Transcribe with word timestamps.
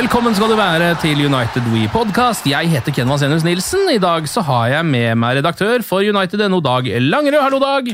Velkommen 0.00 0.32
skal 0.32 0.48
du 0.48 0.54
være 0.56 0.94
til 1.02 1.18
United 1.26 1.66
We 1.74 1.82
Podcast. 1.92 2.46
Jeg 2.48 2.70
heter 2.72 2.94
Ken 2.96 3.10
Vasenius 3.10 3.42
Nilsen. 3.44 3.82
I 3.92 3.98
dag 4.00 4.24
så 4.32 4.40
har 4.46 4.70
jeg 4.72 4.86
med 4.88 5.18
meg 5.20 5.36
redaktør 5.36 5.84
for 5.84 6.00
United.no, 6.00 6.60
Dag 6.64 6.88
Langerød. 7.04 7.42
Hallo, 7.42 7.58
Dag. 7.60 7.90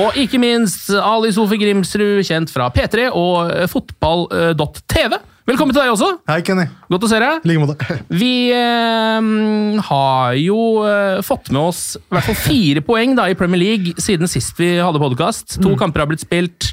Og 0.00 0.18
ikke 0.18 0.40
minst 0.42 0.90
Ali 0.90 1.30
Sofi 1.36 1.60
Grimsrud, 1.60 2.24
kjent 2.26 2.50
fra 2.50 2.66
P3 2.74 3.06
og 3.12 3.52
eh, 3.52 3.68
fotball.tv. 3.70 5.20
Velkommen 5.46 5.76
til 5.76 5.84
deg 5.84 5.94
også. 5.94 6.10
Hei, 6.32 6.40
Kenny. 6.42 6.66
Godt 6.90 7.06
å 7.06 7.12
se 7.14 7.22
deg. 7.22 7.46
Like 7.46 7.62
måte. 7.62 7.98
Vi 8.24 8.34
eh, 8.58 9.32
har 9.92 10.34
jo 10.42 10.60
eh, 10.82 11.22
fått 11.22 11.54
med 11.54 11.62
oss 11.62 11.84
i 12.00 12.04
hvert 12.10 12.32
fall 12.32 12.42
fire 12.42 12.82
poeng 12.90 13.14
da, 13.14 13.30
i 13.30 13.38
Premier 13.38 13.62
League 13.62 14.02
siden 14.02 14.26
sist 14.26 14.58
vi 14.58 14.80
hadde 14.82 14.98
podkast. 14.98 15.60
To 15.62 15.78
kamper 15.78 16.02
har 16.02 16.10
blitt 16.10 16.26
spilt 16.26 16.72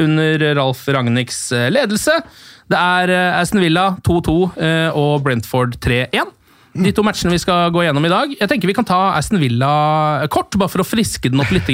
under 0.00 0.44
Ralf 0.58 0.84
Ragnhilds 0.88 1.40
eh, 1.56 1.68
ledelse. 1.74 2.14
Det 2.68 2.78
er 2.78 3.12
eh, 3.14 3.38
Aston 3.40 3.62
Villa 3.64 3.90
2-2 4.06 4.36
eh, 4.56 4.98
og 4.98 5.22
Brentford 5.26 5.78
3-1. 5.84 6.34
De 6.78 6.92
to 6.94 7.02
matchene 7.02 7.32
vi 7.34 7.40
skal 7.42 7.72
gå 7.74 7.82
gjennom 7.86 8.04
i 8.06 8.12
dag. 8.12 8.34
Jeg 8.38 8.50
tenker 8.50 8.70
Vi 8.70 8.76
kan 8.76 8.86
ta 8.86 9.00
Aston 9.16 9.40
Villa 9.42 10.26
kort, 10.30 10.54
bare 10.60 10.70
for 10.70 10.84
å 10.84 10.86
friske 10.86 11.32
den 11.32 11.42
opp 11.42 11.50
litt. 11.54 11.70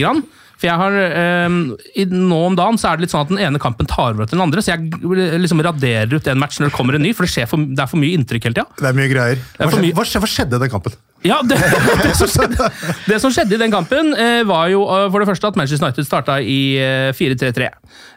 For 0.65 0.71
jeg 0.71 0.81
har, 0.81 0.95
eh, 0.97 1.57
i, 2.01 2.07
Nå 2.09 2.39
om 2.49 2.55
dagen 2.57 2.79
så 2.81 2.89
er 2.91 2.97
det 2.97 3.05
litt 3.05 3.13
sånn 3.13 3.27
at 3.27 3.33
den 3.35 3.41
ene 3.45 3.61
kampen 3.61 3.89
tar 3.91 4.15
over 4.15 4.25
til 4.25 4.39
den 4.39 4.47
andre, 4.47 4.65
så 4.65 4.73
jeg 4.73 4.95
eh, 4.97 5.37
liksom 5.43 5.61
raderer 5.65 6.15
ut 6.17 6.31
en 6.33 6.41
match 6.41 6.57
når 6.61 6.71
det 6.73 6.77
kommer 6.79 6.97
en 6.97 7.05
ny, 7.05 7.13
for 7.17 7.29
det, 7.29 7.33
skjer 7.35 7.51
for, 7.51 7.61
det 7.61 7.85
er 7.85 7.91
for 7.91 8.01
mye 8.01 8.17
inntrykk 8.17 8.49
hele 8.49 8.57
tida. 8.57 8.69
Det 8.81 8.89
er 8.89 8.97
mye 8.97 9.11
greier. 9.13 9.43
er 9.59 9.69
Hva 9.69 9.83
mye- 9.83 9.93
hva 9.99 10.07
skjedde, 10.09 10.57
i 10.57 10.65
den 10.65 10.73
kampen? 10.73 10.97
Ja, 11.25 11.39
det, 11.45 11.57
det, 12.05 12.13
som 12.17 12.29
skjedde, 12.29 12.69
det 13.09 13.21
som 13.21 13.33
skjedde 13.33 13.57
i 13.57 13.61
den 13.61 13.73
kampen, 13.73 14.13
eh, 14.17 14.41
var 14.49 14.69
jo 14.73 14.83
eh, 14.89 15.07
for 15.13 15.21
det 15.25 15.29
første 15.31 15.53
at 15.53 15.61
Manchester 15.61 15.85
United 15.87 16.09
starta 16.09 16.37
i 16.41 16.59
eh, 16.81 17.13
4-3-3. 17.17 17.69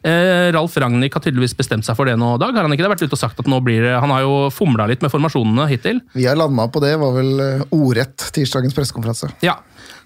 Eh, 0.07 0.47
Ralf 0.55 0.75
Ragnhild 0.79 1.15
har 1.15 1.23
tydeligvis 1.23 1.55
bestemt 1.59 1.87
seg 1.87 1.95
for 1.99 2.07
det 2.07 2.17
nå, 2.19 2.33
Dag. 2.39 2.55
Har 2.55 2.67
han 2.67 2.75
ikke 2.75 2.83
det? 2.87 2.91
Vært 2.95 3.05
ute 3.07 3.15
og 3.15 3.21
sagt 3.21 3.39
at 3.43 3.47
nå 3.51 3.59
blir 3.63 3.83
det, 3.83 3.95
Han 4.03 4.11
har 4.13 4.23
jo 4.23 4.35
fomla 4.53 4.87
litt 4.91 5.03
med 5.03 5.11
formasjonene 5.13 5.67
hittil. 5.71 6.01
Vi 6.15 6.27
har 6.27 6.39
landa 6.39 6.67
på 6.71 6.83
det, 6.83 6.95
var 6.99 7.15
vel 7.15 7.31
eh, 7.43 7.65
ordrett 7.75 8.27
tirsdagens 8.35 8.75
pressekonferanse. 8.75 9.31
Ja, 9.43 9.55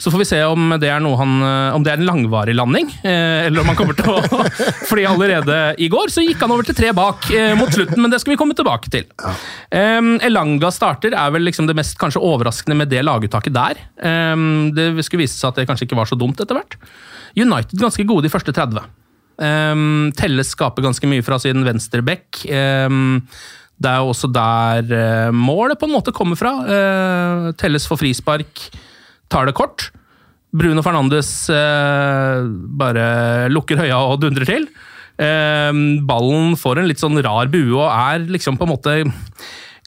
Så 0.01 0.09
får 0.09 0.23
vi 0.23 0.25
se 0.25 0.39
om 0.50 0.72
det 0.81 0.89
er 0.89 0.97
han, 0.97 1.34
eh, 1.45 1.75
om 1.75 1.84
det 1.85 1.91
er 1.91 2.00
en 2.00 2.07
langvarig 2.07 2.56
landing, 2.57 2.89
eh, 3.03 3.45
eller 3.45 3.62
om 3.62 3.69
han 3.69 3.78
kommer 3.78 3.97
til 3.97 4.09
å 4.09 4.41
Fordi 4.89 5.06
allerede 5.06 5.57
i 5.78 5.91
går 5.94 6.09
så 6.09 6.23
gikk 6.25 6.41
han 6.41 6.53
over 6.56 6.66
til 6.66 6.78
tre 6.78 6.89
bak 6.97 7.28
eh, 7.29 7.53
mot 7.59 7.69
slutten, 7.69 8.01
men 8.01 8.09
det 8.09 8.17
skal 8.23 8.34
vi 8.34 8.40
komme 8.40 8.57
tilbake 8.57 8.90
til. 8.94 9.06
Elanga 9.72 10.72
starter 10.73 11.13
er 11.13 11.35
vel 11.35 11.45
liksom 11.45 11.69
det 11.69 11.78
mest 11.78 12.00
kanskje 12.01 12.23
overraskende 12.25 12.79
med 12.81 12.90
det 12.90 13.03
laguttaket 13.06 13.53
der. 13.53 13.78
Det 14.73 15.06
skulle 15.06 15.23
vise 15.23 15.38
seg 15.38 15.51
at 15.51 15.61
det 15.61 15.67
kanskje 15.69 15.85
ikke 15.85 16.00
var 16.00 16.09
så 16.09 16.17
dumt 16.17 16.41
etter 16.41 16.57
hvert. 16.57 16.78
United 17.38 17.78
ganske 17.79 18.06
gode 18.09 18.25
de 18.25 18.34
første 18.34 18.53
30. 18.56 18.81
Um, 19.41 20.11
Telles 20.17 20.51
skaper 20.53 20.85
ganske 20.85 21.07
mye 21.09 21.23
fra 21.25 21.38
sin 21.41 21.63
venstre 21.66 22.03
bekk. 22.06 22.44
Um, 22.50 23.22
det 23.81 23.90
er 23.90 24.06
også 24.06 24.29
der 24.29 25.31
målet 25.34 25.79
på 25.81 25.88
en 25.90 25.95
måte 25.95 26.13
kommer 26.13 26.38
fra. 26.38 26.57
Telles 27.57 27.88
får 27.90 28.01
frispark, 28.01 28.66
tar 29.31 29.49
det 29.49 29.55
kort. 29.57 29.89
Bruno 30.51 30.83
Fernandes 30.83 31.31
eh, 31.53 32.43
bare 32.79 33.47
lukker 33.51 33.79
høya 33.79 34.01
og 34.11 34.19
dundrer 34.23 34.47
til. 34.49 34.67
Eh, 35.21 35.71
ballen 36.07 36.55
får 36.59 36.81
en 36.81 36.91
litt 36.91 37.01
sånn 37.01 37.19
rar 37.23 37.51
bue 37.51 37.77
og 37.79 37.87
er 37.87 38.27
liksom 38.31 38.59
på 38.59 38.67
en 38.67 38.73
måte 38.75 38.95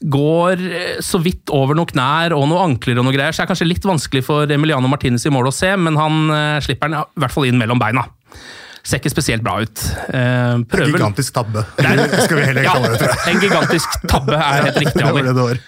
Går 0.03 0.59
eh, 0.59 0.97
så 0.99 1.21
vidt 1.23 1.51
over 1.55 1.77
noen 1.77 1.87
knær 1.87 2.33
og 2.35 2.49
noen 2.51 2.73
ankler 2.73 2.99
og 2.99 3.07
noe 3.07 3.15
greier, 3.15 3.31
så 3.31 3.41
det 3.41 3.45
er 3.45 3.51
kanskje 3.53 3.69
litt 3.69 3.85
vanskelig 3.87 4.25
for 4.27 4.51
Emiliano 4.51 4.89
Martinez 4.91 5.23
i 5.23 5.31
mål 5.31 5.47
å 5.47 5.55
se, 5.55 5.69
men 5.79 5.95
han 5.95 6.33
eh, 6.35 6.57
slipper 6.65 6.91
den 6.91 6.99
i 6.99 7.23
hvert 7.23 7.31
fall 7.31 7.47
inn 7.47 7.61
mellom 7.61 7.79
beina. 7.79 8.03
Ser 8.85 8.99
ikke 9.01 9.09
spesielt 9.09 9.41
bra 9.41 9.55
ut. 9.63 9.81
Eh, 10.13 10.59
prøver 10.69 10.91
Gigantisk 10.93 11.33
tabbe. 11.33 11.63
Det 11.79 11.85
er- 11.89 12.21
skal 12.21 12.37
vi 12.37 12.43
heller 12.45 12.67
ja, 12.67 12.75
kalle 12.75 12.91
det, 12.91 12.99
tror 13.01 13.09
jeg. 13.15 13.31
En 13.31 13.41
gigantisk 13.41 13.95
tabbe 14.11 14.37
er 14.37 14.67
helt 14.67 14.77
riktig. 14.83 14.99
Det 15.01 15.13
var 15.15 15.25
det 15.25 15.33
det 15.33 15.45
var. 15.47 15.61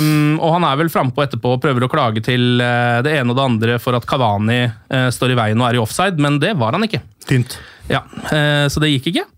Um, 0.00 0.38
og 0.40 0.54
han 0.56 0.66
er 0.70 0.80
vel 0.80 0.92
frampå 0.92 1.26
etterpå 1.26 1.52
og 1.58 1.60
prøver 1.60 1.84
å 1.84 1.90
klage 1.92 2.24
til 2.24 2.64
eh, 2.64 3.02
det 3.04 3.12
ene 3.18 3.34
og 3.34 3.38
det 3.38 3.44
andre 3.44 3.76
for 3.84 3.98
at 3.98 4.08
Kavani 4.08 4.62
uh, 4.64 5.10
står 5.12 5.34
i 5.34 5.38
veien 5.42 5.60
og 5.60 5.68
er 5.68 5.78
i 5.78 5.84
offside, 5.84 6.16
men 6.24 6.40
det 6.40 6.54
var 6.60 6.72
han 6.78 6.88
ikke. 6.88 7.02
Tynt. 7.28 7.58
Ja, 7.92 8.00
uh, 8.32 8.64
Så 8.72 8.80
det 8.80 8.94
gikk 8.94 9.12
ikke. 9.12 9.28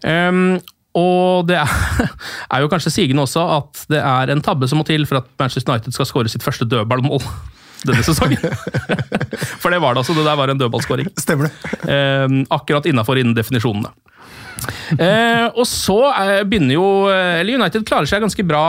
Um, 0.00 0.56
og 0.96 1.46
det 1.52 1.60
er, 1.60 1.70
er 2.56 2.64
jo 2.64 2.72
kanskje 2.72 2.96
sigende 2.96 3.28
også 3.28 3.44
at 3.60 3.84
det 3.92 4.00
er 4.00 4.32
en 4.32 4.40
tabbe 4.42 4.66
som 4.72 4.80
må 4.80 4.88
til 4.88 5.04
for 5.06 5.20
at 5.20 5.28
Manchester 5.38 5.76
United 5.76 5.94
skal 5.94 6.08
skåre 6.08 6.32
sitt 6.32 6.42
første 6.46 6.64
dødballmål 6.64 7.20
denne 7.86 8.04
sesongen. 8.06 8.42
For 9.62 9.72
det 9.72 9.80
var 9.82 9.96
det 9.96 10.04
altså. 10.04 10.16
Det 10.16 10.26
der 10.26 10.38
var 10.38 10.52
en 10.52 10.60
dødballskåring. 10.60 11.10
Stemmer 11.20 11.48
det. 11.48 11.74
Eh, 11.90 12.38
akkurat 12.52 12.88
innafor 12.90 13.20
innen 13.20 13.36
definisjonene. 13.36 13.92
Eh, 15.00 15.46
og 15.54 15.64
så 15.64 16.00
eh, 16.10 16.42
begynner 16.44 16.74
jo 16.74 16.88
Eller 17.08 17.56
United 17.56 17.86
klarer 17.88 18.04
seg 18.10 18.20
ganske 18.20 18.44
bra 18.44 18.64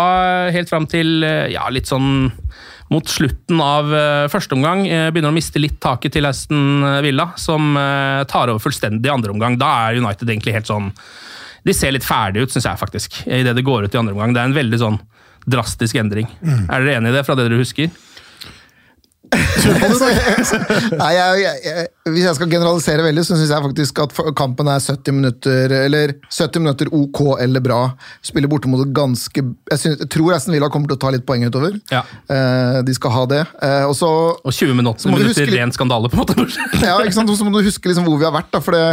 helt 0.56 0.70
fram 0.72 0.86
til 0.88 1.26
eh, 1.28 1.50
ja, 1.52 1.66
litt 1.74 1.90
sånn 1.90 2.30
mot 2.92 3.08
slutten 3.08 3.62
av 3.64 3.92
eh, 3.96 4.28
første 4.32 4.56
omgang. 4.58 4.84
Eh, 4.88 5.10
begynner 5.12 5.32
å 5.32 5.36
miste 5.36 5.62
litt 5.64 5.80
taket 5.84 6.18
til 6.18 6.28
Aston 6.28 6.84
Villa, 7.06 7.30
som 7.40 7.72
eh, 7.80 8.24
tar 8.28 8.52
over 8.52 8.64
fullstendig 8.64 9.08
i 9.08 9.14
andre 9.14 9.32
omgang. 9.32 9.56
Da 9.60 9.70
er 9.88 10.02
United 10.02 10.28
egentlig 10.28 10.58
helt 10.58 10.68
sånn 10.70 10.92
De 11.64 11.76
ser 11.78 11.94
litt 11.96 12.06
ferdige 12.08 12.44
ut, 12.48 12.52
syns 12.52 12.68
jeg 12.68 12.82
faktisk, 12.82 13.22
idet 13.30 13.56
det 13.56 13.64
går 13.64 13.86
ut 13.86 13.96
i 13.96 14.00
andre 14.00 14.16
omgang. 14.16 14.36
Det 14.36 14.42
er 14.44 14.50
en 14.50 14.58
veldig 14.58 14.80
sånn 14.82 15.00
drastisk 15.46 15.98
endring. 16.02 16.28
Er 16.44 16.82
dere 16.84 16.98
enig 17.00 17.12
i 17.14 17.16
det, 17.16 17.24
fra 17.26 17.36
det 17.38 17.48
dere 17.48 17.62
husker? 17.62 17.92
Nei, 19.32 21.12
jeg, 21.16 21.44
jeg, 21.64 21.86
Hvis 22.12 22.26
jeg 22.26 22.36
skal 22.38 22.50
generalisere 22.52 23.06
veldig, 23.06 23.24
så 23.24 23.38
syns 23.40 23.54
jeg 23.54 23.66
faktisk 23.66 24.02
at 24.04 24.16
kampen 24.38 24.70
er 24.72 24.84
70 24.84 25.16
minutter 25.16 25.76
eller 25.78 26.16
70 26.28 26.64
minutter 26.64 26.92
ok 26.96 27.22
eller 27.46 27.64
bra. 27.64 27.80
Spiller 28.26 28.52
borte 28.52 28.72
mot 28.72 28.84
et 28.84 28.94
ganske 28.96 29.44
Jeg, 29.44 29.80
synes, 29.80 30.00
jeg 30.04 30.12
tror 30.12 30.36
Aston 30.36 30.56
Villa 30.56 30.72
kommer 30.74 30.92
til 30.92 31.00
å 31.00 31.04
ta 31.06 31.14
litt 31.16 31.26
poeng 31.28 31.46
utover. 31.48 31.78
Ja. 31.94 32.04
Eh, 32.28 32.82
de 32.88 32.98
skal 32.98 33.16
ha 33.16 33.26
det. 33.32 33.42
Eh, 33.64 33.88
også, 33.88 34.12
Og 34.44 34.52
20 34.52 34.78
minutter, 34.78 35.08
du 35.08 35.16
minutter 35.16 35.32
huske 35.32 35.50
ren 35.56 35.76
skandale, 35.76 36.12
på 36.12 36.20
en 36.20 36.26
måte. 36.26 36.48
ja, 36.90 36.98
ikke 37.00 37.18
sant? 37.18 37.32
Så 37.32 37.48
må 37.48 37.56
du 37.56 37.64
huske 37.66 37.92
liksom 37.92 38.08
hvor 38.08 38.20
vi 38.20 38.28
har 38.28 38.36
vært. 38.36 38.52
da, 38.52 38.64
for 38.64 38.76
det 38.76 38.88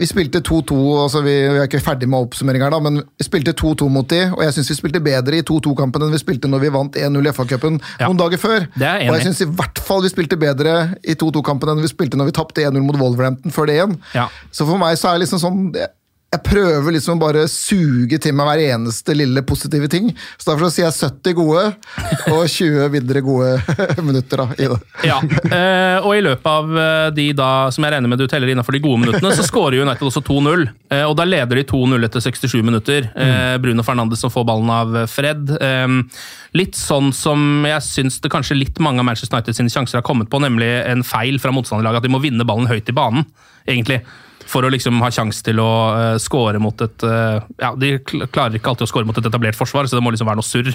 vi 0.00 0.06
spilte 0.08 0.40
2-2, 0.40 0.76
altså 1.02 1.20
vi, 1.20 1.32
vi 1.52 1.58
er 1.60 1.66
ikke 1.68 1.80
ferdig 1.84 2.06
med 2.08 2.24
oppsummering 2.24 2.62
her, 2.64 2.72
da, 2.72 2.78
men 2.80 2.94
vi 3.20 3.26
spilte 3.26 3.52
2-2 3.58 3.88
mot 3.92 4.08
de, 4.08 4.22
og 4.32 4.40
jeg 4.46 4.54
syns 4.56 4.70
vi 4.72 4.76
spilte 4.78 5.02
bedre 5.04 5.36
i 5.36 5.44
2-2-kampen 5.44 6.06
enn 6.06 6.14
vi 6.14 6.20
spilte 6.22 6.48
når 6.48 6.62
vi 6.64 6.70
vant 6.72 6.96
1-0 6.96 7.28
i 7.28 7.32
FA-cupen 7.36 7.76
Ja. 8.00 8.06
noen 8.08 8.20
dager 8.22 8.40
før. 8.40 8.64
Jeg 8.80 9.10
og 9.10 9.18
jeg 9.18 9.26
syns 9.28 9.42
i 9.44 9.50
hvert 9.52 9.82
fall 9.84 10.00
vi 10.06 10.12
spilte 10.14 10.38
bedre 10.40 10.76
i 11.04 11.12
2-2-kampen 11.20 11.74
enn 11.74 11.82
vi 11.84 11.90
spilte 11.92 12.16
når 12.16 12.30
vi 12.30 12.36
tapte 12.40 12.64
1-0 12.64 12.80
mot 12.86 12.96
Wolverhampton 13.02 13.52
før 13.52 13.68
det 13.68 13.76
igjen. 13.76 13.98
Ja. 14.16 14.30
Så 14.50 14.64
for 14.64 14.80
meg 14.80 14.96
så 14.96 15.10
er 15.12 15.18
det 15.20 15.26
liksom 15.26 15.42
sånn 15.44 15.60
det, 15.76 15.90
jeg 16.32 16.40
prøver 16.46 16.94
liksom 16.94 17.18
bare 17.20 17.42
suge 17.50 18.16
til 18.22 18.32
meg 18.36 18.46
hver 18.48 18.60
eneste 18.72 19.12
lille 19.16 19.42
positive 19.44 19.88
ting. 19.92 20.08
Så 20.40 20.48
derfor 20.48 20.68
så 20.70 20.72
sier 20.72 20.86
jeg 20.86 21.10
70 21.12 21.34
gode 21.36 21.64
og 22.32 22.46
20 22.48 22.86
videre 22.94 23.20
gode 23.24 23.50
minutter 24.06 24.40
da, 24.40 24.46
i 24.56 24.70
det. 24.72 24.78
Ja, 25.10 25.18
eh, 25.20 25.98
og 26.00 26.16
i 26.16 26.22
løpet 26.24 26.48
av 26.48 26.72
eh, 26.84 27.08
de 27.18 27.26
da, 27.36 27.50
som 27.74 27.84
jeg 27.84 27.94
regner 27.96 28.08
med 28.08 28.22
du 28.22 28.24
teller 28.32 28.48
innenfor 28.48 28.72
de 28.72 28.80
gode 28.84 29.02
minuttene, 29.04 29.34
så 29.36 29.44
skårer 29.44 29.84
United 29.84 30.08
også 30.08 30.24
2-0. 30.24 30.64
Eh, 30.94 31.04
og 31.04 31.18
da 31.20 31.28
leder 31.28 31.60
de 31.60 31.66
2-0 31.68 32.08
etter 32.08 32.24
67 32.24 32.56
minutter. 32.64 33.10
Eh, 33.12 33.58
Bruno 33.60 33.84
Fernandes 33.84 34.24
som 34.24 34.32
får 34.32 34.48
ballen 34.48 34.72
av 34.72 34.96
Fred. 35.12 35.52
Litt 36.56 36.76
sånn 36.80 37.12
som 37.16 37.64
jeg 37.68 37.84
syns 37.84 38.20
det 38.24 38.32
kanskje 38.32 38.56
litt 38.56 38.80
mange 38.80 39.04
av 39.04 39.08
Manchester 39.08 39.36
United 39.36 39.60
sine 39.60 39.72
sjanser 39.72 40.00
har 40.00 40.08
kommet 40.08 40.32
på, 40.32 40.40
nemlig 40.40 40.72
en 40.88 41.04
feil 41.04 41.36
fra 41.42 41.52
motstanderlaget, 41.52 42.00
at 42.00 42.08
de 42.08 42.16
må 42.16 42.24
vinne 42.24 42.48
ballen 42.48 42.68
høyt 42.72 42.88
i 42.88 42.96
banen, 42.96 43.28
egentlig. 43.68 44.00
For 44.52 44.66
å 44.66 44.70
liksom 44.72 45.00
ha 45.00 45.08
sjanse 45.14 45.44
til 45.46 45.60
å 45.62 45.70
uh, 45.96 46.18
score 46.20 46.60
mot 46.62 46.84
et 46.84 47.06
uh, 47.08 47.40
Ja, 47.60 47.72
De 47.78 47.94
klarer 48.04 48.58
ikke 48.58 48.72
alltid 48.72 48.86
å 48.86 48.90
score 48.90 49.08
mot 49.08 49.16
et 49.18 49.28
etablert 49.28 49.56
forsvar, 49.58 49.88
så 49.88 49.96
det 49.98 50.04
må 50.04 50.12
liksom 50.12 50.28
være 50.28 50.42
noe 50.42 50.46
surr. 50.46 50.70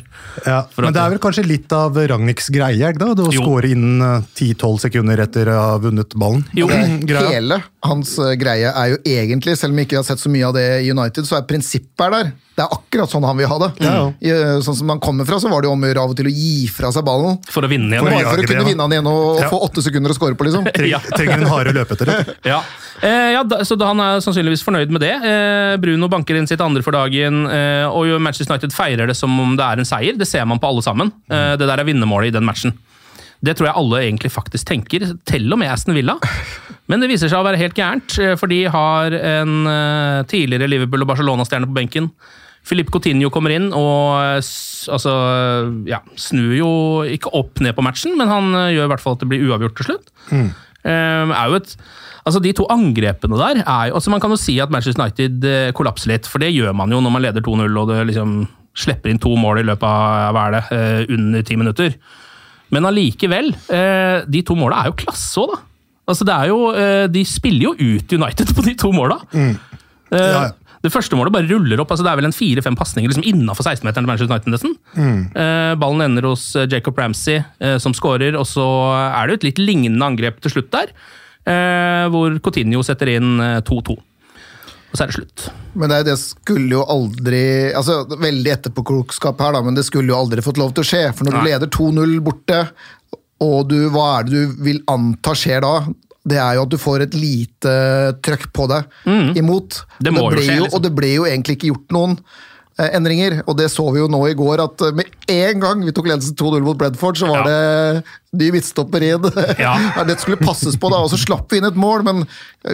Ja, 0.48 0.64
men 0.82 0.96
det 0.96 1.04
er 1.04 1.14
vel 1.14 1.22
kanskje 1.24 1.46
litt 1.46 1.74
av 1.76 1.98
Ragnhilds 1.98 2.50
greie, 2.54 2.92
da? 2.98 3.12
Det 3.18 3.28
å 3.28 3.34
score 3.36 3.70
innen 3.74 4.02
eh, 4.02 4.28
10-12 4.38 4.82
sekunder 4.88 5.22
etter 5.28 5.52
å 5.54 5.60
ha 5.60 5.78
vunnet 5.84 6.18
ballen. 6.18 6.44
Jo. 6.58 6.70
Hele 6.72 7.62
hans 7.88 8.18
eh, 8.20 8.34
greie 8.40 8.72
er 8.72 8.94
jo 8.94 9.00
egentlig, 9.06 9.58
selv 9.60 9.74
om 9.76 9.80
vi 9.82 9.88
ikke 9.88 10.02
har 10.02 10.08
sett 10.08 10.22
så 10.22 10.32
mye 10.32 10.50
av 10.50 10.58
det 10.58 10.68
i 10.84 10.92
United, 10.92 11.28
så 11.28 11.40
er 11.40 11.48
prinsippet 11.50 12.08
er 12.08 12.14
der. 12.14 12.36
Det 12.58 12.66
er 12.66 12.74
akkurat 12.74 13.12
sånn 13.12 13.26
han 13.28 13.38
vil 13.38 13.50
ha 13.52 13.58
det. 13.62 13.68
I, 14.26 14.32
eh, 14.34 14.56
sånn 14.66 14.80
som 14.80 14.90
han 14.90 15.02
kommer 15.04 15.28
fra, 15.30 15.38
så 15.42 15.50
var 15.52 15.62
det 15.62 15.70
jo 15.70 15.76
om 15.76 15.84
å 15.86 15.92
gjøre 15.92 16.06
av 16.08 16.14
og 16.14 16.18
til 16.18 16.30
å 16.30 16.34
gi 16.34 16.66
fra 16.74 16.90
seg 16.96 17.06
ballen. 17.06 17.38
For 17.54 17.68
å 17.68 17.70
vinne 17.70 17.94
igjen. 17.94 18.08
For 18.08 18.16
for 18.18 18.34
å 18.34 18.42
kunne 18.42 18.50
det, 18.50 18.58
ja. 18.58 18.68
vinne 18.72 18.88
han 18.88 18.96
igjen 18.98 19.10
og, 19.12 19.22
og 19.36 19.42
Ja. 19.44 19.50
få 19.52 19.62
åtte 19.68 19.84
sekunder 19.86 20.14
å 20.14 20.18
score 20.18 20.38
på, 20.40 20.48
liksom. 20.50 20.66
Ja. 20.94 21.02
Trenger 21.12 21.44
en 21.44 21.52
hare 21.52 21.74
å 21.74 21.78
løpe 21.78 21.98
etter. 21.98 22.10
Det. 22.10 22.38
Ja, 22.54 22.62
eh, 23.06 23.34
ja 23.36 23.44
da, 23.46 23.62
så 23.68 23.78
han 23.84 24.02
er 24.02 24.22
sannsynligvis 24.24 24.64
fornøyd 24.66 24.92
med 24.94 25.04
det. 25.04 25.14
Eh, 25.14 25.76
Bruno 25.82 26.10
banker 26.12 26.38
inn 26.40 26.48
sitt 26.50 26.62
andre 26.64 26.84
for 26.86 26.96
dagen, 26.96 27.46
eh, 27.52 27.86
og 27.86 28.08
jo 28.10 28.20
Manchester 28.24 28.56
United 28.56 28.76
feirer 28.76 29.10
det 29.10 29.18
som 29.20 29.34
om 29.44 29.56
det 29.60 29.66
er 29.66 29.82
en 29.82 29.88
seier. 29.88 30.18
Det 30.18 30.28
ser 30.30 30.48
man 30.50 30.62
på 30.62 30.70
alle 30.72 30.84
sammen. 30.86 31.12
Eh, 31.30 31.56
det 31.60 31.68
der 31.68 31.82
er 31.82 31.88
vinnermålet 31.88 32.32
i 32.32 32.38
den 32.38 32.48
matchen. 32.48 32.74
Det 33.44 33.54
tror 33.58 33.70
jeg 33.70 33.78
alle 33.78 34.02
egentlig 34.02 34.32
faktisk 34.34 34.66
tenker, 34.66 35.06
til 35.30 35.52
og 35.54 35.60
med 35.62 35.70
Aston 35.70 35.94
Villa. 35.94 36.16
Men 36.90 37.04
det 37.04 37.12
viser 37.12 37.30
seg 37.30 37.38
å 37.38 37.46
være 37.46 37.60
helt 37.62 37.78
gærent, 37.78 38.16
for 38.40 38.50
de 38.50 38.64
har 38.72 39.14
en 39.14 40.24
tidligere 40.26 40.70
Liverpool- 40.72 41.04
og 41.04 41.12
Barcelona-stjerne 41.12 41.68
på 41.70 41.76
benken. 41.76 42.08
Filip 42.66 42.90
Coutinho 42.90 43.30
kommer 43.30 43.54
inn 43.54 43.68
og 43.76 44.16
altså, 44.18 45.14
ja, 45.88 46.00
snur 46.18 46.56
jo 46.58 46.72
ikke 47.06 47.30
opp 47.38 47.62
ned 47.62 47.78
på 47.78 47.86
matchen, 47.86 48.18
men 48.18 48.32
han 48.32 48.50
gjør 48.74 48.88
i 48.88 48.92
hvert 48.96 49.04
fall 49.04 49.20
at 49.20 49.22
det 49.22 49.30
blir 49.30 49.46
uavgjort 49.46 49.78
til 49.78 49.92
slutt. 49.92 50.10
Eh, 50.86 51.32
er 51.34 51.50
jo 51.50 51.58
et, 51.58 51.74
altså 52.28 52.40
De 52.44 52.52
to 52.56 52.68
angrepene 52.72 53.40
der 53.40 53.64
er 53.64 53.90
jo 53.90 53.98
altså 53.98 54.12
Man 54.14 54.22
kan 54.24 54.32
jo 54.32 54.38
si 54.40 54.60
at 54.64 54.72
Manchester 54.72 55.04
United 55.04 55.48
eh, 55.50 55.72
kollapser 55.76 56.14
litt, 56.14 56.30
for 56.30 56.44
det 56.44 56.54
gjør 56.54 56.76
man 56.78 56.94
jo 56.94 57.02
når 57.04 57.14
man 57.16 57.26
leder 57.26 57.44
2-0 57.44 57.80
og 57.82 57.90
det 57.92 58.04
liksom 58.12 58.38
slipper 58.78 59.10
inn 59.10 59.20
to 59.20 59.32
mål 59.34 59.64
i 59.64 59.66
løpet 59.66 59.88
av 59.90 60.36
hva 60.36 60.44
er 60.48 60.54
det, 60.54 60.64
eh, 60.78 61.16
under 61.16 61.42
ti 61.42 61.56
minutter. 61.58 61.96
Men 62.70 62.86
allikevel, 62.86 63.50
eh, 63.74 64.22
de 64.30 64.44
to 64.46 64.54
måla 64.60 64.84
er 64.84 64.92
jo 64.92 65.00
klasse 65.02 65.42
òg, 65.42 65.56
da. 65.56 65.64
Altså 66.08 66.28
det 66.30 66.36
er 66.36 66.48
jo, 66.48 66.60
De 67.12 67.24
spiller 67.28 67.64
jo 67.66 67.74
ut 67.74 68.14
United 68.14 68.52
på 68.56 68.64
de 68.64 68.76
to 68.80 68.94
måla. 68.96 69.18
Mm. 69.34 69.58
Ja, 70.14 70.22
ja. 70.22 70.44
Det 70.84 70.92
første 70.94 71.18
målet 71.18 71.34
bare 71.34 71.50
ruller 71.50 71.82
opp. 71.82 71.92
altså 71.92 72.06
Det 72.06 72.12
er 72.12 72.20
vel 72.20 72.30
en 72.30 72.36
fire-fem 72.36 72.76
pasninger 72.78 73.10
liksom 73.12 73.26
innafor 73.28 73.66
16-meteren 73.66 74.06
til 74.06 74.10
Manchester 74.12 74.34
United. 74.34 74.52
nesten. 74.54 74.76
Eh, 75.36 75.76
ballen 75.82 76.04
ender 76.06 76.30
hos 76.30 76.50
eh, 76.56 76.68
Jacob 76.70 76.98
Ramsey, 77.00 77.42
eh, 77.60 77.78
som 77.82 77.96
skårer, 77.98 78.38
og 78.38 78.46
så 78.50 78.66
er 79.10 79.28
det 79.28 79.34
jo 79.34 79.40
et 79.42 79.48
litt 79.52 79.64
lignende 79.64 80.06
angrep 80.06 80.42
til 80.44 80.54
slutt 80.54 80.70
der, 80.76 80.94
eh, 81.50 82.06
hvor 82.14 82.38
Coutinho 82.46 82.84
setter 82.86 83.16
inn 83.18 83.40
eh, 83.42 83.62
2-2. 83.66 83.98
Og 84.88 84.96
så 84.96 85.04
er 85.04 85.12
det 85.12 85.18
slutt. 85.18 85.48
Men 85.76 85.92
det, 85.92 86.04
det 86.08 86.16
skulle 86.22 86.78
jo 86.78 86.86
aldri 86.88 87.42
altså 87.76 88.06
Veldig 88.08 88.54
etterpåklokskap 88.54 89.42
her, 89.44 89.58
da, 89.58 89.62
men 89.66 89.76
det 89.76 89.84
skulle 89.84 90.14
jo 90.14 90.20
aldri 90.22 90.46
fått 90.46 90.62
lov 90.62 90.72
til 90.78 90.86
å 90.86 90.88
skje. 90.88 91.02
For 91.18 91.28
når 91.28 91.36
Nei. 91.36 91.42
du 91.42 91.50
leder 91.50 91.74
2-0 91.76 92.20
borte, 92.24 92.62
og 93.44 93.68
du, 93.70 93.76
hva 93.94 94.06
er 94.20 94.30
det 94.30 94.34
du 94.46 94.62
vil 94.66 94.80
anta 94.90 95.36
skjer 95.38 95.62
da? 95.66 95.74
Det 96.28 96.38
er 96.44 96.58
jo 96.58 96.66
at 96.68 96.74
du 96.74 96.78
får 96.82 97.06
et 97.08 97.16
lite 97.18 97.74
trøkk 98.26 98.50
på 98.54 98.68
deg 98.72 98.84
imot. 99.40 99.80
Mm. 99.88 100.04
Det 100.04 100.14
må 100.14 100.26
Og 100.28 100.36
jo 100.36 100.44
skje, 100.44 100.58
jo, 100.58 100.64
liksom. 100.68 100.76
Og 100.78 100.84
det 100.88 100.94
ble 100.98 101.14
jo 101.16 101.26
egentlig 101.30 101.58
ikke 101.58 101.72
gjort 101.72 101.96
noen 101.96 102.18
eh, 102.80 102.90
endringer. 102.98 103.40
Og 103.48 103.58
det 103.58 103.70
så 103.74 103.86
vi 103.96 104.00
jo 104.04 104.10
nå 104.12 104.20
i 104.30 104.36
går, 104.38 104.64
at 104.66 104.82
eh, 104.90 104.96
med 105.00 105.06
en 105.34 105.60
gang 105.64 105.86
vi 105.88 105.94
tok 105.96 106.10
ledelsen 106.12 106.36
2-0 106.40 106.66
mot 106.68 106.78
Bredford, 106.78 107.18
så 107.22 107.30
var 107.32 107.48
Ja. 107.48 107.48
det 107.48 108.04
ny 108.40 108.52
midtstopper 108.56 109.04
inn. 109.04 109.28
Ja. 109.58 109.74
det 110.06 110.18
skulle 110.22 110.38
passes 110.38 110.76
på, 110.80 110.90
da, 110.92 111.00
og 111.02 111.10
så 111.10 111.18
slapp 111.20 111.52
vi 111.52 111.60
inn 111.60 111.66
et 111.68 111.78
mål, 111.80 112.04
men 112.06 112.26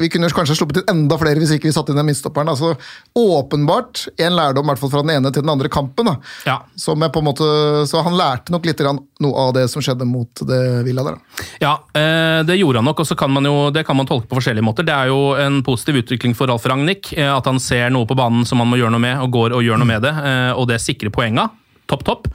vi 0.01 0.09
kunne 0.11 0.27
kanskje 0.33 0.57
sluppet 0.57 0.81
inn 0.81 0.89
enda 0.93 1.17
flere 1.21 1.39
hvis 1.39 1.53
ikke 1.55 1.69
vi 1.69 1.73
satte 1.75 1.93
inn 1.93 1.99
den 1.99 2.07
midtstopperen. 2.09 2.49
Altså, 2.51 2.73
åpenbart 3.17 4.07
en 4.17 4.35
lærdom 4.35 4.67
i 4.67 4.71
hvert 4.71 4.81
fall 4.81 4.91
fra 4.93 5.03
den 5.05 5.13
ene 5.15 5.31
til 5.31 5.45
den 5.45 5.53
andre 5.53 5.71
kampen. 5.71 6.09
Da. 6.09 6.15
Ja. 6.49 6.57
Som 6.79 7.03
jeg 7.03 7.13
på 7.13 7.23
en 7.23 7.29
måte, 7.29 7.47
så 7.89 8.03
han 8.05 8.17
lærte 8.19 8.53
nok 8.53 8.67
litt 8.67 8.83
noe 8.83 9.45
av 9.45 9.53
det 9.55 9.67
som 9.71 9.83
skjedde 9.83 10.07
mot 10.09 10.43
det 10.49 10.61
Villa 10.87 11.05
der. 11.07 11.17
Da. 11.17 11.47
Ja, 11.63 11.73
eh, 11.95 12.41
det 12.47 12.59
gjorde 12.59 12.81
han 12.81 12.89
nok, 12.89 13.03
og 13.03 13.09
så 13.09 13.17
kan 13.19 13.31
man 13.33 13.47
jo, 13.47 13.69
det 13.73 13.85
kan 13.87 13.97
man 13.99 14.09
tolke 14.09 14.29
på 14.29 14.39
forskjellige 14.39 14.65
måter. 14.65 14.87
Det 14.87 14.95
er 14.95 15.11
jo 15.13 15.33
en 15.39 15.61
positiv 15.65 16.01
utvikling 16.03 16.35
for 16.37 16.51
Ralf 16.51 16.67
Ragnhild, 16.69 17.13
eh, 17.15 17.29
at 17.29 17.49
han 17.49 17.61
ser 17.63 17.93
noe 17.93 18.09
på 18.09 18.17
banen 18.19 18.47
som 18.49 18.63
han 18.63 18.71
må 18.71 18.81
gjøre 18.81 18.95
noe 18.95 19.03
med, 19.03 19.19
og 19.23 19.33
går 19.33 19.57
og 19.57 19.65
gjør 19.65 19.81
noe 19.81 19.89
med 19.93 20.03
det, 20.05 20.13
eh, 20.13 20.51
og 20.53 20.67
det 20.71 20.81
sikrer 20.83 21.13
poenga. 21.13 21.49
Topp, 21.93 22.05
topp. 22.09 22.27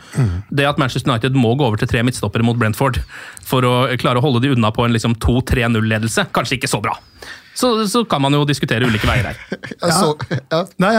Det 0.54 0.68
at 0.68 0.78
Manchester 0.78 1.10
United 1.10 1.34
må 1.34 1.56
gå 1.58 1.66
over 1.66 1.80
til 1.80 1.90
tre 1.90 2.04
midtstoppere 2.06 2.46
mot 2.46 2.58
Brentford 2.58 3.00
for 3.48 3.66
å 3.66 3.74
klare 3.98 4.22
å 4.22 4.24
holde 4.24 4.44
de 4.44 4.54
unna 4.54 4.70
på 4.74 4.86
en 4.86 4.94
liksom 4.94 5.18
2-3-0-ledelse, 5.24 6.28
kanskje 6.36 6.60
ikke 6.60 6.70
så 6.70 6.82
bra. 6.84 6.94
Så, 7.58 7.72
så 7.90 8.04
kan 8.08 8.22
man 8.22 8.34
jo 8.36 8.44
diskutere 8.46 8.86
ulike 8.86 9.08
veier 9.08 9.32
her. 9.32 9.38
Jeg. 9.58 10.68
Nei, 10.78 10.92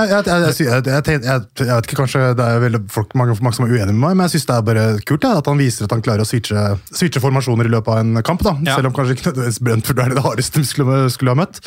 vet 1.00 1.88
ikke, 1.88 1.98
kanskje 2.02 2.22
det 2.38 2.46
er 2.46 2.60
veldig 2.66 2.82
folk, 2.92 3.14
mange, 3.20 3.36
mange 3.44 3.56
som 3.56 3.66
er 3.68 3.72
uenige 3.74 3.94
med 3.94 4.02
meg, 4.04 4.18
men 4.20 4.26
jeg 4.28 4.34
syns 4.38 4.48
det 4.50 4.56
er 4.58 4.66
bare 4.68 4.84
kult 5.08 5.24
ja, 5.28 5.32
at 5.40 5.48
han 5.50 5.60
viser 5.62 5.88
at 5.88 5.94
han 5.96 6.04
klarer 6.06 6.26
å 6.26 6.28
switche, 6.28 6.64
switche 6.92 7.22
formasjoner 7.24 7.70
i 7.70 7.72
løpet 7.74 7.94
av 7.94 8.02
en 8.04 8.24
kamp. 8.28 8.44
da, 8.46 8.56
Ja. 8.68 8.76
Selv 8.76 8.90
om 8.92 8.96
kanskje 8.98 9.16
ikke 9.16 9.28
nødvendigvis 9.30 9.62
Brentford 9.70 10.02
er 10.04 10.16
det 10.18 10.24
hardeste 10.26 10.60
vi 10.64 10.68
skulle, 10.68 10.98
skulle 11.14 11.34
ha 11.36 11.40
møtt. 11.40 11.62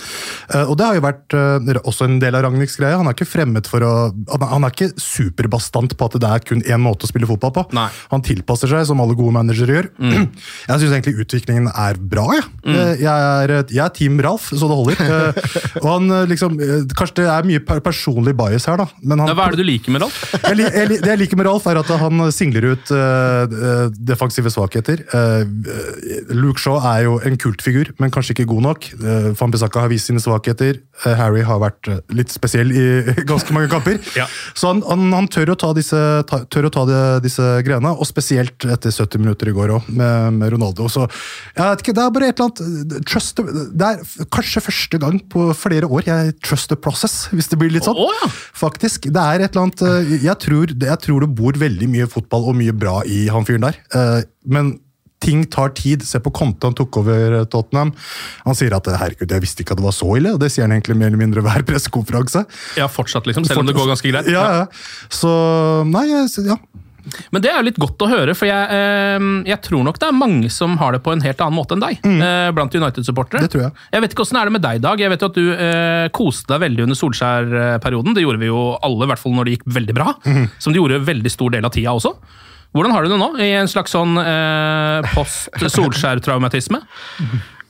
Eh, 0.53 0.65
og 0.69 0.77
det 0.81 0.87
har 0.91 0.99
jo 0.99 1.05
vært 1.07 1.37
eh, 1.39 1.81
også 1.83 2.07
en 2.09 2.19
del 2.23 2.37
av 2.39 2.45
Ragnhilds 2.47 2.77
greie. 2.81 2.97
Han 3.01 3.09
er 3.11 3.17
ikke 3.17 3.29
fremmed 3.33 3.69
for 3.71 3.85
å 3.87 3.93
Han, 4.13 4.45
han 4.53 4.65
er 4.69 4.73
ikke 4.75 4.91
superbastant 5.01 5.97
på 5.99 6.09
at 6.09 6.19
det 6.21 6.29
er 6.29 6.45
kun 6.47 6.63
én 6.69 6.81
måte 6.83 7.07
å 7.07 7.11
spille 7.11 7.29
fotball 7.29 7.53
på. 7.57 7.65
Nei. 7.77 7.89
Han 8.13 8.25
tilpasser 8.25 8.71
seg, 8.71 8.85
som 8.91 9.01
alle 9.03 9.17
gode 9.19 9.35
managere 9.35 9.79
gjør. 9.79 9.91
Jeg 10.69 10.83
syns 10.83 10.93
egentlig 10.93 11.17
utviklingen 11.25 11.71
er 11.73 11.99
bra. 11.99 12.29
Jeg, 12.37 12.49
Mm. 12.63 12.77
jeg, 13.01 13.07
er, 13.11 13.51
jeg 13.75 13.81
er 13.83 13.91
Team 13.91 14.21
Ralf, 14.23 14.45
så 14.55 14.69
det 14.71 14.77
holder. 14.79 14.82
Eh, 14.91 15.79
og 15.83 15.87
han 15.89 16.11
eh, 16.11 16.27
liksom, 16.31 16.59
eh, 16.61 16.83
Kanskje 16.99 17.21
det 17.23 17.27
er 17.31 17.47
mye 17.49 17.63
personlig 17.85 18.35
bias 18.39 18.67
her, 18.71 18.77
da. 18.83 18.87
Men 19.03 19.23
han, 19.23 19.31
Ja, 19.33 19.37
hva 19.39 19.47
er 19.49 19.57
det 19.57 19.63
du 19.63 19.69
liker 19.69 19.95
med 19.95 20.03
Ralf? 20.05 20.19
jeg, 20.49 20.59
jeg, 20.67 20.89
det 21.03 21.13
jeg 21.13 21.21
liker 21.23 21.41
med 21.41 21.47
Ralf, 21.49 21.67
er 21.71 21.81
at 21.83 21.93
han 22.03 22.25
singler 22.35 22.67
ut 22.75 22.93
eh, 22.97 23.57
defensive 24.13 24.51
svakheter. 24.53 25.05
Eh, 25.13 25.45
Luke 26.35 26.61
Shaw 26.63 26.81
er 26.93 27.05
jo 27.07 27.17
en 27.27 27.37
kultfigur, 27.41 27.93
men 28.03 28.11
kanskje 28.15 28.35
ikke 28.37 28.49
god 28.51 28.63
nok. 28.67 28.87
Uh, 29.03 29.31
Van 29.39 29.51
Bissaka 29.53 29.83
har 29.85 29.91
vist 29.93 30.09
sine 30.11 30.21
svakheter. 30.23 30.81
Uh, 31.05 31.13
Harry 31.19 31.43
har 31.47 31.61
vært 31.63 31.89
litt 32.15 32.33
spesiell 32.33 32.73
i 32.73 32.85
ganske 33.31 33.55
mange 33.55 33.71
kamper. 33.73 34.01
Ja. 34.19 34.27
Så 34.59 34.69
han, 34.69 34.83
han, 34.85 35.07
han 35.15 35.27
tør 35.33 35.55
å 35.55 35.57
ta, 35.59 35.71
disse, 35.77 35.97
ta, 36.29 36.43
tør 36.53 36.67
å 36.69 36.71
ta 36.75 36.83
de, 36.89 36.97
disse 37.25 37.45
greiene, 37.65 37.95
og 37.97 38.05
spesielt 38.09 38.67
etter 38.69 38.93
70 38.93 39.23
minutter 39.23 39.49
i 39.49 39.55
går 39.57 39.73
òg, 39.79 39.89
med, 39.89 40.37
med 40.37 40.53
Ronaldo. 40.53 40.89
Så 40.93 41.07
jeg 41.07 41.63
vet 41.65 41.85
ikke, 41.85 41.95
det 41.97 42.05
er 42.05 42.13
bare 42.17 42.29
et 42.33 42.43
eller 42.43 42.51
annet 42.51 43.09
trust, 43.09 43.41
Det 43.73 43.89
er 43.89 44.03
f- 44.05 44.27
kanskje 44.63 44.71
første 44.71 45.01
gang 45.03 45.19
på 45.31 45.49
flere 45.57 45.89
år 45.89 46.07
jeg 46.07 46.35
trust 46.43 46.69
the 46.71 46.77
process, 46.77 47.29
hvis 47.33 47.49
det 47.51 47.59
blir 47.59 47.73
litt 47.73 47.85
sånn. 47.85 47.97
Oh, 47.99 48.13
ja. 48.23 48.29
Faktisk. 48.55 49.09
Det 49.13 49.21
er 49.21 49.43
et 49.43 49.53
eller 49.55 49.67
annet 49.67 49.83
eh, 49.83 50.15
jeg 50.23 50.39
tror, 50.39 50.73
jeg 50.73 50.99
tror 51.03 51.21
det 51.21 51.35
bor 51.35 51.53
veldig 51.59 51.89
mye 51.91 52.09
fotball 52.11 52.51
og 52.53 52.57
mye 52.59 52.73
bra 52.73 53.03
i 53.07 53.27
han 53.33 53.45
fyren 53.45 53.69
der. 53.69 53.79
Eh, 53.95 54.23
Men 54.47 54.79
ting 55.23 55.45
tar 55.47 55.71
tid. 55.79 56.03
Se 56.03 56.19
på 56.19 56.33
Conte, 56.35 56.67
han 56.67 56.75
tok 56.75 56.97
over 57.03 57.39
eh, 57.39 57.45
Tottenham. 57.47 57.93
Han 58.45 58.59
sier 58.59 58.75
at 58.75 58.89
herregud, 58.91 59.31
jeg 59.31 59.45
visste 59.45 59.63
ikke 59.63 59.77
at 59.77 59.83
det 59.83 59.87
var 59.87 59.95
så 59.95 60.09
ille, 60.19 60.35
og 60.35 60.41
det 60.43 60.51
sier 60.53 60.67
han 60.67 60.75
egentlig 60.75 60.99
mer 60.99 61.13
eller 61.13 61.23
mindre 61.23 61.45
hver 61.47 61.63
pressekonferanse. 61.69 62.45
Ja, 62.81 62.89
fortsatt, 62.91 63.29
liksom, 63.31 63.47
selv 63.47 63.63
om 63.63 63.71
det 63.71 63.77
går 63.79 63.93
ganske 63.93 64.11
greit. 64.11 64.31
Ja, 64.33 64.47
ja. 64.63 64.67
Så 65.13 65.31
Nei, 65.87 66.09
ja. 66.11 66.59
Men 67.35 67.43
det 67.43 67.51
er 67.51 67.59
jo 67.59 67.67
litt 67.67 67.81
godt 67.83 68.05
å 68.05 68.09
høre, 68.11 68.35
for 68.39 68.49
jeg, 68.49 68.69
eh, 68.77 69.27
jeg 69.49 69.59
tror 69.67 69.87
nok 69.87 69.99
det 70.03 70.09
er 70.09 70.17
mange 70.17 70.51
som 70.53 70.77
har 70.81 70.95
det 70.95 71.03
på 71.05 71.15
en 71.15 71.25
helt 71.25 71.43
annen 71.43 71.59
måte 71.59 71.77
enn 71.77 71.83
deg. 71.83 71.99
Eh, 72.03 72.51
blant 72.55 72.77
United-supportere. 72.79 73.43
Mm. 73.43 73.47
Det 73.49 73.55
tror 73.55 73.65
jeg. 73.67 73.75
Jeg 73.95 74.05
vet 74.05 74.15
ikke 74.15 74.27
åssen 74.27 74.39
er 74.41 74.49
det 74.49 74.57
med 74.59 74.65
deg, 74.65 74.83
Dag. 74.83 75.03
Jeg 75.03 75.13
vet 75.13 75.23
jo 75.23 75.31
at 75.33 75.39
du 75.39 75.45
eh, 75.55 76.07
koste 76.15 76.55
deg 76.55 76.65
veldig 76.67 76.87
under 76.87 76.99
Solskjær-perioden. 76.99 78.17
Det 78.17 78.25
gjorde 78.25 78.43
vi 78.43 78.51
jo 78.51 78.63
alle, 78.83 79.07
i 79.07 79.13
hvert 79.13 79.23
fall 79.23 79.37
når 79.37 79.49
det 79.49 79.59
gikk 79.59 79.69
veldig 79.79 79.99
bra. 79.99 80.15
Mm. 80.27 80.47
Som 80.63 80.75
du 80.75 80.81
gjorde 80.81 81.03
veldig 81.07 81.33
stor 81.33 81.55
del 81.55 81.69
av 81.69 81.75
tida 81.75 81.95
også. 81.95 82.17
Hvordan 82.73 82.95
har 82.95 83.05
du 83.05 83.13
det 83.13 83.21
nå, 83.21 83.33
i 83.45 83.51
en 83.61 83.69
slags 83.69 83.93
sånn 83.93 84.17
eh, 84.17 85.11
post-Solskjær-traumatisme? 85.13 86.81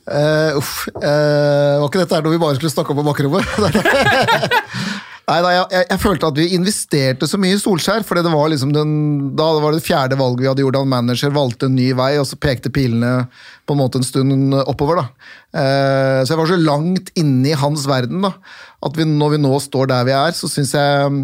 Uh, 0.06 0.54
uff, 0.60 0.88
Uh, 0.98 1.78
var 1.78 1.88
ikke 1.88 2.02
dette 2.02 2.18
her 2.18 2.24
når 2.26 2.36
vi 2.36 2.42
bare 2.42 2.58
skulle 2.58 2.72
snakke 2.74 2.94
om 2.94 3.00
på 3.00 3.06
bakrommet? 3.06 3.46
Nei, 5.32 5.38
jeg, 5.54 5.64
jeg, 5.72 5.86
jeg 5.88 6.00
følte 6.02 6.28
at 6.28 6.36
vi 6.36 6.44
investerte 6.58 7.28
så 7.30 7.38
mye 7.40 7.56
i 7.56 7.60
Solskjær, 7.60 8.04
fordi 8.04 8.24
det 8.26 8.32
var 8.34 8.50
liksom 8.52 8.74
den, 8.74 8.90
da 9.38 9.46
var 9.62 9.72
det 9.72 9.80
det 9.80 9.86
fjerde 9.86 10.18
valget 10.20 10.42
vi 10.42 10.50
hadde 10.50 10.64
gjort. 10.66 10.78
av 10.82 10.90
manager 10.90 11.32
valgte 11.32 11.70
en 11.70 11.76
ny 11.78 11.88
vei, 11.96 12.10
og 12.20 12.26
så 12.28 12.36
pekte 12.36 12.72
pilene 12.74 13.14
på 13.64 13.72
en 13.72 13.80
måte 13.80 14.00
en 14.00 14.04
stund 14.04 14.58
oppover. 14.66 15.00
da. 15.00 15.32
Eh, 15.56 16.18
så 16.20 16.34
jeg 16.34 16.40
var 16.42 16.52
så 16.52 16.60
langt 16.60 17.12
inne 17.16 17.48
i 17.48 17.56
hans 17.56 17.86
verden 17.88 18.26
da, 18.26 18.34
at 18.84 18.98
vi, 18.98 19.08
når 19.08 19.36
vi 19.36 19.42
nå 19.46 19.56
står 19.62 19.88
der 19.94 20.08
vi 20.10 20.16
er, 20.18 20.36
så 20.36 20.50
syns 20.52 20.74
jeg 20.76 21.16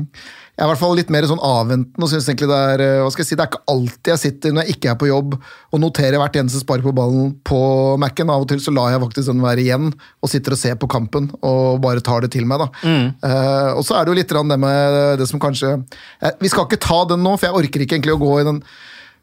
jeg 0.59 0.65
er 0.65 0.67
i 0.67 0.73
hvert 0.73 0.81
fall 0.81 0.97
litt 0.99 1.11
mer 1.15 1.23
sånn 1.31 1.43
avventende 1.45 2.03
og 2.03 2.11
synes 2.11 2.25
egentlig 2.27 2.49
det 2.51 2.57
er 2.73 2.81
eh, 2.83 3.01
hva 3.05 3.11
skal 3.15 3.23
jeg 3.23 3.29
si, 3.29 3.37
det 3.39 3.45
er 3.45 3.51
ikke 3.53 3.71
alltid 3.71 4.09
jeg 4.11 4.21
sitter 4.25 4.55
når 4.57 4.65
jeg 4.65 4.75
ikke 4.75 4.89
er 4.91 4.97
på 4.99 5.07
jobb 5.07 5.37
og 5.39 5.79
noterer 5.79 6.19
hvert 6.19 6.39
eneste 6.41 6.63
spark 6.65 6.83
på 6.83 6.93
ballen 6.97 7.29
på 7.47 7.61
Mac-en. 8.03 8.33
Av 8.35 8.43
og 8.43 8.49
til 8.51 8.59
så 8.65 8.75
lar 8.75 8.91
jeg 8.91 9.05
faktisk 9.05 9.31
den 9.31 9.45
være 9.45 9.63
igjen 9.63 9.93
og 9.95 10.33
sitter 10.33 10.57
og 10.57 10.59
ser 10.59 10.75
på 10.83 10.91
kampen 10.91 11.31
og 11.47 11.79
bare 11.85 12.03
tar 12.03 12.27
det 12.27 12.33
til 12.35 12.49
meg. 12.51 12.65
da. 12.65 12.69
Mm. 12.83 13.07
Uh, 13.23 13.71
og 13.79 13.87
så 13.87 13.95
er 13.95 14.03
det 14.03 14.11
jo 14.11 14.19
litt 14.19 14.35
det 14.35 14.59
med 14.65 14.99
det 15.23 15.29
som 15.31 15.43
kanskje 15.43 15.77
eh, 15.77 16.35
Vi 16.43 16.51
skal 16.51 16.67
ikke 16.67 16.83
ta 16.83 17.05
den 17.13 17.23
nå, 17.23 17.37
for 17.37 17.47
jeg 17.47 17.59
orker 17.63 17.85
ikke 17.85 17.95
egentlig 18.01 18.19
å 18.19 18.23
gå 18.25 18.35
i 18.41 18.47
den 18.51 18.63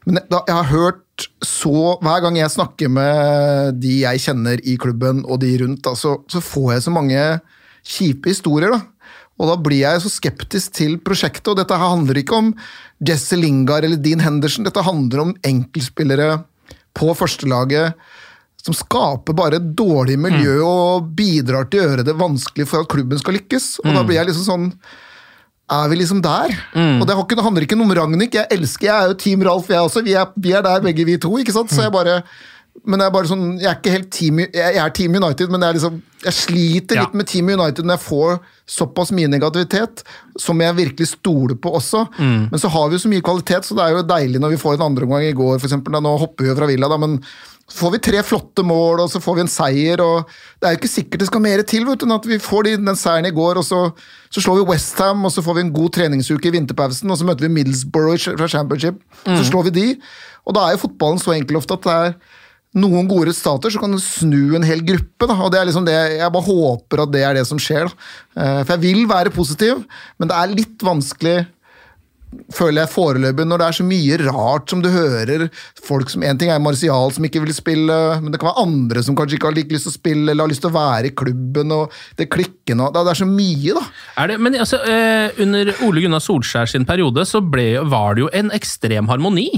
men 0.06 0.20
da, 0.30 0.38
jeg 0.46 0.54
har 0.54 0.68
hørt 0.70 1.24
så 1.42 1.96
Hver 1.98 2.20
gang 2.22 2.36
jeg 2.38 2.52
snakker 2.52 2.90
med 2.92 3.80
de 3.82 3.96
jeg 4.04 4.22
kjenner 4.22 4.60
i 4.62 4.76
klubben 4.78 5.24
og 5.26 5.40
de 5.42 5.50
rundt, 5.64 5.82
da, 5.82 5.96
så, 5.98 6.20
så 6.30 6.42
får 6.44 6.76
jeg 6.76 6.84
så 6.86 6.92
mange 6.94 7.22
kjipe 7.86 8.30
historier. 8.30 8.74
da. 8.74 8.95
Og 9.36 9.50
da 9.50 9.56
blir 9.60 9.82
jeg 9.82 10.02
så 10.02 10.10
skeptisk 10.12 10.76
til 10.78 10.98
prosjektet. 11.04 11.50
Og 11.52 11.58
dette 11.60 11.76
handler 11.80 12.22
ikke 12.22 12.38
om 12.40 12.52
Jesse 13.04 13.36
Lingard 13.36 13.84
eller 13.84 14.00
Dean 14.00 14.22
Henderson, 14.24 14.64
dette 14.64 14.84
handler 14.84 15.26
om 15.26 15.34
enkeltspillere 15.44 16.38
på 16.96 17.10
førstelaget 17.16 17.98
som 18.66 18.74
skaper 18.74 19.36
bare 19.36 19.60
et 19.60 19.66
dårlig 19.78 20.16
miljø 20.18 20.56
og 20.66 21.10
bidrar 21.14 21.68
til 21.70 21.82
å 21.82 21.84
gjøre 21.90 22.06
det 22.08 22.16
vanskelig 22.18 22.66
for 22.66 22.82
at 22.82 22.90
klubben 22.90 23.20
skal 23.20 23.36
lykkes. 23.38 23.76
Og 23.84 23.92
da 23.94 24.02
blir 24.02 24.18
jeg 24.18 24.30
liksom 24.30 24.48
sånn 24.48 24.70
er 25.66 25.88
vi 25.90 25.96
liksom 25.98 26.20
der? 26.22 26.52
Og 27.02 27.06
det 27.10 27.14
handler 27.42 27.64
ikke 27.66 27.78
om 27.78 27.90
Ragnhild. 27.90 28.34
Jeg 28.34 28.46
elsker, 28.54 28.86
jeg 28.86 28.94
er 28.94 29.08
jo 29.10 29.16
Team 29.18 29.42
Ralf, 29.42 29.70
jeg 29.70 29.82
også. 29.82 30.02
Vi 30.06 30.14
er, 30.14 30.28
vi 30.38 30.52
er 30.54 30.62
der 30.62 30.84
begge 30.84 31.06
vi 31.06 31.16
to. 31.18 31.32
ikke 31.42 31.54
sant? 31.54 31.72
Så 31.74 31.82
jeg 31.82 31.94
bare 31.94 32.20
men 32.84 32.98
det 33.00 33.06
er 33.06 33.14
bare 33.14 33.26
sånn, 33.30 33.46
jeg 33.58 33.70
er 33.70 33.78
ikke 33.80 33.94
helt 33.96 34.10
team, 34.14 34.38
jeg 34.44 34.50
jeg 34.54 34.76
er 34.82 34.90
Team 34.94 35.14
United, 35.16 35.50
men 35.50 35.60
det 35.60 35.68
er 35.68 35.78
liksom, 35.78 35.96
jeg 36.24 36.32
sliter 36.32 36.96
Ja. 36.96 37.02
litt 37.06 37.14
med 37.14 37.26
Team 37.26 37.48
United 37.48 37.84
når 37.84 37.96
jeg 37.96 38.04
får 38.06 38.38
såpass 38.66 39.10
mye 39.12 39.28
negativitet, 39.30 40.02
som 40.38 40.60
jeg 40.60 40.74
virkelig 40.76 41.08
stoler 41.14 41.54
på 41.56 41.72
også. 41.78 42.06
Men 42.18 42.58
så 42.58 42.68
har 42.68 42.88
vi 42.88 42.96
jo 42.96 43.04
så 43.06 43.08
mye 43.10 43.22
kvalitet, 43.22 43.64
så 43.64 43.74
det 43.74 43.84
er 43.84 43.96
jo 43.96 44.02
deilig 44.02 44.40
når 44.40 44.50
vi 44.50 44.56
får 44.62 44.74
en 44.74 44.86
andre 44.90 45.04
omgang 45.06 45.22
i 45.22 45.32
går, 45.32 45.58
for 45.58 45.66
eksempel, 45.68 45.92
da, 45.92 46.00
Nå 46.00 46.16
hopper 46.18 46.44
vi 46.44 46.50
jo 46.50 46.56
fra 46.58 46.66
Villa, 46.66 46.88
da, 46.88 46.96
men 46.96 47.20
så 47.66 47.78
får 47.82 47.92
vi 47.96 47.98
tre 47.98 48.22
flotte 48.22 48.62
mål, 48.62 49.00
og 49.02 49.10
så 49.10 49.18
får 49.18 49.34
vi 49.34 49.40
en 49.42 49.48
seier. 49.50 50.00
og 50.00 50.28
Det 50.60 50.68
er 50.68 50.74
jo 50.76 50.78
ikke 50.78 50.88
sikkert 50.92 51.18
det 51.18 51.26
skal 51.26 51.40
mer 51.42 51.62
til 51.66 51.84
vet 51.84 51.98
du, 51.98 52.06
at 52.14 52.26
vi 52.26 52.38
får 52.38 52.62
den 52.76 52.86
seieren 52.94 53.26
i 53.26 53.34
går, 53.34 53.58
og 53.58 53.64
så, 53.66 53.80
så 54.30 54.40
slår 54.40 54.60
vi 54.62 54.70
Westham, 54.70 55.24
og 55.24 55.32
så 55.34 55.42
får 55.42 55.54
vi 55.54 55.60
en 55.66 55.72
god 55.72 55.90
treningsuke 55.90 56.46
i 56.46 56.54
vinterpausen, 56.54 57.10
og 57.10 57.18
så 57.18 57.24
møter 57.26 57.48
vi 57.48 57.54
Middlesbrough 57.54 58.18
fra 58.38 58.46
Championship. 58.46 59.02
Så 59.26 59.50
slår 59.50 59.64
vi 59.64 59.70
de. 59.70 59.86
Og 60.46 60.54
da 60.54 60.60
er 60.68 60.76
jo 60.76 60.84
fotballen 60.86 61.18
så 61.18 61.34
enkel 61.34 61.56
ofte 61.58 61.74
at 61.74 61.82
det 61.82 61.92
er 61.92 62.14
noen 62.76 63.08
gode 63.08 63.30
resultater, 63.30 63.72
så 63.72 63.80
kan 63.80 63.94
du 63.94 64.00
snu 64.02 64.56
en 64.56 64.66
hel 64.66 64.84
gruppe. 64.86 65.26
Da. 65.26 65.36
og 65.40 65.50
det 65.52 65.60
er 65.60 65.68
liksom 65.70 65.86
det, 65.88 65.96
Jeg 66.18 66.32
bare 66.32 66.48
håper 66.50 67.04
at 67.06 67.12
det 67.14 67.24
er 67.24 67.38
det 67.38 67.46
som 67.48 67.60
skjer. 67.60 67.88
Da. 67.88 68.08
Eh, 68.36 68.62
For 68.64 68.76
jeg 68.76 68.84
vil 68.84 69.06
være 69.10 69.34
positiv, 69.34 69.84
men 70.18 70.30
det 70.30 70.36
er 70.36 70.56
litt 70.56 70.84
vanskelig 70.84 71.38
føler 72.52 72.82
jeg 72.82 72.92
foreløpig, 72.92 73.46
når 73.48 73.60
det 73.60 73.66
er 73.66 73.76
så 73.78 73.86
mye 73.86 74.16
rart 74.26 74.70
som 74.70 74.82
du 74.84 74.88
hører. 74.92 75.46
Folk 75.86 76.10
som, 76.12 76.24
En 76.26 76.38
ting 76.38 76.50
er 76.52 76.62
Martial 76.62 77.12
som 77.14 77.24
ikke 77.26 77.42
vil 77.44 77.54
spille, 77.54 77.96
men 78.22 78.32
det 78.32 78.40
kan 78.42 78.50
være 78.50 78.64
andre 78.66 79.02
som 79.06 79.16
kanskje 79.18 79.38
ikke 79.38 79.50
har 79.50 79.56
like 79.56 79.72
lyst 79.72 79.88
til 79.88 79.94
å 79.94 79.98
spille, 79.98 80.30
eller 80.30 80.44
har 80.44 80.52
lyst 80.52 80.64
til 80.64 80.72
å 80.72 80.76
være 80.76 81.10
i 81.10 81.14
klubben, 81.16 81.72
og 81.72 81.94
det 82.18 82.28
klikker 82.32 82.78
nå. 82.78 82.90
Det 82.94 83.04
er 83.04 83.20
så 83.22 83.28
mye, 83.30 83.76
da. 83.78 83.84
Er 84.22 84.32
det, 84.32 84.40
men 84.42 84.58
altså, 84.58 84.82
eh, 84.84 85.40
under 85.42 85.72
Ole 85.86 86.04
Gunnar 86.04 86.24
Solskjær 86.24 86.68
sin 86.70 86.86
periode 86.88 87.26
så 87.28 87.40
ble, 87.40 87.80
var 87.86 88.16
det 88.16 88.26
jo 88.26 88.32
en 88.32 88.52
ekstrem 88.56 89.08
harmoni. 89.08 89.48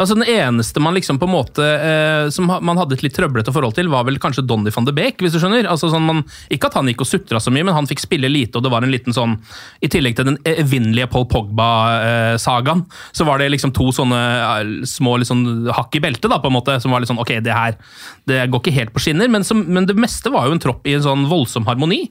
Altså 0.00 0.16
Den 0.16 0.24
eneste 0.24 0.80
man 0.80 0.96
liksom 0.96 1.18
på 1.20 1.28
en 1.28 1.34
måte 1.34 1.64
eh, 1.64 2.26
som 2.32 2.48
man 2.48 2.78
hadde 2.80 2.96
et 2.96 3.04
litt 3.04 3.14
trøblete 3.16 3.52
forhold 3.52 3.76
til, 3.76 3.90
var 3.92 4.06
vel 4.08 4.18
kanskje 4.22 4.44
Donny 4.48 4.72
van 4.72 4.86
de 4.88 4.94
Beek, 4.96 5.20
hvis 5.20 5.34
du 5.36 5.40
skjønner. 5.42 5.68
Altså 5.68 5.90
sånn 5.92 6.06
man, 6.06 6.22
Ikke 6.52 6.70
at 6.70 6.78
han 6.78 6.88
gikk 6.88 7.04
og 7.04 7.10
sutra 7.10 7.40
så 7.42 7.52
mye, 7.52 7.66
men 7.68 7.76
han 7.76 7.88
fikk 7.90 8.04
spille 8.04 8.30
lite, 8.32 8.56
og 8.58 8.64
det 8.64 8.72
var 8.72 8.86
en 8.86 8.92
liten 8.92 9.16
sånn 9.16 9.36
I 9.84 9.90
tillegg 9.92 10.16
til 10.18 10.30
den 10.30 10.40
evinnelige 10.48 11.10
Paul 11.12 11.28
Pogba-sagaen, 11.32 12.86
så 13.12 13.28
var 13.28 13.42
det 13.42 13.50
liksom 13.52 13.74
to 13.76 13.90
sånne 13.94 14.20
eh, 14.40 14.74
små 14.88 15.18
liksom, 15.22 15.44
hakk 15.76 16.00
i 16.00 16.04
beltet, 16.04 16.30
da, 16.32 16.40
på 16.42 16.50
en 16.50 16.56
måte, 16.56 16.78
som 16.82 16.94
var 16.94 17.02
litt 17.02 17.12
sånn 17.12 17.20
Ok, 17.22 17.36
det 17.44 17.54
her 17.54 17.76
det 18.28 18.44
går 18.50 18.62
ikke 18.62 18.76
helt 18.76 18.94
på 18.94 19.02
skinner, 19.02 19.28
men, 19.30 19.44
som, 19.46 19.60
men 19.66 19.86
det 19.88 19.98
meste 19.98 20.30
var 20.32 20.46
jo 20.48 20.56
en 20.56 20.62
tropp 20.62 20.86
i 20.88 20.96
en 20.96 21.04
sånn 21.04 21.26
voldsom 21.30 21.66
harmoni. 21.66 22.06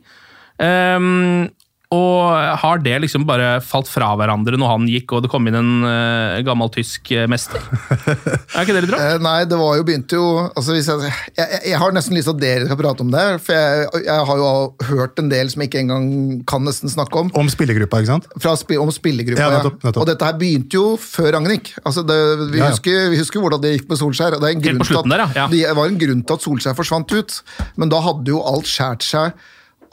Ehm, 0.62 1.50
og 1.92 2.56
har 2.62 2.80
det 2.80 2.94
liksom 3.04 3.26
bare 3.28 3.58
falt 3.68 3.90
fra 3.92 4.14
hverandre 4.16 4.56
når 4.56 4.70
han 4.72 4.86
gikk 4.88 5.12
og 5.18 5.26
det 5.26 5.32
kom 5.34 5.48
inn 5.50 5.58
en 5.60 5.72
uh, 5.84 6.38
gammel 6.48 6.70
tysk 6.72 7.12
eh, 7.12 7.26
mester? 7.28 7.60
er 8.56 8.64
ikke 8.64 8.76
det 8.78 8.84
litt 8.86 8.94
rart? 8.94 9.04
Eh, 9.18 9.18
Nei, 9.26 9.42
det 9.50 9.58
var 9.60 9.76
jo 9.76 9.84
begynte 9.88 10.16
jo 10.16 10.28
altså 10.48 10.76
hvis 10.78 10.88
jeg, 10.88 11.12
jeg, 11.36 11.60
jeg- 11.68 11.80
har 11.82 11.92
nesten 11.96 12.16
lyst 12.16 12.30
til 12.30 12.38
at 12.38 12.42
dere 12.46 12.70
skal 12.70 12.80
prate 12.80 13.04
om 13.04 13.12
det, 13.12 13.26
for 13.44 13.58
jeg, 13.58 14.06
jeg 14.08 14.26
har 14.32 14.42
jo 14.44 14.50
hørt 14.92 15.20
en 15.20 15.30
del 15.34 15.52
som 15.52 15.64
jeg 15.66 15.72
ikke 15.72 15.82
engang 15.84 16.08
kan 16.48 16.64
nesten 16.68 16.92
snakke 16.94 17.22
om. 17.26 17.32
Om 17.42 17.52
spillergruppa, 17.52 18.00
ikke 18.04 18.14
sant? 18.14 18.28
Fra 18.40 18.56
spi 18.60 18.80
om 18.80 18.92
spillergruppa, 18.94 19.42
Ja, 19.44 19.52
ja. 19.52 19.60
nettopp, 19.60 19.80
nettopp. 19.84 20.02
Og 20.06 20.10
dette 20.14 20.28
her 20.32 20.38
begynte 20.40 20.78
jo 20.80 20.86
før 21.02 21.32
Ragnhild. 21.36 21.74
Altså 21.84 22.06
det, 22.08 22.20
vi, 22.54 22.62
Ja, 22.62 22.68
ja. 22.70 22.74
Husker, 22.76 23.10
vi 23.12 23.20
husker 23.20 23.44
hvordan 23.44 23.64
det 23.68 23.76
gikk 23.76 23.90
med 23.92 24.00
Solskjær. 24.00 24.38
og 24.38 24.46
Det, 24.46 24.52
er 24.54 24.60
en 24.60 24.64
grunn 24.70 24.86
til 24.88 25.12
der, 25.12 25.26
at, 25.28 25.36
ja. 25.36 25.48
Ja. 25.48 25.50
det 25.52 25.76
var 25.82 25.92
en 25.92 26.00
grunn 26.06 26.24
til 26.24 26.40
at 26.40 26.46
Solskjær 26.48 26.78
forsvant 26.80 27.12
ut. 27.20 27.42
Men 27.82 27.92
da 27.92 28.00
hadde 28.06 28.32
jo 28.32 28.40
alt 28.48 28.70
skjært 28.70 29.04
seg 29.12 29.36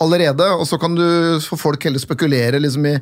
allerede, 0.02 0.46
og 0.54 0.66
så 0.68 0.78
kan 0.80 0.94
du 0.96 1.04
for 1.44 1.60
folk 1.60 1.84
heller 1.86 2.02
spekulere 2.02 2.60
liksom 2.62 2.86
i 2.90 2.98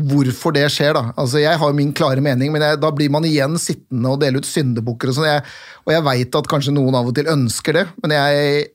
hvorfor 0.00 0.54
det 0.54 0.66
skjer. 0.72 0.94
da. 0.94 1.12
Altså 1.18 1.42
Jeg 1.42 1.58
har 1.58 1.76
min 1.76 1.92
klare 1.92 2.22
mening, 2.22 2.52
men 2.52 2.62
jeg, 2.62 2.80
da 2.80 2.90
blir 2.94 3.10
man 3.10 3.26
igjen 3.26 3.58
sittende 3.58 4.14
og 4.14 4.20
dele 4.22 4.40
ut 4.40 4.48
syndebukker. 4.48 5.10
Og 5.10 5.18
sånn. 5.18 5.52
Og 5.86 5.94
jeg 5.94 6.06
veit 6.06 6.40
at 6.40 6.50
kanskje 6.50 6.74
noen 6.74 6.96
av 6.96 7.10
og 7.10 7.16
til 7.16 7.30
ønsker 7.30 7.80
det, 7.80 7.86
men 8.02 8.14
jeg 8.16 8.68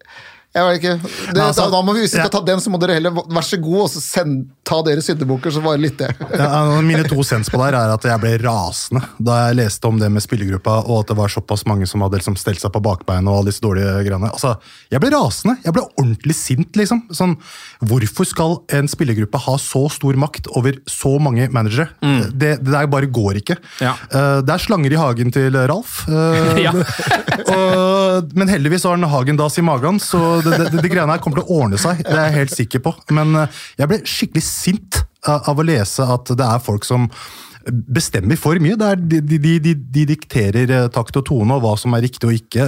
jeg 0.56 0.66
vet 0.68 0.78
ikke. 0.80 0.94
Det, 1.04 1.36
Nei, 1.36 1.46
altså, 1.50 1.66
da, 1.66 1.72
da 1.74 1.82
må 1.84 1.96
vi, 1.96 2.04
Hvis 2.06 2.14
vi 2.14 2.20
skal 2.22 2.30
ja. 2.30 2.34
ta 2.34 2.42
den, 2.48 2.62
så 2.64 2.72
må 2.72 2.80
dere 2.80 2.96
heller 2.96 3.12
vær 3.16 3.44
så 3.46 3.60
god 3.60 3.82
og 3.84 3.90
så 3.92 4.02
send, 4.04 4.46
ta 4.68 4.80
dere 4.88 5.04
syndebukker, 5.04 5.52
så 5.52 5.64
bare 5.66 5.82
lytter 5.84 6.14
jeg. 6.14 6.30
Ja, 6.46 6.80
mine 6.86 7.04
to 7.10 7.24
cents 7.28 7.50
på 7.52 7.60
der 7.60 7.76
er 7.76 7.92
at 7.94 8.06
jeg 8.08 8.22
ble 8.22 8.36
rasende 8.44 9.02
da 9.20 9.38
jeg 9.48 9.58
leste 9.60 9.90
om 9.90 10.00
det 10.00 10.10
med 10.14 10.24
spillergruppa, 10.24 10.78
og 10.86 11.04
at 11.04 11.12
det 11.12 11.18
var 11.20 11.32
såpass 11.34 11.66
mange 11.70 11.88
som 11.90 12.04
hadde 12.06 12.20
liksom 12.22 12.38
stelt 12.40 12.62
seg 12.62 12.72
på 12.74 12.82
bakbeina 12.86 13.32
og 13.32 13.42
alle 13.42 13.52
disse 13.52 13.64
dårlige 13.64 13.94
greiene. 14.08 14.32
Altså, 14.32 14.56
Jeg 14.92 15.02
ble 15.04 15.12
rasende. 15.14 15.58
Jeg 15.66 15.76
ble 15.76 15.84
ordentlig 16.00 16.36
sint, 16.38 16.72
liksom. 16.80 17.04
Sånn, 17.16 17.36
hvorfor 17.84 18.28
skal 18.28 18.58
en 18.78 18.90
spillergruppe 18.92 19.42
ha 19.46 19.58
så 19.62 19.86
stor 19.92 20.18
makt 20.20 20.50
over 20.56 20.80
så 20.90 21.16
mange 21.22 21.50
managere? 21.54 21.90
Det, 22.32 22.56
det 22.64 22.72
der 22.72 22.90
bare 22.92 23.10
går 23.12 23.42
ikke. 23.42 23.58
Ja. 23.84 23.96
Uh, 24.14 24.40
det 24.46 24.56
er 24.56 24.64
slanger 24.64 24.96
i 24.96 25.00
hagen 25.00 25.34
til 25.36 25.60
Ralf. 25.68 26.04
Uh, 26.08 26.56
Ja. 26.66 26.72
og, 27.56 28.32
men 28.38 28.50
heldigvis 28.50 28.86
har 28.88 28.96
han 28.96 29.06
Hagen 29.12 29.38
das 29.38 29.58
i 29.60 29.64
magen, 29.66 30.00
så 30.02 30.40
det, 30.46 30.60
det, 30.62 30.84
det 30.84 30.92
greiene 30.92 31.16
her 31.16 31.24
kommer 31.24 31.42
til 31.42 31.48
å 31.50 31.60
ordne 31.64 31.80
seg. 31.82 32.04
Det 32.06 32.14
er 32.14 32.30
jeg 32.30 32.40
helt 32.40 32.56
sikker 32.56 32.86
på. 32.86 32.96
Men 33.18 33.36
eh, 33.42 33.64
jeg 33.82 33.92
ble 33.92 34.00
skikkelig 34.06 34.46
sint 34.46 35.02
av 35.26 35.58
å 35.58 35.66
lese 35.66 36.06
at 36.06 36.30
det 36.38 36.46
er 36.46 36.62
folk 36.62 36.86
som 36.86 37.08
bestemmer 37.66 38.38
for 38.38 38.60
mye. 38.62 38.76
De, 38.78 39.20
de, 39.26 39.38
de, 39.42 39.74
de, 39.74 40.06
dikterer 40.12 40.70
eh, 40.70 40.88
takt 40.94 41.18
og 41.18 41.26
tone 41.26 41.56
og 41.58 41.64
hva 41.64 41.74
som 41.80 41.96
er 41.98 42.04
riktig 42.06 42.28
og 42.30 42.36
ikke. 42.38 42.66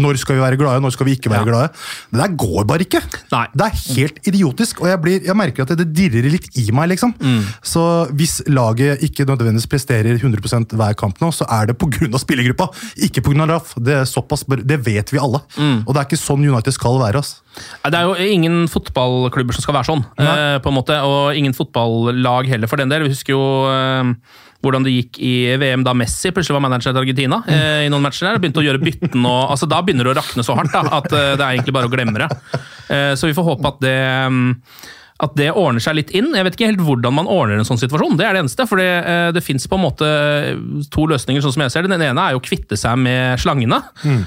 Når 0.00 0.18
skal 0.18 0.38
vi 0.38 0.42
være 0.42 0.58
glade, 0.58 0.82
når 0.82 0.94
skal 0.96 1.06
vi 1.06 1.14
ikke 1.18 1.30
være 1.30 1.44
Ja. 1.44 1.50
glade. 1.50 1.68
Det 2.10 2.20
der 2.22 2.34
går 2.40 2.64
bare 2.66 2.82
ikke. 2.86 3.02
Nei. 3.32 3.44
Det 3.54 3.66
er 3.68 3.94
helt 3.98 4.18
idiotisk, 4.26 4.80
og 4.82 4.88
jeg, 4.90 5.00
blir, 5.04 5.20
jeg 5.28 5.36
merker 5.38 5.62
at 5.66 5.74
det, 5.78 5.86
dirrer 5.94 6.26
litt 6.30 6.48
i 6.58 6.66
meg. 6.74 6.88
liksom. 6.94 7.14
Så 7.62 7.84
hvis 8.16 8.40
laget 8.50 9.02
ikke 9.06 9.26
nødvendigvis 9.28 9.68
presterer 9.70 10.18
100% 10.18 10.74
hver 10.74 10.94
kamp 10.98 11.20
nå, 11.22 11.30
så 11.34 11.46
er 11.50 11.66
det 11.70 11.78
pga. 11.78 12.10
spillergruppa, 12.18 12.70
ikke 13.06 13.22
pga. 13.22 13.46
Raff. 13.50 13.74
Det, 13.78 14.00
såpass, 14.08 14.44
det 14.64 14.80
vet 14.86 15.10
vi 15.12 15.18
alle. 15.20 15.40
Og 15.86 15.90
det 15.94 16.00
er 16.00 16.06
ikke 16.08 16.18
sånn 16.20 16.42
United 16.48 16.72
skal 16.74 16.98
være. 17.02 17.18
ass. 17.22 17.40
Det 17.84 17.94
er 17.94 18.08
jo 18.08 18.14
ingen 18.34 18.64
fotballklubber 18.66 19.54
som 19.54 19.62
skal 19.62 19.76
være 19.76 19.86
sånn, 19.86 20.00
Nei. 20.18 20.58
på 20.64 20.70
en 20.72 20.74
måte, 20.74 20.96
og 21.06 21.36
ingen 21.38 21.54
fotballag 21.54 22.48
heller, 22.50 22.66
for 22.66 22.80
den 22.80 22.90
del. 22.90 23.04
Vi 23.06 23.12
husker 23.14 23.36
jo 23.36 23.44
eh, 23.70 24.14
hvordan 24.64 24.86
det 24.86 24.94
gikk 24.96 25.20
i 25.22 25.34
VM 25.60 25.84
da 25.86 25.94
Messi 25.96 26.32
plutselig 26.34 26.56
var 26.56 26.64
manager 26.66 26.94
til 26.94 27.02
Argentina. 27.04 27.42
eh, 27.46 27.84
i 27.86 27.92
noen 27.92 28.04
matcher 28.04 28.28
der, 28.30 28.40
Begynte 28.42 28.62
å 28.62 28.66
gjøre 28.66 28.82
bytten, 28.82 29.22
og 29.22 29.54
altså 29.54 29.68
da 29.70 29.82
begynner 29.84 30.08
det 30.08 30.14
å 30.14 30.18
rakne 30.20 30.44
så 30.46 30.56
hardt 30.58 30.74
da, 30.74 30.82
at 30.98 31.08
eh, 31.12 31.32
det 31.38 31.44
er 31.44 31.50
egentlig 31.52 31.76
bare 31.76 31.90
å 31.90 31.92
glemme 31.92 32.24
det. 32.24 32.30
Eh, 32.88 33.12
så 33.18 33.30
vi 33.30 33.36
får 33.36 33.48
håpe 33.52 33.74
at 33.74 33.80
det 33.84 33.96
mm, 34.32 34.50
at 35.24 35.34
det 35.38 35.50
ordner 35.52 35.82
seg 35.82 35.98
litt 35.98 36.12
inn. 36.16 36.32
Jeg 36.36 36.46
vet 36.46 36.56
ikke 36.56 36.68
helt 36.70 36.84
hvordan 36.84 37.16
man 37.16 37.30
ordner 37.30 37.60
en 37.60 37.68
sånn 37.68 37.80
situasjon. 37.80 38.18
Det 38.20 38.26
er 38.26 38.36
det 38.36 38.44
eneste. 38.44 38.66
For 38.70 38.80
det, 38.80 38.90
eh, 39.00 39.30
det 39.34 39.44
fins 39.44 39.66
på 39.70 39.78
en 39.78 39.84
måte 39.84 40.08
to 40.94 41.06
løsninger, 41.10 41.44
sånn 41.44 41.54
som 41.56 41.64
jeg 41.64 41.74
ser 41.74 41.86
det. 41.86 41.92
Den 41.94 42.06
ene 42.08 42.22
er 42.22 42.34
jo 42.34 42.42
å 42.42 42.44
kvitte 42.44 42.78
seg 42.80 42.98
med 43.00 43.40
slangene. 43.42 43.80
Mm. 44.04 44.22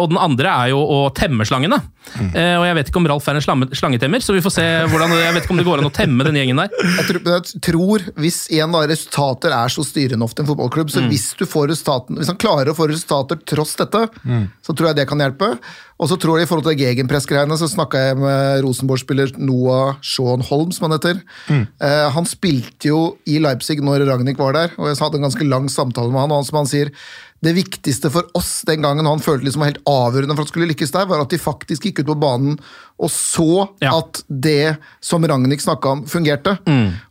Og 0.00 0.08
den 0.10 0.18
andre 0.20 0.52
er 0.52 0.72
jo 0.72 0.80
å 0.80 0.98
temme 1.16 1.46
slangene. 1.48 1.78
Mm. 2.16 2.30
Og 2.60 2.64
jeg 2.68 2.76
vet 2.78 2.90
ikke 2.90 3.00
om 3.00 3.08
Ralf 3.10 3.26
er 3.28 3.38
en 3.38 3.44
slangetemmer, 3.74 4.22
så 4.22 4.34
vi 4.36 4.42
får 4.44 4.52
se 4.54 4.66
hvordan 4.92 5.14
Jeg 5.16 5.34
vet 5.34 5.46
ikke 5.46 5.54
om 5.56 5.60
det 5.60 5.66
går 5.66 5.82
an 5.82 5.88
å 5.88 5.94
temme 5.94 6.26
den 6.26 6.38
gjengen 6.38 6.60
der. 6.60 6.70
Jeg 6.96 7.06
tror, 7.08 7.20
jeg 7.26 7.60
tror 7.64 8.04
hvis 8.22 8.38
en 8.56 8.74
av 8.78 8.86
resultater 8.88 9.52
er 9.54 9.72
så 9.72 9.84
styrende 9.86 10.26
ofte 10.26 10.42
i 10.42 10.44
en 10.44 10.50
fotballklubb, 10.50 10.90
så 10.92 11.02
hvis 11.10 11.28
du 11.38 11.44
får 11.48 11.68
resultaten, 11.72 12.18
hvis 12.18 12.30
han 12.30 12.38
klarer 12.40 12.70
å 12.72 12.76
få 12.76 12.88
resultater 12.90 13.40
tross 13.48 13.74
dette, 13.78 14.06
så 14.64 14.74
tror 14.74 14.90
jeg 14.90 15.00
det 15.00 15.08
kan 15.10 15.22
hjelpe. 15.22 15.52
Og 15.96 16.10
så 16.10 16.18
tror 16.20 16.36
jeg 16.36 16.44
i 16.44 16.48
forhold 16.50 16.66
til 16.66 16.76
gegenpress-greiene, 16.76 17.56
så 17.56 17.70
snakka 17.72 18.02
jeg 18.10 18.18
med 18.20 18.64
Rosenborg-spiller 18.66 19.30
Noah 19.40 19.94
Sean 20.04 20.44
Holm, 20.44 20.74
som 20.76 20.88
han 20.88 20.98
heter. 20.98 21.22
Eh, 21.80 22.08
han 22.12 22.28
spilte 22.28 22.90
jo 22.90 22.98
i 23.24 23.38
Leipzig 23.40 23.78
når 23.80 24.04
Ragnhild 24.04 24.36
var 24.36 24.52
der, 24.58 24.74
og 24.76 24.90
jeg 24.90 25.00
hadde 25.00 25.22
en 25.22 25.28
ganske 25.28 25.48
lang 25.48 25.70
samtale 25.72 26.12
med 26.12 26.20
han, 26.20 26.34
og 26.34 26.42
han 26.42 26.50
som 26.50 26.60
han 26.60 26.68
sier 26.68 26.92
det 27.44 27.52
viktigste 27.52 28.08
for 28.10 28.24
oss 28.34 28.62
den 28.66 28.80
gangen 28.82 29.06
han 29.06 29.20
følte 29.20 29.44
liksom 29.44 29.60
var 29.60 29.68
helt 29.68 29.88
avgjørende 29.90 30.34
for 30.38 30.46
at 30.46 30.52
skulle 30.52 30.68
lykkes 30.70 30.92
der, 30.94 31.08
var 31.10 31.20
at 31.20 31.32
de 31.34 31.38
faktisk 31.38 31.84
gikk 31.84 32.00
ut 32.00 32.08
på 32.08 32.16
banen 32.22 32.56
og 32.96 33.10
så 33.12 33.66
at 33.84 34.22
det 34.28 34.76
som 35.04 35.24
Ragnhild 35.28 35.60
snakka 35.60 35.92
om, 35.98 36.04
fungerte. 36.08 36.56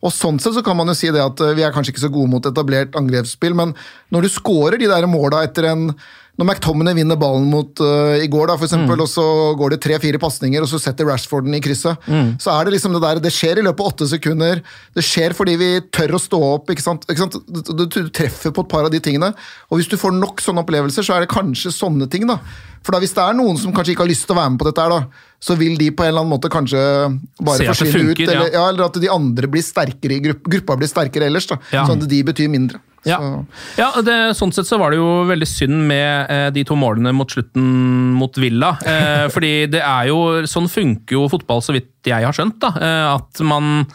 Og 0.02 0.14
sånn 0.14 0.40
sett 0.42 0.58
så 0.58 0.64
kan 0.66 0.78
man 0.80 0.90
jo 0.90 0.98
si 0.98 1.12
det 1.14 1.22
at 1.22 1.42
eh, 1.46 1.54
vi 1.58 1.66
er 1.66 1.74
kanskje 1.76 1.94
ikke 1.94 2.06
så 2.08 2.14
gode 2.14 2.32
mot 2.34 2.46
etablert 2.50 2.98
angrepsspill, 2.98 3.54
men 3.58 3.76
når 4.14 4.26
du 4.26 4.34
scorer 4.34 4.82
de 4.82 4.90
der 4.90 5.06
måla 5.10 5.44
etter 5.46 5.70
en 5.70 5.92
når 6.36 6.50
McTominay 6.50 6.98
vinner 6.98 7.20
ballen 7.20 7.46
mot 7.48 7.80
uh, 7.80 8.16
i 8.20 8.28
går, 8.32 8.50
da, 8.50 8.58
for 8.60 8.68
eksempel, 8.68 9.00
og 9.00 9.08
så 9.08 9.24
går 9.60 9.76
det 9.76 9.80
tre-fire 9.86 10.20
pasninger, 10.20 10.64
og 10.64 10.68
så 10.68 10.80
setter 10.84 11.08
Rashford 11.08 11.48
den 11.48 11.56
i 11.56 11.62
krysset, 11.64 12.10
så 12.42 12.52
er 12.52 12.68
det 12.68 12.76
liksom 12.76 12.96
det 12.96 13.02
der 13.06 13.22
Det 13.24 13.32
skjer 13.34 13.62
i 13.62 13.66
løpet 13.66 13.84
av 13.84 13.94
åtte 13.94 14.08
sekunder. 14.12 14.62
Det 14.96 15.04
skjer 15.06 15.36
fordi 15.38 15.56
vi 15.62 15.70
tør 15.96 16.18
å 16.18 16.22
stå 16.22 16.42
opp. 16.58 16.70
ikke 16.72 16.84
sant? 16.84 17.08
Ikke 17.08 17.24
sant? 17.24 17.40
Du, 17.48 17.62
du, 17.72 17.86
du 17.88 18.12
treffer 18.12 18.52
på 18.52 18.66
et 18.66 18.72
par 18.72 18.88
av 18.88 18.92
de 18.92 19.00
tingene. 19.00 19.32
Og 19.70 19.80
hvis 19.80 19.90
du 19.92 19.98
får 20.00 20.16
nok 20.18 20.44
sånne 20.44 20.66
opplevelser, 20.66 21.06
så 21.08 21.16
er 21.16 21.24
det 21.24 21.32
kanskje 21.34 21.74
sånne 21.74 22.10
ting, 22.12 22.28
da. 22.28 22.42
For 22.86 22.94
da 22.94 23.02
hvis 23.02 23.16
det 23.18 23.24
er 23.24 23.38
noen 23.38 23.58
som 23.58 23.74
kanskje 23.74 23.96
ikke 23.96 24.06
har 24.06 24.12
lyst 24.12 24.28
til 24.30 24.36
å 24.36 24.40
være 24.40 24.54
med 24.54 24.62
på 24.62 24.68
dette, 24.70 24.84
her 24.86 24.94
da, 24.94 25.30
så 25.42 25.58
vil 25.58 25.78
de 25.80 25.90
på 25.90 26.06
en 26.06 26.12
eller 26.12 26.22
annen 26.22 26.36
måte 26.36 26.52
kanskje 26.54 26.82
bare 27.42 27.70
forsvinne 27.72 28.12
funker, 28.12 28.22
ut. 28.22 28.28
Eller, 28.30 28.50
ja. 28.52 28.52
ja, 28.60 28.66
eller 28.70 28.86
at 28.86 29.00
de 29.02 29.10
andre 29.12 29.50
blir 29.50 29.66
sterkere 29.66 30.20
i 30.20 30.24
grupp, 30.28 30.44
gruppa 30.58 30.78
blir 30.82 30.92
sterkere 30.92 31.32
ellers. 31.32 31.50
da, 31.50 31.58
Ja. 31.74 31.88
Sånn 31.90 32.04
at 32.04 32.12
de 32.12 32.22
betyr 32.30 32.52
mindre. 32.54 32.82
Ja, 33.06 33.20
ja 33.78 33.92
det, 34.02 34.16
sånn 34.38 34.54
sett 34.54 34.66
så 34.66 34.80
var 34.82 34.94
det 34.94 34.98
jo 34.98 35.10
veldig 35.30 35.48
synd 35.50 35.84
med 35.90 36.32
eh, 36.34 36.48
de 36.56 36.64
to 36.66 36.78
målene 36.80 37.14
mot 37.14 37.30
slutten 37.30 37.66
mot 38.18 38.38
Villa. 38.42 38.74
Eh, 38.82 39.26
fordi 39.34 39.54
det 39.72 39.84
er 39.86 40.10
jo 40.10 40.22
Sånn 40.50 40.70
funker 40.72 41.18
jo 41.18 41.26
fotball, 41.30 41.62
så 41.66 41.76
vidt 41.76 42.10
jeg 42.10 42.26
har 42.26 42.34
skjønt. 42.36 42.58
da, 42.62 42.74
eh, 42.82 43.08
At 43.16 43.42
man 43.46 43.86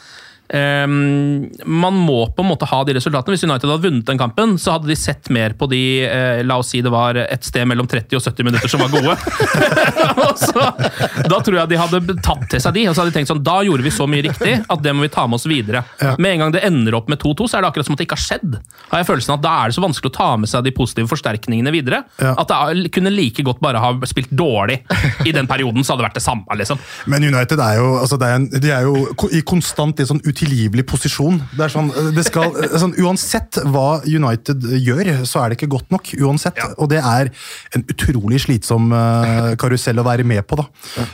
Man 0.50 1.94
må 1.94 2.24
på 2.34 2.42
en 2.42 2.48
måte 2.48 2.66
ha 2.66 2.80
de 2.84 2.94
resultatene. 2.96 3.36
Hvis 3.36 3.44
United 3.46 3.70
hadde 3.70 3.84
vunnet 3.84 4.06
den 4.08 4.18
kampen, 4.18 4.56
så 4.58 4.74
hadde 4.74 4.90
de 4.90 4.96
sett 4.98 5.30
mer 5.30 5.54
på 5.58 5.68
de 5.70 5.82
eh, 6.06 6.42
La 6.46 6.58
oss 6.60 6.72
si 6.72 6.80
det 6.82 6.90
var 6.92 7.18
et 7.22 7.46
sted 7.46 7.66
mellom 7.68 7.88
30 7.90 8.18
og 8.18 8.24
70 8.24 8.46
minutter 8.48 8.70
som 8.70 8.82
var 8.82 8.90
gode. 8.90 9.14
så, 10.44 10.64
da 11.30 11.38
tror 11.38 11.58
jeg 11.60 11.70
de 11.70 11.80
hadde 11.80 12.16
tatt 12.24 12.46
til 12.50 12.62
seg 12.62 12.76
de, 12.76 12.86
og 12.90 12.96
så 12.96 13.02
hadde 13.02 13.12
de 13.12 13.18
tenkt 13.18 13.30
sånn 13.30 13.42
Da 13.46 13.60
gjorde 13.66 13.86
vi 13.86 13.92
så 13.94 14.06
mye 14.10 14.26
riktig 14.26 14.56
at 14.60 14.84
det 14.84 14.94
må 14.96 15.04
vi 15.06 15.12
ta 15.12 15.26
med 15.30 15.40
oss 15.40 15.48
videre. 15.50 15.84
Med 16.18 16.34
en 16.34 16.44
gang 16.44 16.54
det 16.54 16.64
ender 16.66 16.98
opp 16.98 17.10
med 17.10 17.22
2-2, 17.22 17.48
så 17.50 17.58
er 17.58 17.64
det 17.64 17.70
akkurat 17.72 17.88
som 17.88 17.96
at 17.96 18.02
det 18.02 18.08
ikke 18.08 18.18
har 18.18 18.26
skjedd. 18.26 18.58
Har 18.90 19.02
jeg 19.02 19.10
følelsen 19.10 19.36
at 19.36 19.44
Da 19.44 19.56
er 19.60 19.70
det 19.70 19.78
så 19.78 19.84
vanskelig 19.84 20.12
å 20.12 20.16
ta 20.18 20.30
med 20.40 20.50
seg 20.50 20.66
de 20.66 20.74
positive 20.76 21.10
forsterkningene 21.10 21.74
videre. 21.74 22.02
Ja. 22.22 22.34
At 22.38 22.50
det 22.50 22.90
kunne 22.94 23.12
like 23.14 23.44
godt 23.46 23.62
bare 23.62 23.82
ha 23.82 23.92
spilt 24.08 24.32
dårlig 24.34 24.80
i 25.26 25.34
den 25.34 25.48
perioden, 25.50 25.84
så 25.84 25.94
hadde 25.94 26.04
det 26.04 26.10
vært 26.10 26.20
det 26.20 26.26
samme. 26.26 26.58
liksom. 26.58 26.80
Men 27.10 27.26
United 27.26 27.62
er 27.62 27.78
jo, 27.80 27.90
altså 28.02 28.18
er 28.20 28.36
en, 28.38 28.48
de 28.50 28.74
er 28.74 28.86
jo 28.86 29.28
i 29.34 29.42
konstant 29.46 30.00
i 30.00 30.06
sånn 30.08 30.20
sånn 30.20 30.34
utilgivelig 30.40 30.86
posisjon. 30.88 31.38
Det 31.52 31.66
er 31.66 31.72
sånn, 31.72 31.90
det 32.16 32.24
skal, 32.26 32.54
sånn, 32.80 32.94
uansett 33.02 33.60
hva 33.68 34.00
United 34.08 34.64
gjør, 34.80 35.12
så 35.28 35.42
er 35.42 35.50
det 35.50 35.60
ikke 35.60 35.70
godt 35.76 35.92
nok. 35.92 36.12
uansett. 36.20 36.58
Og 36.78 36.88
det 36.90 37.00
er 37.04 37.30
en 37.76 37.84
utrolig 37.90 38.40
slitsom 38.46 38.90
eh, 38.96 39.52
karusell 39.60 40.00
å 40.00 40.06
være 40.06 40.24
med 40.24 40.46
på. 40.48 40.60
da. 40.60 40.66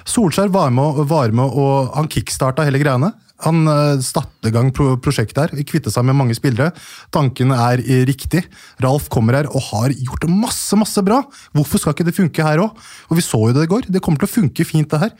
Solskjær 0.06 0.52
var 0.54 0.70
med, 0.74 1.02
var 1.10 1.34
med 1.34 1.46
og 1.56 1.92
han 1.96 2.10
kickstarta 2.12 2.66
hele 2.66 2.80
greiene. 2.82 3.12
Han 3.44 3.66
uh, 3.68 4.00
satte 4.04 4.48
i 4.48 4.54
gang 4.54 4.70
prosjektet 4.72 5.42
her, 5.42 5.64
kvittet 5.68 5.92
seg 5.94 6.06
med 6.06 6.16
mange 6.16 6.36
spillere. 6.38 6.72
Tanken 7.14 7.52
er 7.52 7.82
riktig. 8.08 8.44
Ralf 8.84 9.10
kommer 9.12 9.40
her 9.40 9.50
og 9.50 9.64
har 9.70 9.92
gjort 9.92 10.28
masse 10.30 10.78
masse 10.78 11.02
bra. 11.04 11.20
Hvorfor 11.56 11.82
skal 11.82 11.96
ikke 11.96 12.06
det 12.08 12.16
funke 12.16 12.46
her 12.46 12.62
òg? 12.62 12.78
Og 13.10 13.18
vi 13.18 13.24
så 13.24 13.40
jo 13.48 13.54
det 13.56 13.66
i 13.66 13.70
går. 13.70 13.88
Det 13.92 14.02
kommer 14.04 14.22
til 14.22 14.28
å 14.28 14.34
funke 14.34 14.66
fint, 14.66 14.88
det 14.90 15.02
her. 15.02 15.12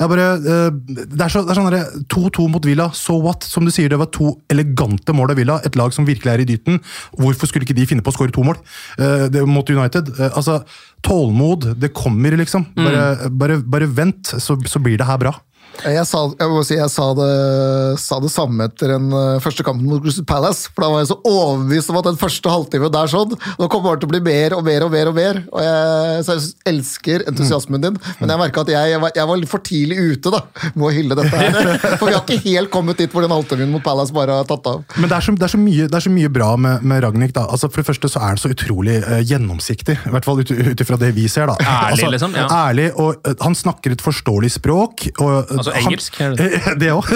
Jeg 0.00 0.10
bare, 0.10 0.26
eh, 0.36 0.70
det 1.14 1.20
er, 1.20 1.32
så, 1.32 1.44
det 1.44 1.54
er 1.54 1.60
sånn 1.60 1.70
derre 1.70 2.04
2-2 2.12 2.48
mot 2.52 2.68
Villa, 2.68 2.90
so 2.96 3.18
what? 3.22 3.46
Som 3.46 3.66
du 3.66 3.72
sier, 3.74 3.90
det 3.92 4.00
var 4.00 4.10
to 4.14 4.34
elegante 4.52 5.14
mål 5.16 5.34
av 5.34 5.40
Villa. 5.40 5.60
Et 5.66 5.78
lag 5.78 5.94
som 5.94 6.08
virkelig 6.08 6.32
er 6.32 6.44
i 6.44 6.48
dyten. 6.48 6.80
Hvorfor 7.20 7.50
skulle 7.50 7.68
ikke 7.68 7.78
de 7.78 7.88
finne 7.90 8.04
på 8.04 8.12
å 8.12 8.18
skåre 8.18 8.34
to 8.34 8.44
mål 8.46 8.58
eh, 8.98 9.26
det, 9.32 9.44
mot 9.48 9.70
United? 9.70 10.14
Eh, 10.18 10.30
altså, 10.34 10.60
Tålmod, 11.04 11.74
det 11.80 11.92
kommer, 11.96 12.36
liksom. 12.40 12.64
Bare, 12.78 13.30
bare, 13.30 13.58
bare 13.60 13.90
vent, 13.92 14.34
så, 14.40 14.56
så 14.68 14.80
blir 14.82 14.96
det 15.00 15.08
her 15.08 15.20
bra. 15.20 15.34
Jeg 15.82 16.06
sa, 16.08 16.20
jeg 16.38 16.50
må 16.50 16.62
si, 16.64 16.76
jeg 16.78 16.90
sa, 16.92 17.08
det, 17.18 17.30
sa 18.00 18.18
det 18.22 18.30
samme 18.32 18.68
etter 18.68 18.94
den 18.94 19.10
eh, 19.14 19.40
første 19.42 19.64
kampen 19.66 19.88
mot 19.90 20.02
Crystal 20.04 20.26
Palace. 20.28 20.70
For 20.72 20.84
da 20.84 20.90
var 20.92 21.02
jeg 21.02 21.10
så 21.10 21.18
overbevist 21.18 21.90
om 21.92 21.98
at 22.00 22.08
den 22.08 22.20
første 22.20 22.52
halvtimen 22.52 22.92
der 22.94 23.10
sånn, 23.10 23.34
nå 23.58 23.68
kommer 23.72 23.96
det 23.96 24.04
til 24.04 24.10
å 24.10 24.12
bli 24.14 24.22
mer 24.24 24.56
og 24.56 24.64
mer 24.66 24.86
og 24.86 24.92
mer. 24.94 25.10
og 25.10 25.18
mer. 25.18 25.40
Og 25.50 25.64
jeg, 25.64 26.24
så 26.26 26.36
jeg 26.38 26.52
elsker 26.74 27.26
entusiasmen 27.30 27.82
din, 27.82 27.98
men 28.20 28.34
jeg 28.34 28.40
merka 28.40 28.64
at 28.64 28.72
jeg, 28.72 28.94
jeg, 28.94 29.02
var, 29.02 29.14
jeg 29.18 29.30
var 29.30 29.40
litt 29.40 29.50
for 29.50 29.64
tidlig 29.64 29.98
ute 30.14 30.32
da, 30.34 30.42
med 30.74 30.86
å 30.88 30.92
hylle 30.94 31.18
dette 31.18 31.42
her. 31.42 31.60
For 31.98 32.08
vi 32.08 32.14
har 32.14 32.22
ikke 32.22 32.40
helt 32.44 32.70
kommet 32.72 32.98
dit 33.00 33.12
hvor 33.12 33.24
den 33.24 33.32
halvtimen 33.32 33.70
mot 33.72 33.82
Palace 33.84 34.14
bare 34.14 34.38
har 34.40 34.48
tatt 34.48 34.66
av. 34.70 34.82
Men 34.98 35.10
det 35.10 35.18
er 35.18 35.26
så, 35.26 35.34
det 35.38 35.46
er 35.46 35.52
så, 35.52 35.60
mye, 35.60 35.86
det 35.90 35.98
er 35.98 36.04
så 36.06 36.12
mye 36.12 36.30
bra 36.32 36.50
med, 36.60 36.84
med 36.86 37.04
Ragnhild. 37.04 37.34
da. 37.36 37.46
Altså, 37.50 37.70
for 37.72 37.82
det 37.82 37.88
første 37.88 38.10
så 38.10 38.22
er 38.22 38.32
han 38.32 38.40
så 38.40 38.50
utrolig 38.52 38.98
uh, 39.04 39.20
gjennomsiktig. 39.24 39.96
I 40.08 40.14
hvert 40.14 40.26
fall 40.26 40.42
ut 40.42 40.84
ifra 40.84 40.98
det 41.00 41.12
vi 41.16 41.26
ser. 41.30 41.50
da. 41.50 41.56
Ærlig, 41.60 41.92
altså, 41.96 42.10
liksom, 42.16 42.36
ja. 42.38 42.46
Ærlig, 42.68 42.88
og 43.00 43.20
uh, 43.26 43.34
Han 43.44 43.56
snakker 43.58 43.94
et 43.94 44.04
forståelig 44.04 44.54
språk. 44.58 45.06
Og, 45.22 45.34
eh, 45.50 45.63
Altså 45.72 45.80
engelsk, 45.80 46.18
Han, 46.20 46.78
det 46.80 46.90
òg. 46.92 47.10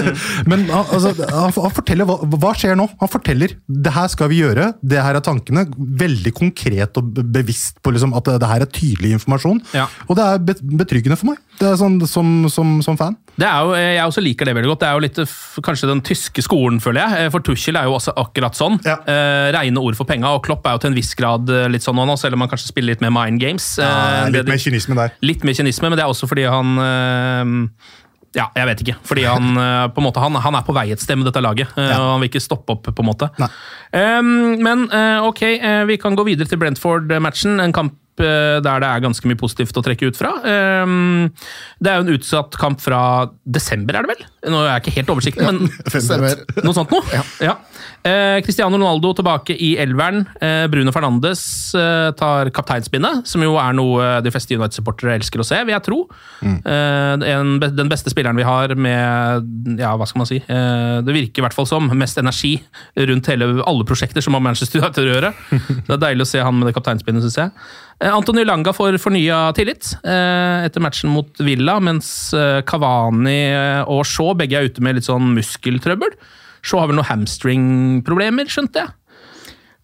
Men 0.49 0.67
altså, 0.73 1.13
han, 1.21 1.53
han 1.53 1.75
forteller 1.77 2.09
hva, 2.09 2.19
hva 2.25 2.53
skjer 2.59 2.79
nå. 2.79 2.89
Han 3.03 3.13
forteller 3.13 3.57
det 3.69 3.93
her 3.95 4.09
skal 4.13 4.31
vi 4.33 4.41
gjøre, 4.43 4.73
det 4.83 5.03
her 5.03 5.19
er 5.19 5.25
tankene. 5.25 5.67
Veldig 5.77 6.33
konkret 6.37 6.99
og 7.01 7.13
bevisst 7.35 7.83
på 7.85 7.93
liksom, 7.95 8.15
at 8.19 8.33
det, 8.39 8.49
her 8.49 8.65
er 8.65 8.71
tydelig 8.73 9.15
informasjon. 9.19 9.61
Ja. 9.77 9.89
Og 10.09 10.19
det 10.19 10.27
er 10.27 10.65
betryggende 10.79 11.19
for 11.21 11.33
meg, 11.33 11.43
det 11.59 11.67
er 11.73 11.79
sånn, 11.81 11.99
som, 12.09 12.33
som, 12.53 12.77
som 12.85 12.99
fan. 12.99 13.17
Det 13.39 13.47
er 13.47 13.63
jo, 13.63 13.75
Jeg 13.79 14.11
også 14.11 14.23
liker 14.25 14.49
det 14.49 14.55
veldig 14.57 14.71
godt. 14.73 14.81
Det 14.83 14.89
er 14.89 14.97
jo 14.97 15.05
litt 15.05 15.21
kanskje 15.67 15.91
den 15.91 16.03
tyske 16.07 16.43
skolen, 16.43 16.81
føler 16.83 17.05
jeg. 17.05 17.27
Eh, 17.27 17.31
For 17.35 17.45
Tuchel 17.45 17.79
er 17.79 17.87
jo 17.87 17.97
også 17.99 18.15
akkurat 18.19 18.59
sånn. 18.59 18.79
Ja. 18.87 18.97
Eh, 19.07 19.51
Reine 19.55 19.83
ord 19.83 19.99
for 19.99 20.09
penga, 20.09 20.33
og 20.35 20.43
Klopp 20.47 20.67
er 20.67 20.77
jo 20.77 20.83
til 20.83 20.93
en 20.93 20.99
viss 20.99 21.13
grad 21.19 21.51
eh, 21.53 21.69
litt 21.71 21.87
sånn 21.87 21.99
nå, 21.99 22.17
selv 22.19 22.39
om 22.39 22.45
han 22.45 22.51
kanskje 22.51 22.73
spiller 22.73 22.95
litt 22.95 23.05
mer 23.05 23.15
mind 23.15 23.43
games. 23.43 23.71
Ja, 23.79 24.27
litt 24.33 24.49
mer 24.51 24.63
kynisme 24.63 24.99
der. 24.99 25.15
Litt 25.23 25.47
mer 25.47 25.59
kynisme, 25.59 25.91
men 25.91 25.99
det 25.99 26.07
er 26.07 26.13
også 26.13 26.31
fordi 26.31 26.47
han 26.51 26.75
eh, 26.83 27.55
ja, 28.37 28.49
jeg 28.57 28.67
vet 28.69 28.83
ikke. 28.85 28.97
Fordi 29.09 29.25
han 29.29 29.57
eh, 29.65 29.87
på 29.95 30.03
en 30.03 30.07
måte, 30.09 30.21
han, 30.21 30.35
han 30.45 30.59
er 30.59 30.67
på 30.67 30.75
vei 30.77 30.89
et 30.93 31.01
sted 31.05 31.17
med 31.21 31.29
dette 31.31 31.41
laget, 31.45 31.71
Ja. 31.79 31.97
og 32.01 32.13
han 32.17 32.21
vil 32.25 32.29
ikke 32.33 32.45
stoppe 32.45 32.77
opp. 32.77 32.91
på 32.93 33.05
en 33.05 33.09
måte. 33.09 33.31
Um, 33.93 34.59
men 34.63 34.85
eh, 34.93 35.25
ok, 35.25 35.43
eh, 35.57 35.85
vi 35.89 35.97
kan 36.01 36.17
gå 36.19 36.27
videre 36.29 36.49
til 36.51 36.61
Brentford-matchen. 36.61 37.59
En 37.65 37.73
kamp 37.73 37.95
eh, 38.21 38.59
der 38.65 38.83
det 38.83 38.89
er 38.89 39.05
ganske 39.05 39.29
mye 39.31 39.39
positivt 39.39 39.77
å 39.79 39.83
trekke 39.87 40.11
ut 40.11 40.19
fra. 40.19 40.35
Um, 40.85 41.29
det 41.81 41.93
er 41.93 42.01
jo 42.01 42.07
en 42.09 42.15
utsatt 42.19 42.59
kamp 42.61 42.83
fra 42.85 43.01
desember, 43.47 43.97
er 43.97 44.05
det 44.09 44.17
vel? 44.17 44.27
Nå 44.53 44.61
er 44.65 44.75
jeg 44.75 44.85
ikke 44.85 44.97
helt 44.99 45.15
oversiktlig, 45.15 45.47
men 45.49 45.71
ja, 45.95 46.65
noe 46.67 46.77
sånt 46.77 46.93
noe? 46.95 47.23
Ja. 47.43 47.57
Eh, 48.07 48.39
Cristiano 48.45 48.79
Ronaldo 48.79 49.13
tilbake 49.19 49.57
i 49.57 49.73
elveren. 49.81 50.25
Eh, 50.41 50.67
Bruno 50.71 50.93
Fernandes 50.95 51.43
eh, 51.75 52.11
tar 52.19 52.51
kapteinspinnet, 52.55 53.27
som 53.29 53.43
jo 53.45 53.57
er 53.61 53.77
noe 53.77 54.11
de 54.25 54.33
fleste 54.35 54.57
United-supportere 54.57 55.17
elsker 55.19 55.43
å 55.43 55.47
se, 55.47 55.59
vil 55.65 55.75
jeg 55.77 55.87
tro. 55.87 55.99
Eh, 56.45 57.27
en, 57.33 57.57
den 57.63 57.91
beste 57.91 58.13
spilleren 58.13 58.39
vi 58.39 58.47
har 58.47 58.75
med 58.79 59.79
ja, 59.81 59.95
hva 59.99 60.07
skal 60.09 60.23
man 60.23 60.29
si 60.29 60.39
eh, 60.39 60.99
Det 61.03 61.15
virker 61.15 61.43
i 61.43 61.45
hvert 61.45 61.57
fall 61.57 61.67
som 61.69 61.89
mest 61.99 62.21
energi 62.21 62.55
rundt 63.09 63.29
hele, 63.33 63.51
alle 63.67 63.87
prosjekter 63.89 64.25
som 64.25 64.37
har 64.37 64.45
Manchester 64.45 64.83
United 64.83 65.05
å 65.05 65.13
gjøre. 65.13 65.35
Det 65.89 65.95
er 65.97 66.05
deilig 66.09 66.27
å 66.27 66.33
se 66.33 66.43
han 66.45 66.57
med 66.59 66.69
det 66.69 66.77
kapteinspinnet, 66.77 67.25
syns 67.25 67.39
jeg. 67.41 67.69
Eh, 68.03 68.13
Antony 68.13 68.45
Langa 68.47 68.75
får 68.77 68.99
fornya 69.03 69.49
tillit 69.57 69.93
eh, 70.03 70.67
etter 70.69 70.83
matchen 70.85 71.11
mot 71.13 71.43
Villa, 71.43 71.79
mens 71.83 72.11
Kavani 72.69 72.89
Cavani 72.89 73.39
eh, 73.53 73.83
og 73.91 74.05
Shaw 74.07 74.35
begge 74.39 74.59
er 74.59 74.69
ute 74.69 74.83
med 74.85 74.99
litt 74.99 75.09
sånn 75.09 75.35
muskeltrøbbel. 75.37 76.15
Shaw 76.69 76.83
har 76.85 76.91
vel 76.93 77.01
noen 77.01 77.09
hamstring-problemer, 77.13 78.49
skjønte 78.53 78.85
jeg. 78.85 78.95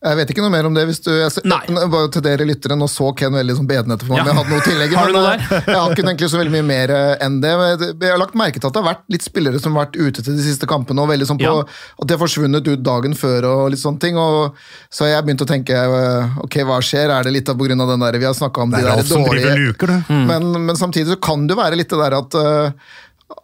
Jeg 0.04 0.18
vet 0.18 0.30
ikke 0.34 0.42
noe 0.44 0.52
mer 0.52 0.66
om 0.68 0.74
det. 0.76 0.82
hvis 0.84 0.98
du... 1.00 1.06
Jeg, 1.16 1.30
Nei. 1.48 1.62
bare 1.88 2.10
til 2.12 2.20
dere 2.26 2.44
lyttere, 2.44 2.76
Nå 2.76 2.84
så 2.92 3.06
Ken 3.16 3.32
veldig 3.32 3.54
sånn 3.56 3.68
bedende 3.70 3.96
etter 3.96 4.10
meg, 4.10 4.18
Ja. 4.18 4.24
men 4.26 4.34
jeg 4.34 4.36
hadde 4.36 4.52
noe 4.52 4.64
tillegg. 4.66 4.92
Har 5.00 5.06
du 5.08 5.14
noe 5.16 5.30
der? 5.30 5.44
Jeg 5.64 5.78
har 5.80 5.94
ikke 5.94 6.02
egentlig 6.04 6.28
så 6.28 6.40
veldig 6.42 6.52
mye 6.52 6.66
mer 6.68 6.90
eh, 6.92 7.12
enn 7.24 7.38
det. 7.40 7.52
jeg- 7.54 8.10
har 8.10 8.20
lagt 8.20 8.36
merke 8.36 8.60
til 8.60 8.68
at 8.68 8.74
det 8.76 8.82
har 8.82 8.88
vært 8.90 9.06
litt 9.14 9.24
spillere 9.24 9.62
som 9.64 9.72
har 9.78 9.86
vært 9.86 9.96
ute 9.96 10.20
til 10.26 10.36
de 10.36 10.44
siste 10.44 10.68
kampene, 10.68 11.00
og 11.00 11.08
veldig 11.08 11.28
sånn 11.30 11.40
på 11.40 11.48
Ja. 11.48 11.62
at 11.64 12.04
de 12.10 12.18
har 12.18 12.20
forsvunnet 12.20 12.68
ut 12.68 12.82
dagen 12.84 13.16
før 13.16 13.48
og 13.48 13.62
litt 13.72 13.80
sånne 13.80 14.02
ting. 14.04 14.18
og 14.20 14.52
Så 14.92 15.08
jeg 15.08 15.24
begynte 15.24 15.46
å 15.48 15.52
tenke 15.54 15.72
eh, 15.72 16.36
ok, 16.44 16.58
hva 16.68 16.82
skjer? 16.84 17.08
Er 17.08 17.24
det 17.24 17.32
litt 17.38 17.48
av 17.48 17.56
av 17.64 17.88
den 17.94 18.04
der 18.04 18.18
vi 18.20 18.28
har 18.28 18.36
snakka 18.36 18.60
om 18.60 18.76
Det 18.76 18.84
de 18.84 18.92
er 18.92 19.00
der 19.00 19.08
dårlige 19.08 19.56
luker, 19.56 19.86
det. 19.94 20.02
Mm. 20.12 20.26
men, 20.28 20.66
men 20.68 20.76
samtidig 20.76 21.16
så 21.16 21.20
kan 21.30 21.46
det 21.48 21.56
jo 21.56 21.62
være 21.64 21.80
litt 21.80 21.88
det 21.88 22.02
der 22.04 22.18
at 22.20 22.36
eh, 22.44 22.70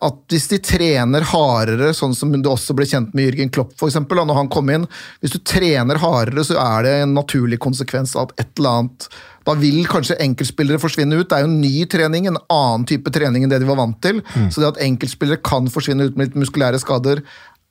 at 0.05 0.17
hvis 0.29 0.47
de 0.51 0.59
trener 0.61 1.25
hardere, 1.33 1.95
sånn 1.97 2.13
som 2.15 2.31
det 2.35 2.47
også 2.47 2.75
ble 2.77 2.85
kjent 2.87 3.15
med 3.17 3.31
Jürgen 3.31 3.51
Klopp 3.53 3.73
for 3.81 3.89
eksempel, 3.89 4.21
når 4.29 4.37
han 4.37 4.51
kom 4.53 4.69
inn 4.71 4.85
Hvis 5.23 5.33
du 5.33 5.39
trener 5.41 5.97
hardere, 6.03 6.45
så 6.45 6.59
er 6.61 6.85
det 6.85 6.93
en 7.03 7.15
naturlig 7.17 7.59
konsekvens 7.65 8.13
av 8.15 8.29
at 8.29 8.45
et 8.45 8.61
eller 8.61 8.83
annet 8.83 9.09
Da 9.49 9.55
vil 9.57 9.81
kanskje 9.89 10.19
enkeltspillere 10.21 10.79
forsvinne 10.83 11.17
ut. 11.17 11.29
Det 11.31 11.39
er 11.39 11.47
jo 11.47 11.51
en 11.51 11.61
ny 11.63 11.87
trening, 11.91 12.27
en 12.29 12.37
annen 12.53 12.85
type 12.87 13.11
trening 13.11 13.43
enn 13.47 13.51
det 13.51 13.63
de 13.63 13.69
var 13.71 13.81
vant 13.81 13.97
til. 14.05 14.21
Så 14.53 14.61
det 14.61 14.69
at 14.75 14.83
enkeltspillere 14.85 15.41
kan 15.43 15.67
forsvinne 15.73 16.11
ut 16.11 16.17
med 16.21 16.29
litt 16.29 16.37
muskulære 16.45 16.79
skader, 16.79 17.23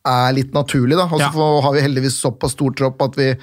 er 0.09 0.33
litt 0.33 0.51
naturlig. 0.57 0.97
da. 0.97 1.05
Og 1.05 1.19
så 1.21 1.29
Ja. 1.29 1.61
har 1.61 1.73
vi 1.73 1.85
heldigvis 1.85 2.17
såpass 2.19 2.57
stor 2.57 2.71
tropp 2.73 3.01
at 3.05 3.15
vi 3.15 3.37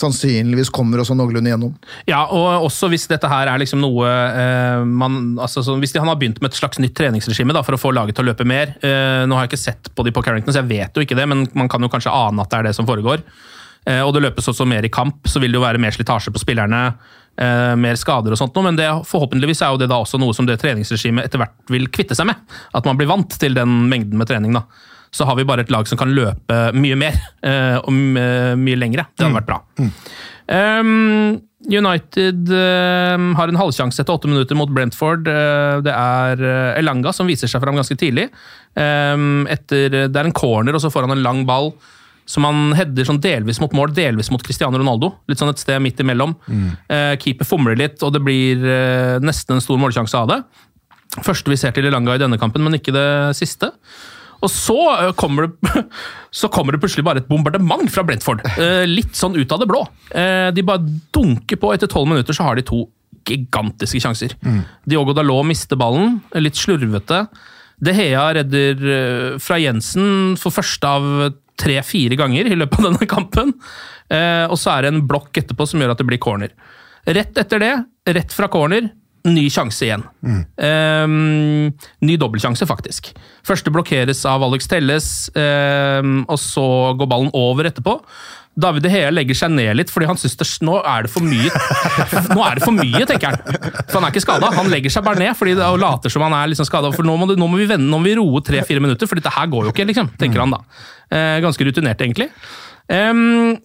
sannsynligvis 0.00 0.70
kommer 0.74 1.00
også 1.00 1.16
noenlunde 1.16 1.50
gjennom. 1.52 1.72
Ja, 2.08 2.22
og 2.32 2.66
også 2.68 2.90
hvis 2.92 3.06
dette 3.10 3.30
her 3.30 3.50
er 3.50 3.60
liksom 3.62 3.80
noe 3.82 4.06
eh, 4.06 4.84
man 4.86 5.36
altså, 5.42 5.64
så 5.64 5.76
Hvis 5.80 5.94
han 5.96 6.08
har 6.08 6.18
begynt 6.20 6.40
med 6.42 6.52
et 6.52 6.58
slags 6.58 6.80
nytt 6.82 6.96
treningsregime 6.98 7.56
da, 7.56 7.64
for 7.66 7.76
å 7.76 7.80
få 7.80 7.92
laget 7.96 8.18
til 8.18 8.26
å 8.26 8.30
løpe 8.30 8.46
mer 8.48 8.74
eh, 8.84 9.24
Nå 9.26 9.38
har 9.38 9.46
jeg 9.46 9.54
ikke 9.54 9.64
sett 9.64 9.92
på 9.96 10.06
de 10.06 10.12
på 10.14 10.24
Carrington, 10.24 10.54
så 10.54 10.62
jeg 10.62 10.70
vet 10.72 10.96
jo 10.96 11.04
ikke 11.04 11.18
det, 11.18 11.28
men 11.30 11.46
man 11.56 11.70
kan 11.72 11.82
jo 11.82 11.92
kanskje 11.92 12.14
ane 12.14 12.44
at 12.44 12.52
det 12.52 12.58
er 12.60 12.68
det 12.70 12.74
som 12.78 12.88
foregår. 12.88 13.22
Eh, 13.86 14.02
og 14.02 14.12
det 14.14 14.24
løpes 14.24 14.50
også 14.52 14.66
mer 14.68 14.86
i 14.86 14.92
kamp, 14.92 15.28
så 15.28 15.42
vil 15.42 15.54
det 15.54 15.60
jo 15.60 15.64
være 15.64 15.80
mer 15.82 15.94
slitasje 15.94 16.32
på 16.34 16.42
spillerne. 16.42 16.82
Eh, 17.36 17.74
mer 17.78 17.98
skader 18.00 18.32
og 18.32 18.40
sånt 18.40 18.56
noe, 18.56 18.64
men 18.70 18.78
det, 18.78 18.88
forhåpentligvis 19.06 19.60
er 19.62 19.74
jo 19.74 19.80
det 19.82 19.90
da 19.92 20.00
også 20.02 20.20
noe 20.20 20.34
som 20.36 20.48
det 20.48 20.58
treningsregimet 20.62 21.28
etter 21.28 21.42
hvert 21.42 21.72
vil 21.72 21.88
kvitte 21.92 22.16
seg 22.18 22.30
med. 22.30 22.40
At 22.76 22.88
man 22.88 22.98
blir 22.98 23.10
vant 23.10 23.38
til 23.40 23.56
den 23.56 23.86
mengden 23.90 24.20
med 24.20 24.30
trening. 24.30 24.56
da 24.56 24.66
så 25.16 25.24
har 25.28 25.38
vi 25.38 25.46
bare 25.48 25.64
et 25.64 25.72
lag 25.72 25.88
som 25.88 25.98
kan 26.00 26.12
løpe 26.12 26.60
mye 26.76 26.98
mer 27.00 27.16
eh, 27.40 27.76
og 27.80 27.92
mye 27.92 28.78
lengre. 28.78 29.08
Det 29.16 29.24
hadde 29.24 29.38
vært 29.40 29.48
bra. 29.48 29.60
Um, 30.46 31.40
United 31.66 32.52
uh, 32.52 33.18
har 33.38 33.50
en 33.50 33.58
halvsjanse 33.58 33.98
etter 34.02 34.14
åtte 34.14 34.30
minutter 34.30 34.58
mot 34.58 34.70
Brentford. 34.70 35.26
Uh, 35.26 35.82
det 35.82 35.92
er 35.92 36.42
uh, 36.44 36.78
Elanga 36.78 37.12
som 37.16 37.26
viser 37.26 37.50
seg 37.50 37.62
fram 37.64 37.78
ganske 37.78 37.96
tidlig. 37.98 38.28
Um, 38.76 39.46
etter, 39.50 40.04
det 40.06 40.14
er 40.14 40.28
en 40.28 40.36
corner, 40.36 40.76
og 40.76 40.84
så 40.84 40.92
får 40.92 41.08
han 41.08 41.16
en 41.16 41.24
lang 41.24 41.42
ball 41.48 41.72
som 42.26 42.42
han 42.42 42.72
header 42.74 43.06
sånn 43.06 43.22
delvis 43.22 43.60
mot 43.62 43.74
mål, 43.74 43.92
delvis 43.94 44.32
mot 44.34 44.42
Cristiano 44.42 44.78
Ronaldo. 44.78 45.12
Litt 45.30 45.38
sånn 45.38 45.52
et 45.52 45.62
sted 45.62 45.78
midt 45.82 46.00
imellom. 46.02 46.32
Mm. 46.50 46.72
Keeper 47.22 47.46
fomler 47.46 47.78
litt, 47.78 48.02
og 48.02 48.16
det 48.16 48.22
blir 48.26 48.64
nesten 49.22 49.54
en 49.54 49.62
stor 49.62 49.78
målsjanse 49.78 50.18
av 50.18 50.32
det. 50.32 50.40
Første 51.22 51.52
vi 51.52 51.58
ser 51.60 51.76
til 51.76 51.86
Elanga 51.86 52.16
i 52.18 52.22
denne 52.24 52.40
kampen, 52.42 52.66
men 52.66 52.80
ikke 52.80 52.96
det 52.96 53.06
siste. 53.38 53.70
Og 54.44 54.52
så 54.52 54.76
eh, 54.96 55.12
kommer, 55.18 55.48
det, 55.48 55.84
så 56.40 56.50
kommer 56.52 56.74
det 56.74 56.82
plutselig 56.82 57.06
bare 57.06 57.22
et 57.22 57.30
bombardement 57.30 57.88
fra 57.92 58.04
Brentford. 58.06 58.44
Eh, 58.56 58.84
litt 58.88 59.16
sånn 59.16 59.36
ut 59.38 59.52
av 59.52 59.62
det 59.62 59.70
blå. 59.70 59.82
Eh, 60.10 60.50
de 60.54 60.66
bare 60.66 60.84
dunker 61.14 61.60
på. 61.62 61.72
Etter 61.74 61.90
tolv 61.90 62.10
minutter 62.12 62.36
så 62.36 62.48
har 62.48 62.58
de 62.58 62.66
to 62.66 62.84
gigantiske 63.26 64.00
sjanser. 64.02 64.36
Mm. 64.46 64.62
Diogo 64.86 65.16
Dalot 65.16 65.48
mister 65.48 65.78
ballen, 65.80 66.20
litt 66.38 66.58
slurvete. 66.58 67.24
De 67.82 67.92
Hea 67.92 68.22
redder 68.38 69.36
fra 69.42 69.58
Jensen 69.60 70.36
for 70.40 70.54
første 70.54 70.88
av 70.88 71.08
tre-fire 71.60 72.16
ganger 72.16 72.48
i 72.48 72.56
løpet 72.56 72.78
av 72.78 72.86
denne 72.86 73.08
kampen. 73.10 73.50
Og 74.46 74.54
så 74.56 74.70
er 74.72 74.86
det 74.86 74.92
en 74.94 75.02
blokk 75.10 75.42
etterpå 75.42 75.66
som 75.68 75.82
gjør 75.82 75.92
at 75.92 76.00
det 76.00 76.06
blir 76.08 76.22
corner. 76.22 76.54
Rett 77.04 77.36
etter 77.42 77.60
det, 77.60 77.72
rett 78.14 78.32
fra 78.32 78.48
corner, 78.52 78.88
ny 79.28 79.46
sjanse 79.52 79.86
igjen. 79.86 80.06
Mm. 80.22 80.40
Um, 80.56 81.90
ny 82.06 82.16
dobbeltsjanse, 82.20 82.66
faktisk. 82.68 83.12
Første 83.46 83.72
blokkeres 83.74 84.24
av 84.28 84.44
Alex 84.46 84.70
Telles, 84.70 85.10
um, 85.34 86.24
og 86.24 86.40
så 86.42 86.66
går 86.98 87.10
ballen 87.10 87.32
over 87.36 87.68
etterpå. 87.70 87.98
David 88.56 88.86
De 88.86 88.90
Hea 88.90 89.10
legger 89.12 89.36
seg 89.36 89.52
ned 89.52 89.74
litt, 89.76 89.90
fordi 89.92 90.08
han 90.08 90.16
syns 90.16 90.54
nå 90.64 90.78
er 90.80 91.04
det 91.04 91.12
for 91.12 91.24
mye. 91.24 91.50
Nå 92.36 92.40
er 92.40 92.56
det 92.56 92.64
for 92.64 92.72
mye, 92.72 93.02
tenker 93.04 93.34
han. 93.34 93.58
For 93.84 93.98
han 93.98 94.06
er 94.06 94.14
ikke 94.14 94.24
skada. 94.24 94.48
Han 94.56 94.70
legger 94.72 94.94
seg 94.94 95.04
bare 95.04 95.20
ned 95.20 95.36
fordi 95.36 95.58
det, 95.58 95.66
og 95.68 95.82
later 95.82 96.12
som 96.12 96.24
han 96.24 96.36
er 96.38 96.48
liksom 96.54 96.68
skada. 96.68 96.88
For 96.96 97.04
nå 97.04 97.18
må, 97.20 97.28
det, 97.28 97.36
nå 97.40 97.50
må 97.52 97.60
vi 97.60 97.68
vende, 97.68 97.84
nå 97.90 98.00
må 98.00 98.08
vi 98.08 98.16
roe 98.16 98.40
tre-fire 98.44 98.80
minutter, 98.80 99.10
for 99.10 99.20
dette 99.20 99.34
her 99.34 99.50
går 99.52 99.68
jo 99.68 99.74
ikke, 99.76 99.84
liksom, 99.92 100.08
tenker 100.16 100.40
han 100.40 100.56
da. 100.56 100.62
Uh, 101.12 101.36
ganske 101.44 101.68
rutinert, 101.68 102.00
egentlig. 102.00 102.30
Um, 102.88 103.58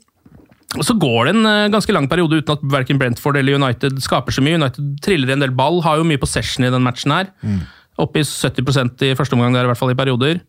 så 0.80 0.96
går 0.96 1.28
det 1.28 1.34
en 1.36 1.48
eh, 1.50 1.70
ganske 1.74 1.94
lang 1.94 2.08
periode 2.12 2.40
uten 2.40 2.56
at 2.56 2.64
verken 2.72 3.00
Brentford 3.00 3.40
eller 3.40 3.60
United 3.60 4.00
skaper 4.04 4.36
så 4.36 4.44
mye. 4.44 4.60
United 4.60 4.94
triller 5.04 5.34
en 5.34 5.44
del 5.44 5.52
ball, 5.56 5.82
har 5.84 6.00
jo 6.00 6.08
mye 6.08 6.22
possession 6.22 6.64
i 6.64 6.72
den 6.72 6.86
matchen 6.86 7.12
her. 7.12 7.32
Mm. 7.44 7.66
Oppe 8.02 8.22
i 8.22 8.28
70% 8.28 9.04
i 9.10 9.16
første 9.20 9.36
omgang, 9.36 9.56
der, 9.56 9.68
i 9.68 9.72
hvert 9.72 9.80
fall 9.80 9.92
i 9.92 10.00
perioder. 10.00 10.40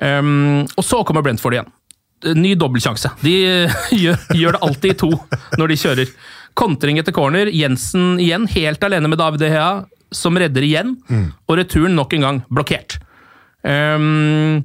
Um, 0.00 0.64
og 0.78 0.86
så 0.86 1.02
kommer 1.04 1.24
Brentford 1.26 1.58
igjen. 1.58 1.68
Ny 2.40 2.54
dobbeltsjanse. 2.56 3.12
De 3.20 3.34
gjør, 4.02 4.24
gjør, 4.32 4.56
det 4.56 4.62
alltid 4.64 4.94
i 4.94 4.98
to 5.04 5.10
når 5.60 5.72
de 5.72 5.80
kjører. 5.82 6.14
Kontring 6.56 7.00
etter 7.00 7.14
corner. 7.16 7.52
Jensen 7.52 8.14
igjen, 8.22 8.48
helt 8.56 8.88
alene 8.88 9.12
med 9.12 9.20
David 9.20 9.44
Hea, 9.44 9.68
som 10.14 10.40
redder 10.40 10.64
igjen. 10.64 10.96
Mm. 11.12 11.28
Og 11.48 11.60
returen 11.60 12.00
nok 12.00 12.16
en 12.16 12.26
gang 12.26 12.40
blokkert. 12.48 12.96
Um, 13.60 14.64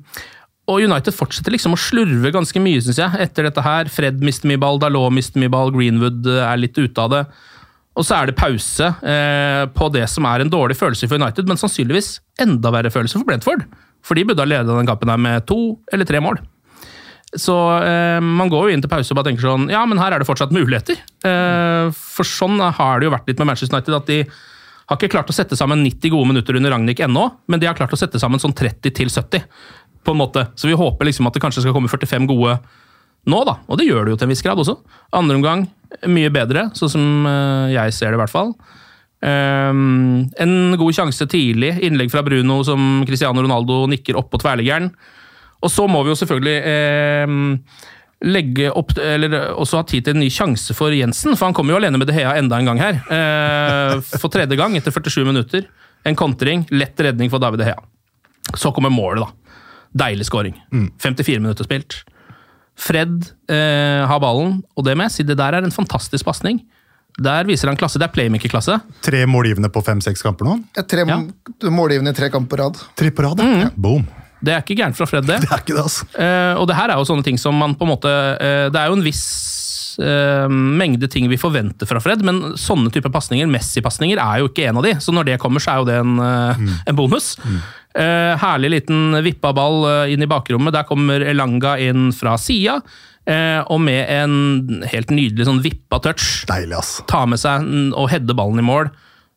og 0.65 0.82
United 0.82 1.13
fortsetter 1.13 1.54
liksom 1.54 1.75
å 1.75 1.80
slurve 1.80 2.32
ganske 2.34 2.62
mye, 2.62 2.82
syns 2.82 2.97
jeg, 2.97 3.19
etter 3.21 3.45
dette 3.45 3.62
her. 3.62 3.89
Fred 3.93 4.23
mister 4.25 4.49
mye 4.49 4.62
ball, 4.62 4.80
Dalot 4.82 5.13
mister 5.13 5.41
mye 5.41 5.51
ball, 5.54 5.69
Greenwood 5.75 6.25
eh, 6.32 6.41
er 6.41 6.62
litt 6.62 6.78
ute 6.80 7.04
av 7.04 7.12
det. 7.13 7.21
Og 7.95 8.04
så 8.04 8.17
er 8.17 8.28
det 8.28 8.39
pause 8.39 8.89
eh, 9.08 9.63
på 9.71 9.89
det 9.93 10.08
som 10.12 10.25
er 10.28 10.43
en 10.43 10.51
dårlig 10.51 10.75
følelse 10.80 11.08
for 11.08 11.21
United, 11.21 11.45
men 11.47 11.60
sannsynligvis 11.62 12.17
enda 12.41 12.73
verre 12.73 12.91
følelse 12.91 13.21
for 13.21 13.30
Brentford. 13.30 13.63
For 14.06 14.17
de 14.17 14.25
burde 14.28 14.43
ha 14.43 14.49
ledet 14.49 14.73
den 14.73 14.89
kampen 14.89 15.13
her 15.13 15.21
med 15.21 15.45
to 15.49 15.78
eller 15.93 16.10
tre 16.10 16.19
mål. 16.23 16.41
Så 17.36 17.56
eh, 17.84 18.17
man 18.23 18.49
går 18.51 18.67
jo 18.67 18.75
inn 18.75 18.84
til 18.84 18.91
pause 18.91 19.12
og 19.12 19.19
bare 19.19 19.30
tenker 19.30 19.43
sånn 19.43 19.69
Ja, 19.73 19.82
men 19.89 19.99
her 19.99 20.13
er 20.15 20.21
det 20.21 20.28
fortsatt 20.28 20.54
muligheter. 20.56 20.99
Eh, 21.28 21.93
for 21.93 22.28
sånn 22.28 22.58
har 22.58 22.99
det 22.99 23.10
jo 23.10 23.15
vært 23.15 23.32
litt 23.32 23.41
med 23.41 23.51
Manchester 23.51 23.78
United, 23.78 23.97
at 24.01 24.12
de 24.12 24.19
har 24.86 24.99
ikke 24.99 25.15
klart 25.15 25.32
å 25.32 25.36
sette 25.36 25.58
sammen 25.58 25.82
90 25.82 26.13
gode 26.13 26.30
minutter 26.30 26.58
under 26.60 26.75
Ragnhild 26.75 27.01
ennå, 27.08 27.23
men 27.49 27.62
de 27.62 27.65
har 27.65 27.78
klart 27.78 27.93
å 27.95 27.99
sette 27.99 28.21
sammen 28.21 28.41
sånn 28.41 28.54
30 28.54 28.93
til 28.93 29.10
70 29.10 29.47
på 30.06 30.13
en 30.13 30.22
måte. 30.22 30.48
Så 30.56 30.70
vi 30.70 30.78
håper 30.78 31.10
liksom 31.10 31.28
at 31.28 31.36
det 31.36 31.44
kanskje 31.44 31.65
skal 31.65 31.76
komme 31.76 31.91
45 31.91 32.30
gode 32.30 32.60
nå, 33.26 33.41
da. 33.48 33.58
Og 33.65 33.80
det 33.80 33.88
gjør 33.88 34.06
det 34.06 34.13
jo 34.13 34.20
til 34.22 34.28
en 34.28 34.34
viss 34.36 34.46
grad 34.46 34.60
også. 34.62 34.78
Andre 35.18 35.39
omgang 35.39 35.65
mye 36.12 36.32
bedre, 36.34 36.68
sånn 36.78 36.91
som 36.94 37.30
eh, 37.30 37.74
jeg 37.74 37.96
ser 37.98 38.12
det, 38.12 38.20
i 38.20 38.22
hvert 38.22 38.34
fall. 38.34 38.54
Um, 39.26 40.28
en 40.38 40.76
god 40.78 40.94
sjanse 40.94 41.26
tidlig. 41.32 41.72
Innlegg 41.88 42.12
fra 42.13 42.22
Bruno 42.26 42.60
som 42.68 43.02
Cristiano 43.08 43.41
Ronaldo 43.41 43.86
nikker 43.89 44.20
opp 44.20 44.30
på 44.34 44.41
tverrliggeren. 44.44 44.91
Og 45.65 45.72
så 45.74 45.88
må 45.89 46.04
vi 46.06 46.12
jo 46.13 46.20
selvfølgelig 46.20 46.56
eh, 46.70 47.86
legge 48.30 48.70
opp, 48.70 48.94
eller 49.02 49.34
også 49.56 49.82
ha 49.82 49.88
tid 49.89 50.06
til 50.06 50.15
en 50.15 50.22
ny 50.22 50.30
sjanse 50.34 50.76
for 50.78 50.94
Jensen, 50.94 51.34
for 51.34 51.48
han 51.48 51.58
kommer 51.58 51.74
jo 51.74 51.80
alene 51.80 52.00
med 52.02 52.10
De 52.10 52.15
Hea 52.15 52.36
enda 52.38 52.60
en 52.60 52.70
gang 52.70 52.82
her. 52.84 53.02
Eh, 53.02 53.96
for 54.20 54.30
tredje 54.34 54.60
gang 54.60 54.78
etter 54.78 54.94
47 54.94 55.24
minutter. 55.26 55.65
En 56.06 56.18
kontring, 56.18 56.68
lett 56.70 57.00
redning 57.02 57.32
for 57.34 57.41
David 57.41 57.63
De 57.63 57.72
Hea. 57.72 57.82
Så 58.54 58.70
kommer 58.76 58.94
målet, 58.94 59.26
da. 59.26 59.44
Deilig 59.95 60.27
scoring. 60.27 60.58
Mm. 60.73 60.89
54 61.01 61.39
minutter 61.39 61.67
spilt. 61.67 62.01
Fred 62.75 63.29
eh, 63.47 64.03
har 64.03 64.19
ballen, 64.19 64.60
og 64.75 64.88
det 64.88 64.97
med, 64.99 65.13
det 65.15 65.38
der 65.39 65.55
er 65.55 65.63
en 65.63 65.71
fantastisk 65.71 66.27
pasning. 66.27 66.60
Der 67.15 67.47
viser 67.47 67.71
han 67.71 67.79
klasse. 67.79 67.99
Det 68.01 68.10
er 68.10 68.12
playmaker-klasse. 68.12 68.75
Tre 69.05 69.23
målgivende 69.29 69.71
på 69.71 69.79
fem-seks 69.86 70.23
kamper 70.25 70.49
nå? 70.49 70.58
Ja, 70.75 70.84
Tre 70.84 71.05
ja. 71.08 71.19
målgivende 71.71 72.12
i 72.12 72.17
tre 72.17 72.27
kamper 72.34 72.58
på 72.58 72.62
rad. 72.63 72.81
Tre 72.99 73.12
på 73.15 73.23
rad, 73.23 73.39
mm. 73.39 73.60
ja. 73.62 73.69
Boom. 73.75 74.03
Det 74.45 74.51
er 74.51 74.63
ikke 74.65 74.75
gærent 74.77 74.97
fra 74.97 75.08
Fred, 75.08 75.23
det. 75.29 75.39
det, 75.45 75.51
er 75.51 75.63
ikke 75.63 75.77
det 75.77 75.86
altså. 75.86 76.08
Eh, 76.12 76.53
og 76.60 76.67
det 76.67 76.75
her 76.75 76.91
er 76.91 76.99
jo 76.99 77.08
sånne 77.08 77.25
ting 77.25 77.39
som 77.39 77.55
man 77.55 77.77
på 77.79 77.88
en 77.88 77.93
måte 77.93 78.12
eh, 78.12 78.67
Det 78.73 78.81
er 78.81 78.91
jo 78.91 78.99
en 78.99 79.05
viss 79.05 79.23
eh, 80.01 80.45
mengde 80.49 81.10
ting 81.12 81.29
vi 81.31 81.39
forventer 81.39 81.89
fra 81.89 82.01
Fred, 82.03 82.23
men 82.25 82.55
sånne 82.60 82.91
type 82.93 83.12
pasninger, 83.13 83.49
Messi-pasninger, 83.51 84.21
er 84.21 84.41
jo 84.41 84.51
ikke 84.51 84.69
en 84.69 84.81
av 84.81 84.88
de. 84.88 84.95
Så 85.03 85.15
når 85.15 85.29
det 85.31 85.39
kommer, 85.41 85.63
så 85.63 85.73
er 85.73 85.81
jo 85.81 85.89
det 85.89 85.97
en, 86.01 86.13
eh, 86.19 86.62
mm. 86.62 86.77
en 86.91 86.99
bonus. 86.99 87.34
Mm. 87.43 87.60
Eh, 87.95 88.34
herlig 88.41 88.73
liten 88.73 89.19
vippa 89.23 89.53
ball 89.55 89.86
eh, 89.88 90.13
inn 90.13 90.25
i 90.25 90.29
bakrommet. 90.29 90.75
Der 90.75 90.88
kommer 90.88 91.23
Elanga 91.23 91.77
inn 91.79 92.10
fra 92.15 92.36
sida. 92.41 92.81
Eh, 93.25 93.62
og 93.71 93.79
med 93.81 94.05
en 94.12 94.84
helt 94.91 95.13
nydelig 95.13 95.47
sånn 95.47 95.63
vippa 95.63 96.01
touch. 96.03 96.43
Deilig, 96.49 96.75
ass. 96.77 96.99
Ta 97.10 97.23
med 97.29 97.41
seg 97.41 97.65
og 97.95 98.12
heade 98.12 98.36
ballen 98.38 98.62
i 98.62 98.67
mål. 98.67 98.91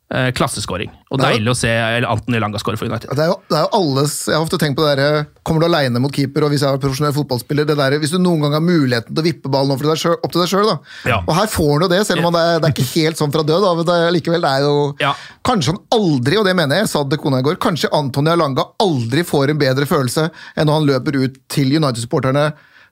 Eh, 0.08 0.30
klasseskåring. 0.32 0.88
Og 1.12 1.20
deilig 1.20 1.50
å 1.52 1.56
se 1.56 1.68
Antony 2.08 2.38
Langa 2.40 2.56
skåre 2.62 2.78
for 2.80 2.88
United. 2.88 3.10
Det 3.12 3.26
er, 3.26 3.28
jo, 3.28 3.34
det 3.50 3.58
er 3.58 3.66
jo 3.66 3.76
alles, 3.76 4.14
Jeg 4.24 4.38
har 4.38 4.44
ofte 4.46 4.56
tenkt 4.60 4.78
på 4.78 4.86
det 4.86 4.94
der, 4.96 5.26
Kommer 5.44 5.60
du 5.60 5.66
aleine 5.66 6.00
mot 6.00 6.14
keeper, 6.14 6.46
og 6.46 6.52
hvis 6.54 6.62
jeg 6.64 6.72
er 6.72 6.80
profesjonell 6.80 7.12
fotballspiller 7.12 7.68
det 7.68 7.76
der, 7.76 7.96
Hvis 8.00 8.14
du 8.14 8.16
noen 8.16 8.46
gang 8.46 8.56
har 8.56 8.64
muligheten 8.64 9.12
til 9.12 9.20
å 9.20 9.26
vippe 9.26 9.52
ballen 9.52 9.74
opp 9.74 9.82
til 9.84 9.90
deg 9.92 10.00
selv, 10.00 10.24
til 10.24 10.40
deg 10.40 10.48
sjøl, 10.48 10.70
ja. 11.10 11.18
og 11.20 11.36
her 11.36 11.50
får 11.52 11.68
han 11.74 11.84
jo 11.84 11.90
det, 11.92 12.00
selv 12.08 12.24
om 12.24 12.32
det 12.32 12.40
er, 12.40 12.56
det 12.56 12.70
er 12.70 12.72
ikke 12.72 12.88
helt 12.94 13.20
sånn 13.20 13.34
fra 13.34 13.44
død. 13.44 13.66
Da, 13.66 13.74
men 13.76 13.88
det 13.90 13.98
er, 13.98 14.14
likevel, 14.16 14.46
det 14.46 14.54
er 14.54 14.64
jo 14.64 14.78
ja. 15.04 15.12
Kanskje 15.44 15.74
han 15.74 15.82
aldri, 15.98 16.40
og 16.40 16.48
det 16.48 16.56
mener 16.56 16.80
jeg, 16.80 16.88
sa 16.94 17.04
det 17.04 17.20
kona 17.20 17.42
i 17.42 17.44
går, 17.44 17.60
kanskje 17.60 17.92
Antony 18.00 18.32
Alanga 18.32 18.64
aldri 18.80 19.26
får 19.28 19.52
en 19.52 19.60
bedre 19.60 19.88
følelse 19.92 20.30
enn 20.56 20.70
når 20.70 20.80
han 20.80 20.88
løper 20.94 21.20
ut 21.20 21.36
til 21.52 21.76
United-supporterne 21.76 22.48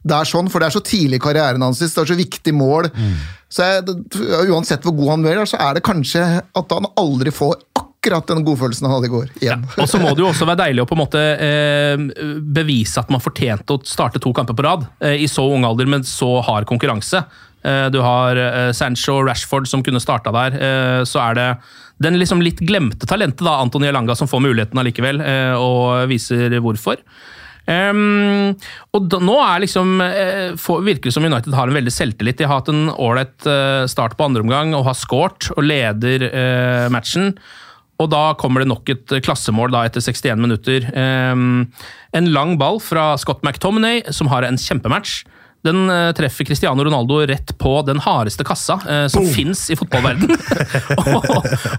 det 0.06 0.20
er 0.20 0.28
sånn, 0.28 0.50
for 0.52 0.62
det 0.62 0.68
er 0.68 0.76
så 0.76 0.84
tidlig 0.86 1.18
i 1.20 1.24
karrieren 1.24 1.64
hans, 1.64 1.82
det 1.82 1.90
er 1.90 2.12
så 2.12 2.18
viktig 2.18 2.54
mål. 2.54 2.90
Mm. 2.94 3.16
Så 3.50 3.66
jeg, 3.66 3.96
Uansett 4.50 4.86
hvor 4.86 4.94
god 4.96 5.16
han 5.16 5.26
blir, 5.26 5.42
så 5.48 5.58
er 5.62 5.76
det 5.76 5.86
kanskje 5.86 6.24
at 6.40 6.74
han 6.74 6.88
aldri 6.98 7.32
får 7.34 7.56
akkurat 7.78 8.28
den 8.30 8.44
godfølelsen 8.46 8.86
han 8.86 8.96
hadde 8.96 9.08
i 9.08 9.14
går. 9.14 9.30
igjen. 9.40 9.64
Ja, 9.66 9.82
og 9.82 9.90
så 9.90 9.98
må 10.02 10.12
det 10.14 10.22
jo 10.22 10.30
også 10.30 10.46
være 10.46 10.62
deilig 10.66 10.84
å 10.84 10.88
på 10.88 10.94
en 10.94 11.02
måte 11.02 11.22
eh, 11.42 12.06
bevise 12.58 13.02
at 13.02 13.10
man 13.10 13.22
fortjente 13.22 13.74
å 13.74 13.82
starte 13.86 14.22
to 14.22 14.30
kamper 14.36 14.54
på 14.54 14.66
rad 14.66 14.86
eh, 15.00 15.18
i 15.24 15.28
så 15.30 15.46
ung 15.50 15.66
alder 15.66 15.90
men 15.90 16.06
så 16.06 16.36
hard 16.46 16.68
konkurranse. 16.70 17.24
Eh, 17.66 17.86
du 17.90 17.98
har 18.04 18.38
eh, 18.38 18.70
Sancho 18.76 19.20
og 19.20 19.26
Rashford 19.30 19.66
som 19.70 19.82
kunne 19.86 20.02
starta 20.02 20.32
der. 20.34 20.58
Eh, 20.58 21.00
så 21.08 21.22
er 21.24 21.38
det 21.38 21.48
den 22.02 22.18
liksom 22.20 22.42
litt 22.44 22.60
glemte 22.60 23.08
talentet, 23.08 23.44
da, 23.46 23.56
Antony 23.62 23.88
Elanga, 23.88 24.14
som 24.18 24.28
får 24.28 24.42
muligheten 24.44 24.76
allikevel, 24.76 25.22
og 25.56 26.10
viser 26.10 26.52
hvorfor. 26.60 27.00
Um, 27.66 28.54
og 28.94 29.08
da, 29.10 29.18
nå 29.18 29.36
er 29.42 29.64
liksom 29.64 29.98
uh, 29.98 30.54
for, 30.60 30.84
virker 30.86 31.10
det 31.10 31.16
som 31.16 31.26
United 31.26 31.54
har 31.56 31.66
en 31.66 31.76
veldig 31.76 31.92
selvtillit. 31.92 32.38
De 32.38 32.46
har 32.46 32.60
hatt 32.60 32.70
en 32.72 32.88
ålreit 32.94 33.48
uh, 33.50 33.84
start 33.90 34.16
på 34.18 34.26
andre 34.28 34.44
omgang 34.46 34.74
og 34.78 34.86
har 34.86 34.98
scoret 34.98 35.50
og 35.56 35.66
leder 35.66 36.28
uh, 36.30 36.86
matchen. 36.94 37.34
Og 38.02 38.10
da 38.12 38.36
kommer 38.38 38.62
det 38.62 38.70
nok 38.70 38.90
et 38.92 39.14
klassemål 39.24 39.72
da 39.72 39.86
etter 39.88 40.04
61 40.04 40.42
minutter. 40.42 40.84
Um, 40.92 41.64
en 42.16 42.28
lang 42.34 42.54
ball 42.60 42.78
fra 42.84 43.14
Scott 43.20 43.42
McTominay, 43.42 44.04
som 44.14 44.28
har 44.30 44.44
en 44.46 44.60
kjempematch. 44.60 45.22
Den 45.64 45.90
eh, 45.90 46.12
treffer 46.16 46.46
Cristiano 46.46 46.84
Ronaldo 46.84 47.20
rett 47.26 47.58
på 47.58 47.72
den 47.86 47.98
hardeste 48.02 48.44
kassa 48.46 48.76
eh, 48.88 49.06
som 49.12 49.26
fins 49.26 49.64
i 49.70 49.76
fotballverden. 49.78 50.30
og, 51.00 51.26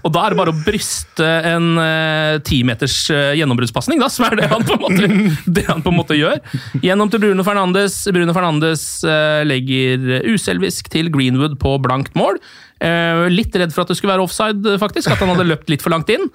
og 0.02 0.12
da 0.12 0.24
er 0.24 0.34
det 0.34 0.40
bare 0.40 0.52
å 0.52 0.60
bryste 0.66 1.28
en 1.52 1.70
eh, 1.82 2.38
timeters 2.46 2.98
eh, 3.14 3.32
gjennombruddspasning, 3.40 4.02
da, 4.02 4.10
som 4.12 4.28
er 4.28 4.38
det 4.40 4.50
han, 4.52 4.66
på 4.68 4.76
en 4.76 4.84
måte, 4.84 5.10
det 5.58 5.66
han 5.70 5.84
på 5.84 5.92
en 5.92 5.98
måte 6.00 6.18
gjør. 6.18 6.40
Gjennom 6.84 7.12
til 7.12 7.22
Bruno 7.24 7.46
Fernandes. 7.46 8.00
Bruno 8.12 8.36
Fernandes 8.36 8.86
eh, 9.06 9.42
legger 9.48 10.26
uselvisk 10.28 10.90
til 10.92 11.12
Greenwood 11.14 11.58
på 11.62 11.76
blankt 11.84 12.16
mål. 12.18 12.40
Eh, 12.80 13.24
litt 13.32 13.54
redd 13.58 13.72
for 13.74 13.82
at 13.84 13.90
det 13.92 13.98
skulle 13.98 14.14
være 14.14 14.24
offside, 14.28 14.76
faktisk. 14.82 15.10
At 15.10 15.22
han 15.24 15.32
hadde 15.34 15.48
løpt 15.48 15.70
litt 15.72 15.82
for 15.84 15.90
langt 15.94 16.10
inn. 16.14 16.28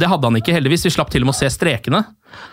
Det 0.00 0.10
hadde 0.10 0.26
han 0.30 0.40
ikke, 0.40 0.54
heldigvis. 0.56 0.88
Vi 0.88 0.94
slapp 0.96 1.12
til 1.14 1.22
og 1.22 1.30
med 1.30 1.36
å 1.36 1.40
se 1.44 1.50
strekene. 1.54 2.02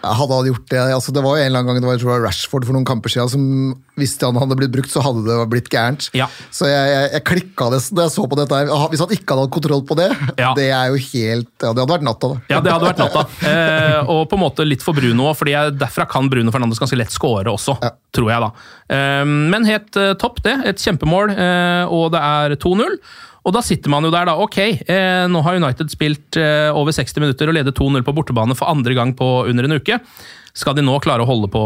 Hadde 0.06 0.36
han 0.38 0.46
gjort 0.46 0.68
det, 0.70 0.82
altså 0.94 1.10
det 1.14 1.22
var 1.26 1.38
jo 1.38 1.42
en 1.42 1.48
eller 1.50 1.62
annen 1.64 1.72
gang 1.74 1.80
det 1.82 1.88
var 1.90 1.96
jeg 1.96 2.02
tror 2.04 2.20
Rashford 2.22 2.66
for 2.68 2.76
noen 2.76 2.86
kamper 2.86 3.10
siden 3.10 3.32
som 3.32 3.46
hvis 3.98 4.14
han 4.22 4.38
hadde 4.38 4.54
blitt 4.60 4.72
brukt, 4.74 4.92
så 4.94 5.02
hadde 5.02 5.24
det 5.26 5.38
blitt 5.50 5.70
gærent. 5.74 6.08
Ja. 6.18 6.28
Så 6.54 6.68
jeg, 6.70 6.92
jeg, 6.92 7.08
jeg 7.16 7.24
klikka 7.28 7.68
det 7.74 7.80
da 7.98 8.06
jeg 8.06 8.14
så 8.14 8.26
på 8.30 8.38
dette. 8.38 8.60
her. 8.62 8.70
Hvis 8.94 9.02
han 9.02 9.14
ikke 9.16 9.34
hadde 9.34 9.46
hatt 9.48 9.54
kontroll 9.56 9.82
på 9.90 9.98
det, 9.98 10.08
Ja. 10.38 10.52
det 10.58 10.68
er 10.70 10.94
jo 10.94 11.00
helt 11.02 11.50
ja, 11.62 11.72
Det 11.74 11.82
hadde 11.82 11.88
vært 11.96 12.06
natta, 12.06 12.30
da. 12.34 12.38
Ja, 12.54 12.62
det 12.62 12.74
hadde 12.76 12.92
vært 12.92 13.02
natta. 13.02 13.26
Eh, 13.50 14.12
og 14.14 14.22
på 14.30 14.38
en 14.38 14.44
måte 14.46 14.66
litt 14.68 14.86
for 14.86 14.98
Bruno 14.98 15.32
òg, 15.32 15.36
for 15.42 15.50
derfra 15.50 16.06
kan 16.10 16.30
Bruno 16.32 16.54
Fernandes 16.54 16.82
ganske 16.82 16.98
lett 17.02 17.14
score 17.14 17.50
også, 17.52 17.78
tror 18.16 18.32
jeg, 18.32 18.46
da. 18.46 18.52
Eh, 18.94 19.26
men 19.26 19.66
helt 19.70 19.98
eh, 19.98 20.14
topp, 20.22 20.42
det. 20.46 20.60
Et 20.72 20.86
kjempemål, 20.86 21.34
eh, 21.36 21.84
og 21.90 22.12
det 22.16 22.22
er 22.22 22.58
2-0. 22.62 22.98
Og 23.42 23.56
da 23.56 23.62
sitter 23.66 23.90
man 23.90 24.06
jo 24.06 24.12
der, 24.14 24.28
da. 24.30 24.36
Ok, 24.38 24.58
eh, 24.62 25.24
nå 25.32 25.40
har 25.42 25.58
United 25.58 25.90
spilt 25.90 26.38
eh, 26.38 26.70
over 26.78 26.94
60 26.94 27.24
minutter 27.24 27.50
og 27.50 27.56
leder 27.58 27.74
2-0 27.74 28.04
på 28.06 28.14
bortebane 28.14 28.54
for 28.58 28.70
andre 28.70 28.94
gang 28.98 29.16
på 29.18 29.30
under 29.50 29.66
en 29.66 29.80
uke. 29.80 29.98
Skal 30.54 30.76
de 30.78 30.84
nå 30.86 31.00
klare 31.02 31.26
å 31.26 31.30
holde 31.30 31.50
på, 31.50 31.64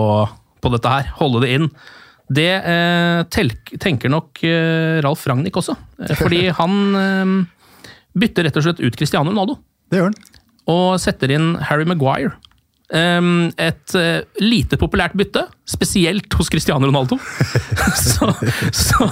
på 0.64 0.72
dette 0.72 0.94
her? 0.94 1.10
Holde 1.20 1.42
det 1.44 1.52
inn? 1.58 1.68
Det 2.32 2.48
eh, 2.58 3.20
telk, 3.30 3.76
tenker 3.84 4.10
nok 4.10 4.40
eh, 4.48 5.02
Ralf 5.06 5.28
Ragnhild 5.30 5.60
også. 5.60 5.76
Eh, 6.00 6.16
fordi 6.18 6.46
han 6.62 6.80
eh, 7.02 7.36
bytter 8.16 8.48
rett 8.48 8.62
og 8.62 8.66
slett 8.70 8.80
ut 8.82 8.96
Cristiano 8.98 9.30
Ronaldo 9.34 9.60
Det 9.92 10.00
gjør 10.00 10.08
han. 10.14 10.18
og 10.72 10.96
setter 11.04 11.36
inn 11.36 11.52
Harry 11.68 11.86
Maguire. 11.86 12.32
Um, 12.94 13.48
et 13.58 13.96
eh, 13.98 14.20
lite 14.44 14.78
populært 14.78 15.16
bytte, 15.18 15.42
spesielt 15.66 16.30
hos 16.38 16.52
Cristiano 16.54 16.86
Ronaldo. 16.86 17.18
så, 17.98 18.30
så, 18.70 19.08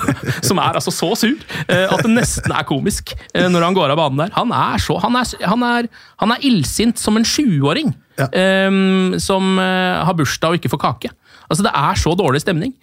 som 0.46 0.62
er 0.62 0.78
altså 0.78 0.94
så 0.94 1.10
sur 1.18 1.34
eh, 1.66 1.88
at 1.88 2.04
det 2.06 2.12
nesten 2.14 2.54
er 2.54 2.68
komisk 2.70 3.16
eh, 3.34 3.48
når 3.50 3.66
han 3.66 3.78
går 3.78 3.96
av 3.96 3.98
banen 3.98 4.22
der. 4.26 4.36
Han 4.38 4.54
er 4.54 4.84
så 4.84 5.00
Han 5.02 5.18
er, 5.18 5.34
han 5.50 5.66
er, 5.66 5.90
han 6.22 6.36
er 6.36 6.46
illsint 6.46 7.02
som 7.02 7.18
en 7.18 7.26
20-åring 7.26 7.96
Ja. 8.14 8.28
um, 8.70 9.16
som 9.18 9.58
har 9.58 10.14
bursdag 10.14 10.54
og 10.54 10.60
ikke 10.60 10.70
får 10.70 10.82
kake. 10.84 11.10
Altså 11.50 11.66
Det 11.66 11.72
er 11.74 11.98
så 11.98 12.14
dårlig 12.14 12.44
stemning. 12.44 12.76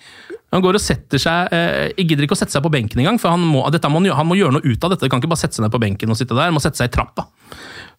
Han 0.50 0.62
går 0.64 0.78
og 0.78 0.82
setter 0.82 1.22
seg 1.22 1.52
eh, 1.54 1.92
gidder 2.02 2.26
ikke 2.26 2.34
å 2.34 2.40
sette 2.40 2.54
seg 2.56 2.64
på 2.64 2.72
benken 2.74 2.98
engang, 3.02 3.20
for 3.22 3.30
han 3.30 3.42
må, 3.46 3.62
må, 3.62 4.02
han 4.10 4.26
må 4.26 4.38
gjøre 4.38 4.56
noe 4.56 4.66
ut 4.66 4.86
av 4.86 4.92
dette. 4.92 5.06
Han 5.06 5.12
kan 5.12 5.22
ikke 5.22 5.30
bare 5.30 5.44
sette 5.44 5.58
seg 5.58 5.66
ned 5.66 5.74
på 5.74 5.82
benken 5.82 6.10
og 6.10 6.18
sitte 6.18 6.34
der, 6.34 6.50
han 6.50 6.56
må 6.56 6.62
sette 6.62 6.80
seg 6.80 6.90
i 6.90 6.94
trappa. 6.96 7.28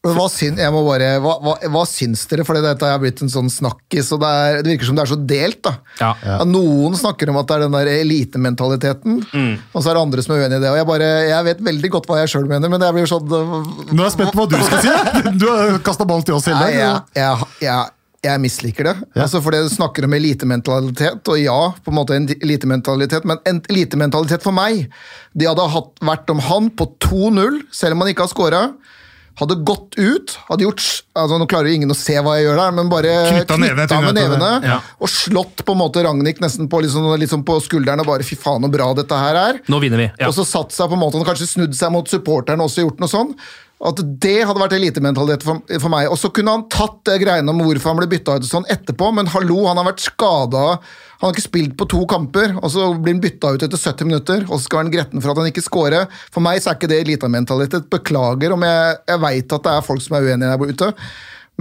Men 0.02 0.16
hva, 0.18 0.24
syn, 0.34 0.56
jeg 0.58 0.74
må 0.74 0.80
bare, 0.82 1.12
hva, 1.22 1.36
hva, 1.46 1.52
hva 1.70 1.82
syns 1.86 2.24
dere? 2.26 2.42
Fordi 2.48 2.64
dette 2.66 2.88
har 2.90 2.98
blitt 3.04 3.20
en 3.22 3.30
sånn 3.30 3.52
snakkis, 3.54 4.08
og 4.16 4.24
det, 4.24 4.30
er, 4.34 4.56
det 4.66 4.72
virker 4.74 4.88
som 4.90 4.96
det 4.98 5.04
er 5.04 5.10
så 5.12 5.18
delt. 5.30 5.60
da. 5.68 5.74
Ja. 6.00 6.08
Ja, 6.26 6.38
Noen 6.50 6.96
snakker 6.98 7.30
om 7.30 7.38
at 7.38 7.46
det 7.52 7.58
er 7.60 7.66
den 7.68 7.76
der 7.78 7.92
elitementaliteten, 8.00 9.20
Mm. 9.32 9.52
og 9.76 9.84
så 9.84 9.92
er 9.92 9.94
det 10.00 10.02
andre 10.02 10.24
som 10.26 10.34
er 10.34 10.42
uenig 10.42 10.58
i 10.58 10.64
det. 10.64 10.70
og 10.72 10.78
Jeg 10.80 10.88
bare, 10.90 11.10
jeg 11.30 11.46
vet 11.52 11.62
veldig 11.70 11.92
godt 11.94 12.08
hva 12.10 12.18
jeg 12.24 12.32
sjøl 12.34 12.48
mener, 12.50 12.72
men 12.74 12.82
jeg 12.82 12.96
blir 12.98 13.06
sånn 13.12 13.28
Nå 13.30 14.02
er 14.02 14.08
jeg 14.08 14.16
spent 14.16 14.34
på 14.34 14.42
hva 14.42 14.50
du 14.50 14.58
skal 14.66 14.82
si! 14.82 15.34
Du 15.38 15.46
har 15.52 15.78
kasta 15.86 16.08
ballen 16.10 16.26
til 16.26 16.34
oss 16.40 16.48
hele 16.50 16.64
dagen. 16.66 17.06
Ja, 17.22 17.36
jeg, 17.62 17.92
jeg 18.26 18.42
misliker 18.42 18.90
det. 18.90 18.96
Altså 19.22 19.42
fordi 19.46 19.62
Du 19.68 19.70
snakker 19.76 20.06
om 20.10 20.14
elitementalitet, 20.18 21.22
og 21.30 21.38
ja, 21.42 21.60
på 21.78 21.94
en 21.94 22.00
måte 22.00 22.18
en 22.18 22.26
elitementalitet, 22.40 23.26
men 23.30 23.38
en 23.46 23.62
elitementalitet 23.70 24.42
for 24.42 24.52
meg 24.58 24.88
Det 25.38 25.46
hadde 25.46 25.70
hatt, 25.78 25.94
vært 26.02 26.34
om 26.34 26.42
han 26.50 26.72
på 26.74 26.90
2-0, 27.06 27.62
selv 27.72 27.94
om 28.00 28.02
han 28.02 28.12
ikke 28.16 28.26
har 28.26 28.34
scora, 28.34 28.64
hadde 29.40 29.56
gått 29.66 29.96
ut 29.98 30.34
hadde 30.50 30.66
gjort, 30.66 30.84
altså 31.18 31.38
Nå 31.40 31.48
klarer 31.50 31.72
jo 31.72 31.80
ingen 31.80 31.94
å 31.94 31.98
se 31.98 32.18
hva 32.20 32.36
jeg 32.38 32.48
gjør 32.48 32.60
der, 32.60 32.76
men 32.78 32.92
bare 32.92 33.16
Knytta 33.32 33.58
med 33.58 34.18
nevene 34.18 34.52
ja. 34.68 34.78
og 35.00 35.12
slått 35.12 35.64
på 35.66 35.76
en 35.76 35.82
måte 35.82 36.04
Ragnhild 36.06 36.44
nesten 36.44 36.70
på, 36.72 36.82
liksom, 36.84 37.08
liksom 37.22 37.46
på 37.48 37.58
skulderen 37.64 38.04
og 38.04 38.10
bare 38.12 38.28
'fy 38.28 38.38
faen, 38.40 38.68
så 38.68 38.72
bra 38.74 38.92
dette 38.98 39.24
her 39.24 39.40
er'. 39.40 39.62
Nå 39.72 39.80
vinner 39.84 40.04
vi. 40.04 40.08
Ja. 40.20 40.30
Og 40.30 40.36
så 40.38 40.46
satt 40.48 40.76
seg 40.76 40.92
på 40.92 40.98
en 40.98 41.04
måte, 41.04 41.20
og 41.20 41.28
kanskje 41.28 41.50
snudd 41.50 41.76
seg 41.78 41.94
mot 41.94 42.08
supporterne 42.10 42.64
og 42.64 42.72
også 42.72 42.86
gjort 42.86 43.04
noe 43.04 43.12
sånn. 43.12 43.36
At 43.82 43.98
det 44.22 44.44
hadde 44.46 44.62
vært 44.62 44.76
elitementalitet 44.78 45.46
for, 45.46 45.62
for 45.66 45.90
meg. 45.90 46.10
Og 46.14 46.20
så 46.22 46.30
kunne 46.34 46.54
han 46.54 46.68
tatt 46.70 47.00
det 47.10 47.16
greiene 47.24 47.50
om 47.50 47.64
hvorfor 47.66 47.92
han 47.92 48.02
ble 48.02 48.10
bytta 48.12 48.36
ut 48.38 48.46
sånn 48.46 48.68
etterpå, 48.70 49.10
men 49.18 49.30
hallo, 49.34 49.64
han 49.66 49.80
har 49.82 49.88
vært 49.90 50.04
skada. 50.06 50.66
Han 51.22 51.28
har 51.28 51.34
ikke 51.34 51.48
spilt 51.48 51.74
på 51.80 51.88
to 51.90 52.04
kamper, 52.10 52.54
og 52.62 52.70
så 52.74 52.92
blir 52.94 53.16
han 53.16 53.24
bytta 53.24 53.56
ut 53.56 53.66
etter 53.66 53.82
70 53.82 54.10
minutter. 54.10 54.46
Og 54.50 54.56
så 54.60 54.68
skal 54.68 54.84
han 54.84 54.94
gretten 54.94 55.24
for 55.24 55.34
at 55.34 55.42
han 55.42 55.50
ikke 55.50 55.66
scorer. 55.66 56.22
For 56.34 56.46
meg 56.46 56.62
så 56.62 56.72
er 56.72 56.78
ikke 56.78 56.92
det 56.94 57.02
elitementalitet. 57.08 57.90
Beklager 57.94 58.54
om 58.54 58.68
jeg, 58.68 59.00
jeg 59.10 59.24
veit 59.26 59.58
at 59.58 59.66
det 59.66 59.74
er 59.74 59.88
folk 59.90 60.06
som 60.06 60.18
er 60.18 60.30
uenige 60.30 60.54
der 60.54 60.76
ute, 60.76 60.92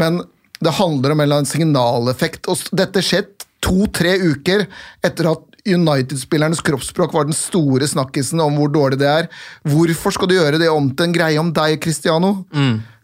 men 0.01 0.23
det 0.61 0.77
handler 0.77 1.15
om 1.15 1.21
en 1.21 1.25
eller 1.25 1.41
annen 1.41 1.49
signaleffekt. 1.49 2.49
Og 2.53 2.77
dette 2.77 3.05
skjedde 3.05 3.49
to-tre 3.65 4.17
uker 4.21 4.67
etter 5.05 5.29
at 5.33 5.50
United-spillernes 5.69 6.63
kroppsspråk 6.65 7.13
var 7.17 7.29
den 7.29 7.37
store 7.37 7.89
snakkisen 7.91 8.41
om 8.45 8.57
hvor 8.59 8.71
dårlig 8.73 9.01
det 9.03 9.09
er. 9.11 9.29
Hvorfor 9.69 10.15
skal 10.17 10.31
du 10.31 10.37
gjøre 10.39 10.61
det 10.63 10.71
om 10.73 10.89
til 10.95 11.09
en 11.09 11.15
greie 11.17 11.41
om 11.41 11.53
deg, 11.57 11.79
Cristiano? 11.83 12.45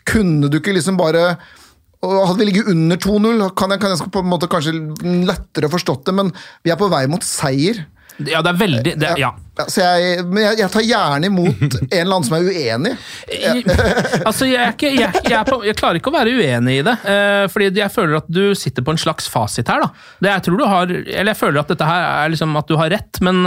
Kunne 0.06 0.48
du 0.50 0.60
ikke 0.60 0.76
liksom 0.76 0.98
bare 1.00 1.36
Hadde 2.06 2.36
vi 2.38 2.44
ligget 2.50 2.68
under 2.70 2.98
2-0, 3.00 3.40
kan 3.56 3.72
jeg, 3.72 3.80
kan 3.82 3.90
jeg 3.90 4.10
på 4.12 4.20
en 4.22 4.28
måte 4.30 4.46
kanskje 4.52 4.74
lettere 5.26 5.70
forstått 5.72 6.04
det, 6.06 6.12
men 6.14 6.28
vi 6.62 6.70
er 6.70 6.78
på 6.78 6.86
vei 6.92 7.00
mot 7.10 7.24
seier. 7.24 7.80
ja, 8.20 8.42
det 8.44 8.52
er 8.52 8.58
veldig 8.60 8.92
det, 9.00 9.14
Ja. 9.18 9.32
Ja, 9.56 9.64
så 9.72 9.80
jeg, 9.80 10.24
men 10.28 10.42
jeg, 10.42 10.58
jeg 10.60 10.70
tar 10.74 10.84
gjerne 10.84 11.28
imot 11.30 11.62
en 11.80 11.86
eller 11.96 12.14
annen 12.18 12.26
som 12.26 12.34
er 12.36 12.48
uenig. 12.50 12.90
altså, 14.26 14.44
jeg, 14.48 14.60
er 14.60 14.74
ikke, 14.74 14.90
jeg, 14.92 15.22
jeg, 15.24 15.32
er 15.38 15.46
på, 15.48 15.58
jeg 15.64 15.76
klarer 15.78 16.00
ikke 16.00 16.10
å 16.12 16.16
være 16.16 16.34
uenig 16.36 16.74
i 16.80 16.84
det. 16.86 16.94
eh, 17.08 17.44
fordi 17.52 17.70
jeg 17.80 17.92
føler 17.94 18.18
at 18.20 18.28
du 18.28 18.42
sitter 18.58 18.84
på 18.84 18.92
en 18.92 19.00
slags 19.00 19.28
fasit 19.32 19.68
her. 19.72 19.80
da. 19.86 19.88
Det 20.22 20.32
jeg 20.34 20.44
tror 20.48 20.60
du 20.60 20.66
har, 20.68 20.92
eller 20.92 21.30
jeg 21.32 21.40
føler 21.40 21.62
at 21.62 21.72
dette 21.72 21.88
her 21.88 22.04
er 22.26 22.32
liksom 22.34 22.56
at 22.60 22.68
du 22.68 22.76
har 22.80 22.92
rett, 22.92 23.20
men 23.24 23.40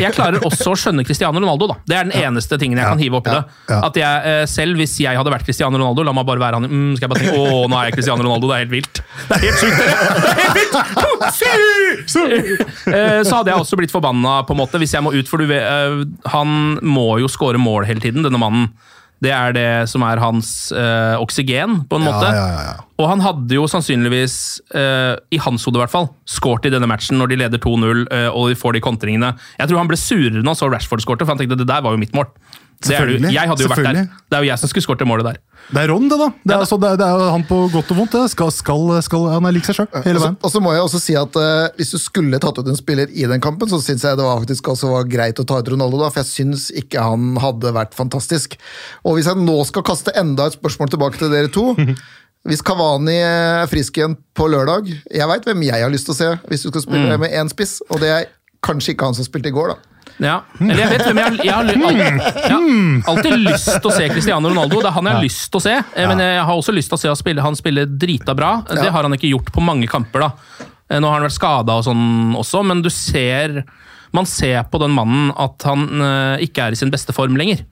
jeg 0.00 0.12
klarer 0.16 0.38
også 0.46 0.72
å 0.74 0.78
skjønne 0.78 1.04
Cristiano 1.08 1.42
Ronaldo. 1.42 1.68
da. 1.72 1.78
Det 1.90 1.98
er 1.98 2.08
den 2.10 2.16
eneste 2.22 2.58
tingen 2.62 2.78
jeg 2.80 2.86
kan 2.92 3.02
hive 3.02 3.20
oppi 3.20 3.34
ja, 3.34 3.42
det. 3.66 3.80
At 3.90 3.98
jeg 4.00 4.30
eh, 4.30 4.44
Selv 4.50 4.78
hvis 4.80 4.94
jeg 5.02 5.18
hadde 5.18 5.32
vært 5.32 5.44
Cristiano 5.48 5.78
Ronaldo, 5.80 6.04
la 6.06 6.14
meg 6.16 6.26
bare 6.28 6.42
være 6.42 6.60
han 6.60 6.70
mm, 6.70 6.94
skal 6.96 7.08
jeg 7.08 7.12
bare 7.14 7.24
tenke, 7.24 7.42
Å, 7.42 7.66
nå 7.70 7.78
er 7.80 7.90
jeg 7.90 7.96
Cristiano 7.98 8.22
Ronaldo, 8.26 8.48
det 8.50 8.56
er 8.56 8.64
helt 8.64 8.74
vilt. 8.76 9.02
Det 9.26 9.36
er 9.36 9.42
helt 9.48 9.58
sjukt! 9.60 9.78
Det 9.82 10.30
er 10.30 10.40
helt 10.44 10.56
vilt! 10.60 10.74
Eh, 12.86 13.22
Så 13.26 13.34
hadde 13.34 13.50
jeg 13.50 13.58
også 13.60 13.76
blitt 13.78 13.92
forbanna, 13.92 14.38
på 14.46 14.54
en 14.54 14.60
måte, 14.60 14.78
hvis 14.80 14.92
jeg 14.94 15.02
må 15.04 15.10
ut. 15.14 15.26
For 15.28 15.42
du 15.42 15.46
vet, 15.48 15.55
han 16.32 16.78
må 16.82 17.08
jo 17.22 17.28
skåre 17.30 17.60
mål 17.60 17.86
hele 17.88 18.00
tiden, 18.04 18.24
denne 18.26 18.40
mannen. 18.40 18.68
Det 19.24 19.30
er 19.32 19.54
det 19.56 19.68
som 19.88 20.02
er 20.04 20.20
hans 20.20 20.70
øh, 20.76 21.14
oksygen, 21.22 21.78
på 21.88 21.96
en 21.96 22.04
Ja, 22.04 22.10
måte. 22.12 22.32
ja, 22.36 22.42
ja, 22.52 22.64
ja. 22.66 22.74
Og 23.00 23.08
han 23.08 23.22
hadde 23.24 23.56
jo 23.56 23.64
sannsynligvis, 23.66 24.34
øh, 24.76 25.16
i 25.32 25.38
hans 25.40 25.64
hode 25.64 25.78
i 25.78 25.80
hvert 25.80 25.92
fall, 25.94 26.10
skåret 26.28 26.68
i 26.68 26.72
denne 26.74 26.86
matchen 26.90 27.16
når 27.16 27.32
de 27.32 27.38
leder 27.40 27.58
2-0 27.64 28.04
øh, 28.12 28.28
og 28.36 28.50
de 28.52 28.58
får 28.60 28.76
de 28.76 28.84
kontringene. 28.84 29.32
Jeg 29.58 29.68
tror 29.70 29.80
han 29.80 29.88
ble 29.88 29.96
surere 29.96 30.42
når 30.42 30.52
han 30.52 30.60
så 30.60 30.68
Rashford 30.68 31.00
skårte, 31.00 31.24
for 31.24 31.32
han 31.32 31.40
tenkte 31.40 31.56
det 31.62 31.68
der 31.68 31.80
var 31.80 31.96
jo 31.96 32.02
mitt 32.04 32.12
mål. 32.16 32.28
Det 32.84 32.92
er 32.92 33.08
jeg 33.32 33.48
hadde 33.48 33.64
jo 33.64 33.68
vært 33.72 33.86
der. 33.86 34.08
Det 34.28 34.36
er 34.36 34.42
jo 34.44 34.48
jeg 34.50 34.60
som 34.60 34.68
skulle 34.68 34.84
skåret 34.84 35.00
det 35.00 35.06
målet 35.08 35.24
der. 35.30 35.38
Det 35.66 35.80
er 35.82 35.88
Ron, 35.90 36.04
det, 36.10 36.18
da. 36.20 36.26
Det 36.28 36.52
er, 36.52 36.54
Ja, 36.54 36.58
altså, 36.62 36.76
det 36.78 36.88
er, 36.92 36.98
det 37.00 37.06
er 37.08 37.30
han 37.32 37.44
på 37.48 37.56
godt 37.72 37.88
og 37.90 37.96
vondt. 37.98 38.12
Det. 38.12 38.30
Skal, 38.30 38.50
skal, 38.54 38.82
skal, 39.02 39.24
han 39.32 39.48
er 39.48 39.54
lik 39.56 39.64
seg 39.66 39.78
sjøl 39.80 39.88
hele 40.04 40.18
Og 40.18 40.20
så- 40.20 40.26
veien. 40.26 40.36
Og 40.44 40.52
så 40.52 40.60
må 40.62 40.74
jeg 40.76 40.82
også 40.84 41.00
si 41.02 41.16
at 41.18 41.38
uh, 41.40 41.68
Hvis 41.78 41.90
du 41.90 41.98
skulle 41.98 42.38
tatt 42.42 42.60
ut 42.60 42.68
en 42.70 42.76
spiller 42.78 43.08
i 43.10 43.24
den 43.26 43.40
kampen, 43.42 43.66
så 43.72 43.80
syns 43.82 44.04
jeg 44.04 44.20
det 44.20 44.26
var 44.28 44.38
faktisk 44.44 44.68
også 44.74 44.92
var 44.92 45.08
greit 45.10 45.40
å 45.42 45.46
ta 45.48 45.58
ut 45.58 45.72
Ronaldo, 45.72 45.98
da, 46.04 46.10
for 46.12 46.22
jeg 46.22 46.30
syns 46.30 46.68
ikke 46.70 47.02
han 47.02 47.34
hadde 47.42 47.72
vært 47.74 47.96
fantastisk. 47.98 48.54
Og 49.02 49.16
hvis 49.16 49.26
jeg 49.32 49.40
nå 49.42 49.56
skal 49.66 49.82
kaste 49.88 50.14
enda 50.14 50.46
et 50.46 50.58
spørsmål 50.60 50.92
tilbake 50.92 51.18
til 51.18 51.32
dere 51.34 51.50
to 51.50 51.72
Hvis 52.46 52.62
Kavani 52.62 53.16
er 53.26 53.66
frisk 53.66 53.96
igjen 53.98 54.14
på 54.38 54.46
lørdag 54.46 54.86
Jeg 54.92 55.26
veit 55.26 55.48
hvem 55.48 55.64
jeg 55.66 55.82
har 55.82 55.90
lyst 55.90 56.06
til 56.06 56.14
å 56.14 56.18
se 56.20 56.28
hvis 56.46 56.62
du 56.62 56.68
skal 56.70 56.84
spille 56.84 57.16
med 57.18 57.32
én 57.34 57.50
spiss, 57.50 57.80
og 57.90 57.98
det 58.04 58.12
er 58.12 58.28
kanskje 58.62 58.94
ikke 58.94 59.08
han 59.08 59.16
som 59.18 59.26
spilte 59.26 59.50
i 59.50 59.54
går, 59.56 59.72
da. 59.74 59.95
Ja, 60.22 60.38
eller 60.60 60.78
jeg 60.80 60.90
vet 60.94 61.02
hvem 61.10 61.18
jeg, 61.20 61.32
jeg, 61.44 61.52
har, 61.52 61.66
jeg, 61.68 61.80
har, 61.82 61.92
jeg 61.92 62.52
har 62.54 63.10
alltid 63.12 63.34
lyst 63.42 63.66
til 63.74 63.90
å 63.90 63.92
se 63.92 64.06
Cristiano 64.08 64.48
Ronaldo. 64.48 64.78
Det 64.80 64.88
er 64.88 64.94
han 64.96 65.08
jeg 65.10 65.16
har 65.18 65.26
lyst 65.26 65.50
til 65.52 65.60
å 65.60 65.64
se. 65.66 65.74
Eh, 65.92 66.06
Men 66.08 66.22
jeg 66.24 66.38
har 66.48 66.56
også 66.56 66.72
lyst 66.72 66.88
til 66.88 66.96
å 66.96 67.00
se 67.02 67.10
han 67.12 67.18
spille, 67.20 67.44
han 67.44 67.58
spille 67.58 67.84
drita 67.86 68.32
bra. 68.38 68.54
Det 68.70 68.88
har 68.94 69.04
han 69.04 69.12
ikke 69.18 69.28
gjort 69.28 69.52
på 69.52 69.60
mange 69.64 69.86
kamper. 69.92 70.24
da. 70.24 70.64
Eh, 70.88 71.00
Nå 71.04 71.10
har 71.10 71.18
han 71.20 71.26
vært 71.28 71.36
skada 71.36 71.76
og 71.76 71.84
sånn 71.84 72.32
også, 72.40 72.64
men 72.64 72.80
du 72.82 72.88
ser 72.92 73.62
Man 74.16 74.24
ser 74.24 74.62
på 74.72 74.78
den 74.80 74.94
mannen 74.96 75.32
at 75.36 75.60
han 75.68 75.82
eh, 76.00 76.44
ikke 76.46 76.64
er 76.70 76.72
i 76.72 76.78
sin 76.80 76.88
beste 76.94 77.12
form 77.12 77.36
lenger. 77.36 77.66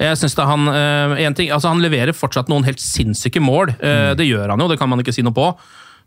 Jeg 0.00 0.16
synes 0.16 0.32
det 0.38 0.46
han, 0.48 0.64
en 1.20 1.34
ting, 1.36 1.50
altså 1.52 1.68
han 1.74 1.82
leverer 1.84 2.14
fortsatt 2.16 2.48
noen 2.48 2.64
helt 2.64 2.80
sinnssyke 2.80 3.42
mål. 3.44 3.74
Eh, 3.76 4.14
Det 4.16 4.24
gjør 4.24 4.48
han 4.54 4.62
jo, 4.64 4.68
det 4.70 4.78
kan 4.80 4.88
man 4.88 5.02
ikke 5.02 5.12
si 5.12 5.20
noe 5.26 5.36
på. 5.36 5.50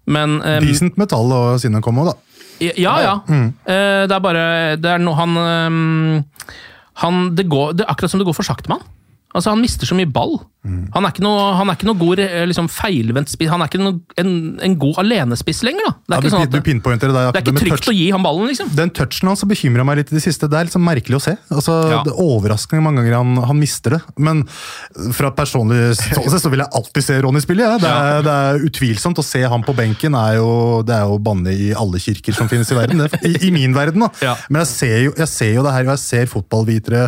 Men 0.10 0.40
Decent 0.66 0.98
metall 0.98 1.30
og 1.32 1.60
sinne 1.62 1.78
komme 1.86 2.02
òg, 2.02 2.10
da. 2.16 2.18
Ja, 2.62 2.94
ja. 3.02 3.14
Mm. 3.28 3.48
det 3.66 4.14
er 4.14 4.24
bare 4.24 4.44
Det 4.78 4.90
er 4.92 5.02
noe 5.02 5.18
han 5.18 5.38
ehm, 5.42 6.24
Han 7.02 7.36
Det 7.36 7.48
går 7.50 7.74
det 7.80 7.86
er 7.86 7.92
akkurat 7.92 8.14
som 8.14 8.22
det 8.22 8.28
går 8.28 8.38
for 8.38 8.48
sakte 8.48 8.70
med 8.70 8.80
han. 8.80 8.90
Altså, 9.34 9.50
han 9.50 9.62
mister 9.64 9.90
så 9.90 9.96
mye 9.98 10.10
ball. 10.10 10.38
Han 10.64 11.04
er 11.04 11.12
ikke 11.12 11.24
noe, 11.26 11.40
han 11.60 11.68
er 11.68 11.76
ikke 11.76 11.88
noe 11.90 12.00
god 12.00 12.20
eh, 12.24 12.46
liksom, 12.48 12.70
feilvendt 12.72 13.32
spiss. 13.34 13.50
Han 13.52 13.60
er 13.66 13.68
ikke 13.68 13.82
noe, 13.82 13.98
en, 14.22 14.30
en 14.64 14.76
god 14.80 15.02
alenespiss 15.04 15.60
lenger. 15.68 15.84
da. 15.90 15.92
Det 15.94 16.14
er 16.14 16.16
ja, 16.16 16.20
ikke, 16.22 16.32
sånn 16.32 16.44
at, 16.46 16.54
det 16.54 16.62
det 16.64 16.64
er 16.64 17.44
ikke 17.44 17.56
trygt 17.60 17.74
touch- 17.84 17.92
å 17.92 17.96
gi 17.98 18.06
ham 18.16 18.24
ballen, 18.24 18.48
liksom. 18.48 18.70
Den 18.78 18.94
touchen 18.96 19.28
hans 19.28 19.44
bekymra 19.50 19.84
meg 19.86 20.00
litt 20.00 20.14
i 20.14 20.16
det 20.16 20.24
siste. 20.24 20.48
Det 20.48 20.56
er 20.62 20.70
liksom 20.70 20.86
merkelig 20.88 21.20
å 21.20 21.24
se. 21.26 21.34
Altså, 21.52 21.76
Ja. 21.92 22.00
det 22.08 22.14
er 22.14 22.22
Overraskende 22.24 22.84
mange 22.86 23.02
ganger 23.04 23.18
han, 23.20 23.36
han 23.50 23.60
mister 23.60 23.98
det. 23.98 24.02
Men 24.18 24.46
fra 25.18 25.34
personlig 25.36 25.98
ståsted 26.00 26.40
så 26.46 26.52
vil 26.54 26.64
jeg 26.64 26.72
alltid 26.80 27.04
se 27.10 27.20
Ronny 27.26 27.44
spille. 27.44 27.68
Ja. 27.68 27.76
Det, 27.84 27.92
er, 27.92 28.24
det 28.24 28.38
er 28.48 28.64
utvilsomt. 28.70 29.20
Å 29.20 29.26
se 29.28 29.44
han 29.44 29.66
på 29.68 29.76
benken 29.76 30.16
er 30.16 30.38
jo, 30.40 30.50
det 30.88 30.96
er 30.96 31.12
jo 31.12 31.20
banne 31.28 31.52
i 31.52 31.74
alle 31.76 32.00
kirker 32.00 32.34
som 32.40 32.48
finnes 32.52 32.72
i 32.72 32.78
verden. 32.80 33.04
I, 33.28 33.34
I 33.50 33.52
min 33.52 33.76
verden, 33.76 34.08
da. 34.08 34.10
Ja. 34.24 34.38
Men 34.48 34.64
jeg 34.64 34.72
ser, 34.72 34.96
jo, 35.10 35.14
jeg 35.20 35.28
ser 35.32 35.52
jo 35.60 35.68
det 35.68 35.76
her, 35.76 35.84
og 35.90 35.94
jeg 35.98 36.04
ser 36.08 36.32
fotballvitere 36.32 37.04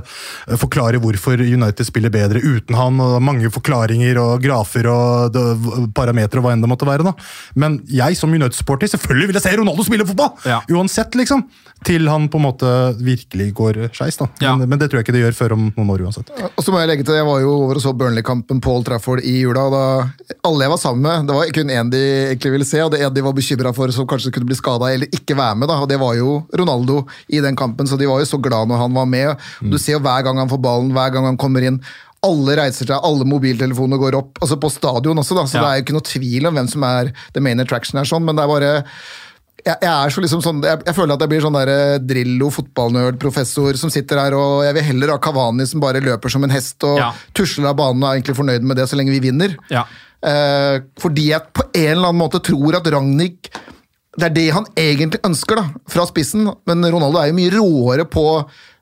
forklare 0.59 0.99
hvorfor 1.01 1.39
United 1.41 1.87
spiller 1.87 2.11
bedre 2.13 2.41
uten 2.43 2.75
han. 2.77 2.99
og 2.99 3.17
Mange 3.23 3.44
forklaringer 3.53 4.17
og 4.21 4.41
grafer 4.43 4.88
og 4.91 5.38
parametere 5.95 6.41
og 6.41 6.47
hva 6.47 6.53
enn 6.55 6.63
det 6.63 6.69
måtte 6.71 6.88
være. 6.88 7.03
da. 7.08 7.13
Men 7.55 7.79
jeg 7.91 8.17
som 8.19 8.34
United-supporter, 8.34 8.91
selvfølgelig 8.95 9.27
vil 9.31 9.39
jeg 9.39 9.45
se 9.47 9.55
Ronaldo 9.60 9.86
spille 9.88 10.08
fotball! 10.08 10.34
Ja. 10.45 10.62
Uansett, 10.71 11.15
liksom. 11.15 11.45
Til 11.86 12.08
han 12.10 12.29
på 12.31 12.39
en 12.39 12.45
måte 12.47 12.69
virkelig 13.03 13.49
går 13.53 13.77
skeis. 13.93 14.17
da. 14.17 14.27
Ja. 14.41 14.55
Men, 14.55 14.69
men 14.69 14.79
det 14.79 14.88
tror 14.89 14.99
jeg 15.01 15.05
ikke 15.05 15.15
det 15.17 15.21
gjør 15.25 15.36
før 15.38 15.55
om 15.58 15.65
noen 15.75 15.91
år 15.93 16.05
uansett. 16.08 16.31
Og 16.55 16.63
så 16.63 16.71
må 16.73 16.79
Jeg 16.81 16.89
legge 16.89 17.05
til, 17.05 17.17
jeg 17.19 17.27
var 17.27 17.41
jo 17.43 17.51
over 17.65 17.77
og 17.77 17.84
så 17.84 17.93
Burnley-kampen 17.93 18.62
Paul 18.63 18.84
Trafford 18.88 19.21
i 19.21 19.36
jula. 19.43 19.67
og 19.67 19.75
da 19.75 20.36
Alle 20.47 20.65
jeg 20.65 20.73
var 20.73 20.81
sammen 20.81 21.03
med, 21.05 21.27
det 21.27 21.36
var 21.36 21.51
kun 21.53 21.73
én 21.75 21.91
de 21.91 22.01
egentlig 22.31 22.53
ville 22.55 22.65
se, 22.69 22.81
og 22.81 22.91
det 22.95 23.03
en 23.05 23.13
de 23.13 23.25
var 23.25 23.36
bekymra 23.38 23.73
for 23.75 23.91
som 23.93 24.08
kanskje 24.08 24.31
kunne 24.34 24.49
bli 24.49 24.58
skada 24.58 24.89
eller 24.93 25.12
ikke 25.13 25.38
være 25.38 25.60
med. 25.62 25.67
da, 25.69 25.77
og 25.84 25.89
Det 25.91 25.99
var 26.01 26.15
jo 26.15 26.39
Ronaldo 26.58 27.03
i 27.29 27.43
den 27.43 27.55
kampen, 27.60 27.88
så 27.88 27.99
de 27.99 28.08
var 28.10 28.23
jo 28.23 28.25
så 28.25 28.41
glad 28.41 28.67
når 28.71 28.81
han 28.86 28.93
var 28.93 29.05
med. 29.05 29.36
Du 29.62 29.77
ser 29.77 29.99
jo 29.99 30.03
hver 30.05 30.23
gang 30.25 30.38
han 30.41 30.49
får 30.49 30.62
ballen, 30.63 30.91
hver 30.95 31.13
gang 31.13 31.25
han 31.29 31.38
kommer 31.38 31.62
inn. 31.62 31.81
Alle 32.25 32.55
reiser 32.59 32.89
seg, 32.89 32.97
alle 33.05 33.27
mobiltelefoner 33.29 34.01
går 34.01 34.17
opp. 34.19 34.39
altså 34.41 34.57
På 34.61 34.71
stadion 34.73 35.21
også, 35.21 35.38
da, 35.38 35.45
så 35.47 35.59
Ja. 35.59 35.61
det 35.61 35.69
er 35.69 35.77
jo 35.79 35.85
ikke 35.85 35.97
noe 35.99 36.09
tvil 36.09 36.47
om 36.49 36.57
hvem 36.59 36.69
som 36.71 36.83
er 36.89 37.13
the 37.33 37.41
main 37.45 37.59
attraction 37.61 37.97
her, 38.01 38.05
sånn, 38.09 38.25
men 38.25 38.35
det 38.35 38.43
er 38.43 38.51
bare 38.51 38.73
jeg, 39.65 39.77
jeg 39.81 39.89
er 39.89 40.09
så 40.13 40.21
liksom 40.21 40.41
sånn, 40.45 40.59
jeg, 40.61 40.81
jeg 40.85 40.93
føler 40.93 41.15
at 41.15 41.21
jeg 41.23 41.29
blir 41.31 41.41
sånn 41.41 41.55
der 41.57 41.69
eh, 41.73 41.97
Drillo, 41.97 42.49
fotballnerd, 42.53 43.15
professor 43.21 43.73
som 43.79 43.89
sitter 43.89 44.19
her, 44.21 44.35
og 44.38 44.59
jeg 44.67 44.75
vil 44.77 44.83
heller 44.91 45.13
ha 45.15 45.17
Kavani 45.17 45.65
som 45.65 45.81
bare 45.81 46.01
løper 46.05 46.29
som 46.29 46.43
en 46.45 46.53
hest 46.53 46.83
og 46.85 46.99
Ja. 46.99 47.07
tusler 47.33 47.69
av 47.71 47.77
banen 47.79 48.03
og 48.03 48.09
er 48.11 48.19
egentlig 48.19 48.35
fornøyd 48.38 48.61
med 48.67 48.77
det 48.77 48.85
så 48.91 48.99
lenge 48.99 49.15
vi 49.15 49.23
vinner. 49.23 49.55
Ja. 49.73 49.85
Eh, 50.21 50.81
fordi 51.01 51.29
jeg 51.31 51.41
på 51.53 51.63
en 51.73 51.91
eller 51.97 52.09
annen 52.11 52.21
måte 52.21 52.41
tror 52.45 52.75
at 52.77 52.85
Ragnhild 52.93 53.49
Det 54.17 54.23
er 54.29 54.33
det 54.33 54.45
han 54.55 54.65
egentlig 54.79 55.19
ønsker 55.27 55.57
da, 55.59 55.65
fra 55.91 56.05
spissen, 56.07 56.45
men 56.65 56.85
Ronaldo 56.88 57.19
er 57.19 57.27
jo 57.33 57.35
mye 57.35 57.51
råere 57.51 58.05
på 58.07 58.23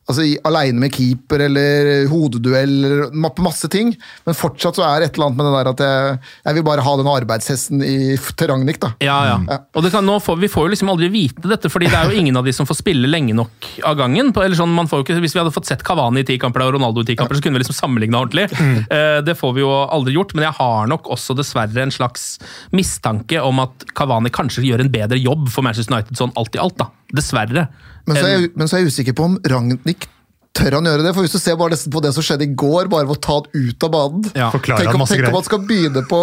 altså, 0.09 0.25
Aleine 0.47 0.81
med 0.83 0.93
keeper 0.95 1.45
eller 1.47 2.07
hodeduell 2.11 2.73
eller 2.87 3.13
masse 3.43 3.69
ting. 3.71 3.93
Men 4.27 4.37
fortsatt 4.37 4.79
så 4.79 4.85
er 4.87 5.01
det 5.01 5.09
et 5.11 5.17
eller 5.17 5.29
annet 5.31 5.39
med 5.39 5.47
det 5.47 5.53
der 5.55 5.71
at 5.73 5.83
jeg, 5.85 6.19
jeg 6.47 6.57
vil 6.57 6.65
bare 6.67 6.85
ha 6.85 6.95
den 6.99 7.09
arbeidshesten 7.13 7.83
i, 7.85 7.95
til 8.19 8.51
Ragnhild. 8.51 8.79
da. 8.83 8.91
Ja, 9.03 9.17
ja. 9.31 9.59
Og 9.73 9.85
det 9.85 9.93
kan, 9.93 10.05
nå 10.07 10.17
får, 10.23 10.39
vi 10.41 10.51
får 10.51 10.67
jo 10.67 10.73
liksom 10.75 10.91
aldri 10.93 11.09
vite 11.13 11.47
dette, 11.49 11.71
fordi 11.71 11.89
det 11.91 11.99
er 11.99 12.11
jo 12.11 12.19
ingen 12.23 12.39
av 12.39 12.47
de 12.47 12.53
som 12.55 12.67
får 12.69 12.79
spille 12.81 13.09
lenge 13.09 13.35
nok 13.37 13.69
av 13.89 13.97
gangen. 13.99 14.33
På, 14.35 14.43
eller 14.45 14.59
sånn, 14.59 14.73
man 14.75 14.89
får 14.91 15.01
jo 15.01 15.07
ikke, 15.07 15.19
hvis 15.23 15.35
vi 15.37 15.41
hadde 15.43 15.55
fått 15.55 15.69
sett 15.69 15.85
Cavani 15.85 16.23
i 16.23 16.27
ti 16.27 16.39
kamper 16.41 16.65
og 16.65 16.75
Ronaldo 16.77 17.03
i 17.03 17.09
ti 17.11 17.17
kamper, 17.19 17.37
så 17.39 17.45
kunne 17.45 17.59
vi 17.59 17.63
liksom 17.65 17.79
sammenligna 17.79 18.23
ordentlig. 18.23 18.49
Eh, 18.93 19.19
det 19.25 19.37
får 19.39 19.55
vi 19.55 19.63
jo 19.63 19.71
aldri 19.71 20.15
gjort, 20.17 20.33
men 20.37 20.47
jeg 20.47 20.57
har 20.59 20.89
nok 20.91 21.07
også 21.13 21.35
dessverre 21.37 21.85
en 21.85 21.93
slags 21.93 22.37
mistanke 22.75 23.39
om 23.43 23.61
at 23.63 23.85
Cavani 23.95 24.31
kanskje 24.33 24.65
gjør 24.67 24.83
en 24.83 24.91
bedre 24.93 25.19
jobb 25.21 25.47
for 25.53 25.65
Manchester 25.65 25.95
United 25.95 26.19
sånn 26.19 26.33
alt 26.39 26.55
i 26.57 26.61
alt. 26.61 26.77
da. 26.81 26.89
Dessverre. 27.13 27.67
Men 28.07 28.19
så, 28.19 28.25
er 28.25 28.33
jeg, 28.35 28.51
men 28.59 28.67
så 28.69 28.75
er 28.77 28.83
jeg 28.83 28.93
usikker 28.93 29.15
på 29.17 29.29
om 29.29 29.39
Ragnhild 29.47 30.09
tør 30.53 30.77
han 30.77 30.87
gjøre 30.87 31.05
det. 31.05 31.13
For 31.15 31.25
Hvis 31.25 31.35
du 31.35 31.41
ser 31.41 31.57
bare 31.59 31.77
på 31.95 32.01
det 32.03 32.11
som 32.15 32.25
skjedde 32.25 32.45
i 32.45 32.53
går, 32.63 32.89
bare 32.91 33.07
ved 33.09 33.17
å 33.17 33.23
ta 33.23 33.39
det 33.45 33.57
ut 33.57 33.87
av 33.87 33.93
banen 33.93 34.27
Ja. 34.37 34.51
Tenk 34.53 34.69
om, 34.93 35.05
tenk 35.09 35.29
om 35.29 35.39
han 35.39 35.47
skal 35.47 35.63
begynne 35.65 36.05
på 36.09 36.21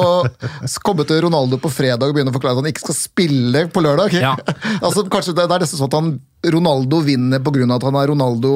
komme 0.87 1.07
til 1.09 1.25
Ronaldo 1.27 1.59
på 1.63 1.73
fredag 1.73 2.11
og 2.11 2.17
begynne 2.17 2.33
å 2.33 2.37
forklare 2.37 2.59
at 2.59 2.63
han 2.63 2.71
ikke 2.71 2.87
skal 2.87 2.99
spille 2.99 3.67
på 3.75 3.83
lørdag. 3.85 4.15
Ja. 4.15 4.37
altså, 4.85 5.05
kanskje 5.11 5.35
det, 5.35 5.49
det 5.51 5.59
er 5.59 5.67
nesten 5.67 5.81
sånn 5.83 5.91
at 5.91 5.99
han, 5.99 6.15
Ronaldo 6.55 7.03
vinner 7.05 7.43
pga. 7.45 7.67
at 7.77 7.87
han 7.89 7.99
er 8.01 8.11
Ronaldo, 8.13 8.55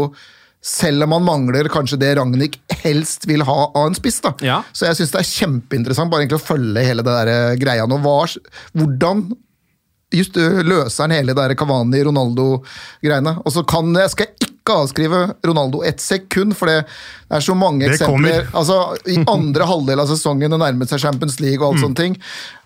selv 0.65 1.05
om 1.05 1.13
han 1.19 1.27
mangler 1.27 1.69
kanskje 1.73 1.99
det 2.01 2.15
Ragnhild 2.17 2.57
helst 2.85 3.27
vil 3.29 3.45
ha 3.45 3.59
av 3.67 3.91
en 3.91 3.99
spiss. 3.99 4.23
da. 4.25 4.33
Ja. 4.47 4.63
Så 4.73 4.87
jeg 4.89 5.01
syns 5.01 5.13
det 5.13 5.25
er 5.25 5.33
kjempeinteressant 5.33 6.13
bare 6.13 6.25
egentlig 6.25 6.41
å 6.41 6.47
følge 6.47 6.87
hele 6.87 7.05
det 7.05 7.19
der 7.19 7.33
eh, 7.35 7.57
greia 7.61 7.89
nå. 7.91 7.99
Hvordan 8.01 9.27
just 10.15 10.37
løser 10.39 11.05
han 11.05 11.17
hele 11.17 11.35
det 11.37 11.59
Cavani-Ronaldo-greiene. 11.61 13.39
Og 13.45 13.55
så 13.55 13.65
kan 13.69 13.93
jeg, 13.99 14.13
skal 14.15 14.31
jeg 14.31 14.54
ikke 14.65 14.79
avskrive 14.81 15.19
Ronaldo 15.45 15.83
ett 15.85 16.01
sekund, 16.01 16.55
for 16.57 16.71
det 16.71 16.79
er 17.35 17.43
så 17.45 17.53
mange 17.57 17.85
Det 17.85 17.99
eksempler. 17.99 18.47
Altså, 18.57 18.77
I 19.13 19.19
andre 19.29 19.67
halvdel 19.69 20.01
av 20.01 20.09
sesongen, 20.09 20.49
det 20.55 20.59
nærmet 20.61 20.89
seg 20.89 21.01
Champions 21.03 21.37
League 21.43 21.61
og 21.61 21.75
alt 21.75 21.81
Mm. 21.81 21.85
sånne 21.85 21.97
ting. 21.99 22.15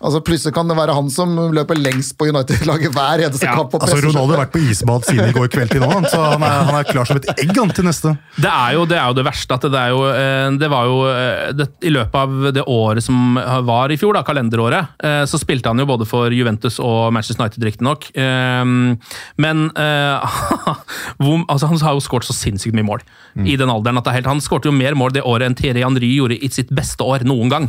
Altså, 0.01 0.21
Plutselig 0.23 0.53
kan 0.55 0.67
det 0.69 0.77
være 0.77 0.93
han 0.95 1.09
som 1.09 1.33
løper 1.51 1.75
lengst 1.75 2.15
på 2.17 2.29
United-laget 2.29 2.93
hver 2.95 3.23
eneste 3.25 3.43
Ja, 3.43 3.55
kamp. 3.57 3.73
Altså. 3.75 3.97
Ronaldo 3.99 4.35
har 4.35 4.45
vært 4.45 4.53
på 4.53 4.61
isbad 4.69 5.03
siden 5.09 5.27
i 5.29 5.33
går 5.35 5.47
kveld 5.51 5.71
til 5.71 5.81
nå, 5.81 5.89
han, 5.91 6.05
så 6.05 6.21
han 6.23 6.43
er, 6.43 6.63
han 6.69 6.75
er 6.79 6.83
klar 6.87 7.05
som 7.09 7.17
et 7.17 7.27
egg 7.35 7.51
han, 7.57 7.69
til 7.75 7.83
neste. 7.89 8.15
Det 8.39 8.51
er 8.53 8.73
jo 8.77 8.85
det, 8.85 8.97
er 8.97 9.07
jo 9.07 9.13
det 9.19 9.25
verste. 9.27 9.53
at 9.53 9.61
Det, 9.67 9.73
er 9.73 9.89
jo, 9.89 10.03
eh, 10.07 10.51
det 10.57 10.69
var 10.71 10.85
jo 10.85 10.97
eh, 11.09 11.51
det, 11.53 11.67
I 11.83 11.89
løpet 11.91 12.15
av 12.15 12.53
det 12.53 12.63
året 12.67 13.03
som 13.03 13.35
var 13.67 13.89
i 13.91 13.97
fjor, 13.99 14.13
da, 14.15 14.23
kalenderåret, 14.23 14.87
eh, 15.03 15.25
så 15.27 15.35
spilte 15.41 15.67
han 15.67 15.79
jo 15.79 15.85
både 15.89 16.07
for 16.07 16.29
Juventus 16.31 16.79
og 16.79 17.11
Manchester 17.11 17.43
United, 17.43 17.63
riktignok. 17.67 18.07
Men 18.15 19.71
eh, 19.75 20.39
hvor- 21.19 21.45
altså, 21.49 21.67
han 21.67 21.79
har 21.89 21.97
jo 21.97 22.03
skåret 22.05 22.27
så 22.29 22.35
sinnssykt 22.37 22.77
mye 22.77 22.87
mål 22.87 23.03
i 23.45 23.55
den 23.59 23.69
alderen. 23.71 23.97
at 24.01 24.07
helt, 24.13 24.29
Han 24.29 24.41
skårte 24.43 24.69
jo 24.69 24.73
mer 24.75 24.95
mål 24.97 25.13
det 25.15 25.23
året 25.25 25.47
enn 25.49 25.55
Thierry 25.57 25.83
Henry 25.83 26.09
gjorde 26.15 26.37
i 26.39 26.49
sitt 26.53 26.69
beste 26.75 27.05
år 27.05 27.25
noen 27.27 27.49
gang. 27.51 27.67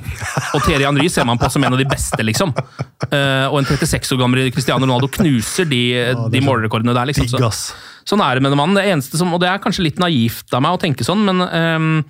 Og 0.55 0.65
Thierry 0.65 0.87
Henry 0.89 1.09
ser 1.13 1.25
man 1.29 1.39
på 1.41 1.51
som 1.53 1.65
en 1.65 1.73
av 1.77 1.81
de 1.81 1.89
beste, 1.89 2.21
liksom. 2.25 2.55
Uh, 3.13 3.47
Og 3.51 3.59
en 3.61 3.69
36 3.69 4.13
år 4.17 4.21
gammel 4.23 4.51
Cristiano 4.55 4.85
Ronaldo 4.87 5.09
knuser 5.09 5.69
de, 5.71 5.83
de 6.33 6.41
målrekordene 6.45 6.95
der. 6.97 7.07
liksom. 7.13 7.29
Så- 7.29 7.75
Sånn 8.11 8.23
er 8.25 8.35
det 8.35 8.43
med 8.43 8.51
den 8.53 8.59
mannen. 8.59 8.75
Det 8.79 8.87
eneste 8.89 9.19
som, 9.21 9.33
og 9.35 9.41
det 9.43 9.49
er 9.51 9.59
kanskje 9.63 9.85
litt 9.85 9.99
naivt 10.01 10.53
av 10.57 10.63
meg 10.65 10.73
å 10.75 10.81
tenke 10.81 11.05
sånn, 11.07 11.21
men 11.29 11.43
um, 11.45 12.05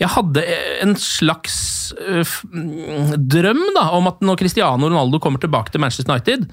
jeg 0.00 0.10
hadde 0.12 0.42
en 0.82 0.94
slags 0.98 1.92
uh, 1.96 2.24
mm, 2.52 3.14
drøm 3.30 3.62
da, 3.76 3.86
om 3.96 4.08
at 4.10 4.20
når 4.26 4.40
Cristiano 4.42 4.90
Ronaldo 4.90 5.20
kommer 5.22 5.40
tilbake 5.40 5.70
til 5.72 5.80
Manchester 5.80 6.10
United, 6.12 6.48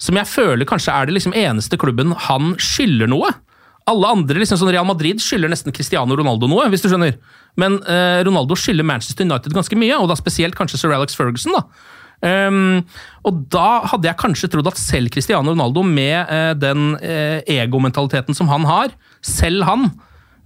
som 0.00 0.16
jeg 0.16 0.30
føler 0.30 0.64
kanskje 0.68 0.94
er 0.94 1.10
det 1.10 1.18
liksom 1.18 1.34
eneste 1.36 1.76
klubben 1.80 2.14
han 2.28 2.54
skylder 2.56 3.10
noe. 3.10 3.32
Alle 3.88 4.10
andre, 4.12 4.42
liksom 4.42 4.58
sånn 4.60 4.72
Real 4.74 4.86
Madrid 4.86 5.22
skylder 5.22 5.50
nesten 5.50 5.72
Cristiano 5.74 6.16
Ronaldo 6.18 6.46
noe, 6.50 6.66
hvis 6.70 6.84
du 6.84 6.90
skjønner. 6.90 7.16
Men 7.58 7.78
eh, 7.88 8.20
Ronaldo 8.26 8.58
skylder 8.58 8.86
Manchester 8.86 9.24
United 9.24 9.56
ganske 9.56 9.78
mye, 9.78 9.96
og 9.96 10.10
da 10.10 10.18
spesielt 10.18 10.58
kanskje 10.58 10.78
Sir 10.82 10.94
Alex 10.94 11.16
Ferguson. 11.18 11.56
da. 11.56 11.64
Um, 12.20 12.82
og 13.24 13.46
da 13.48 13.80
hadde 13.88 14.10
jeg 14.10 14.20
kanskje 14.20 14.50
trodd 14.52 14.68
at 14.68 14.76
selv 14.76 15.08
Cristiano 15.14 15.54
Ronaldo, 15.54 15.82
med 15.86 16.28
eh, 16.28 16.52
den 16.60 16.92
eh, 17.00 17.40
egomentaliteten 17.48 18.36
som 18.36 18.50
han 18.52 18.66
har, 18.68 18.92
selv 19.24 19.64
han, 19.68 19.88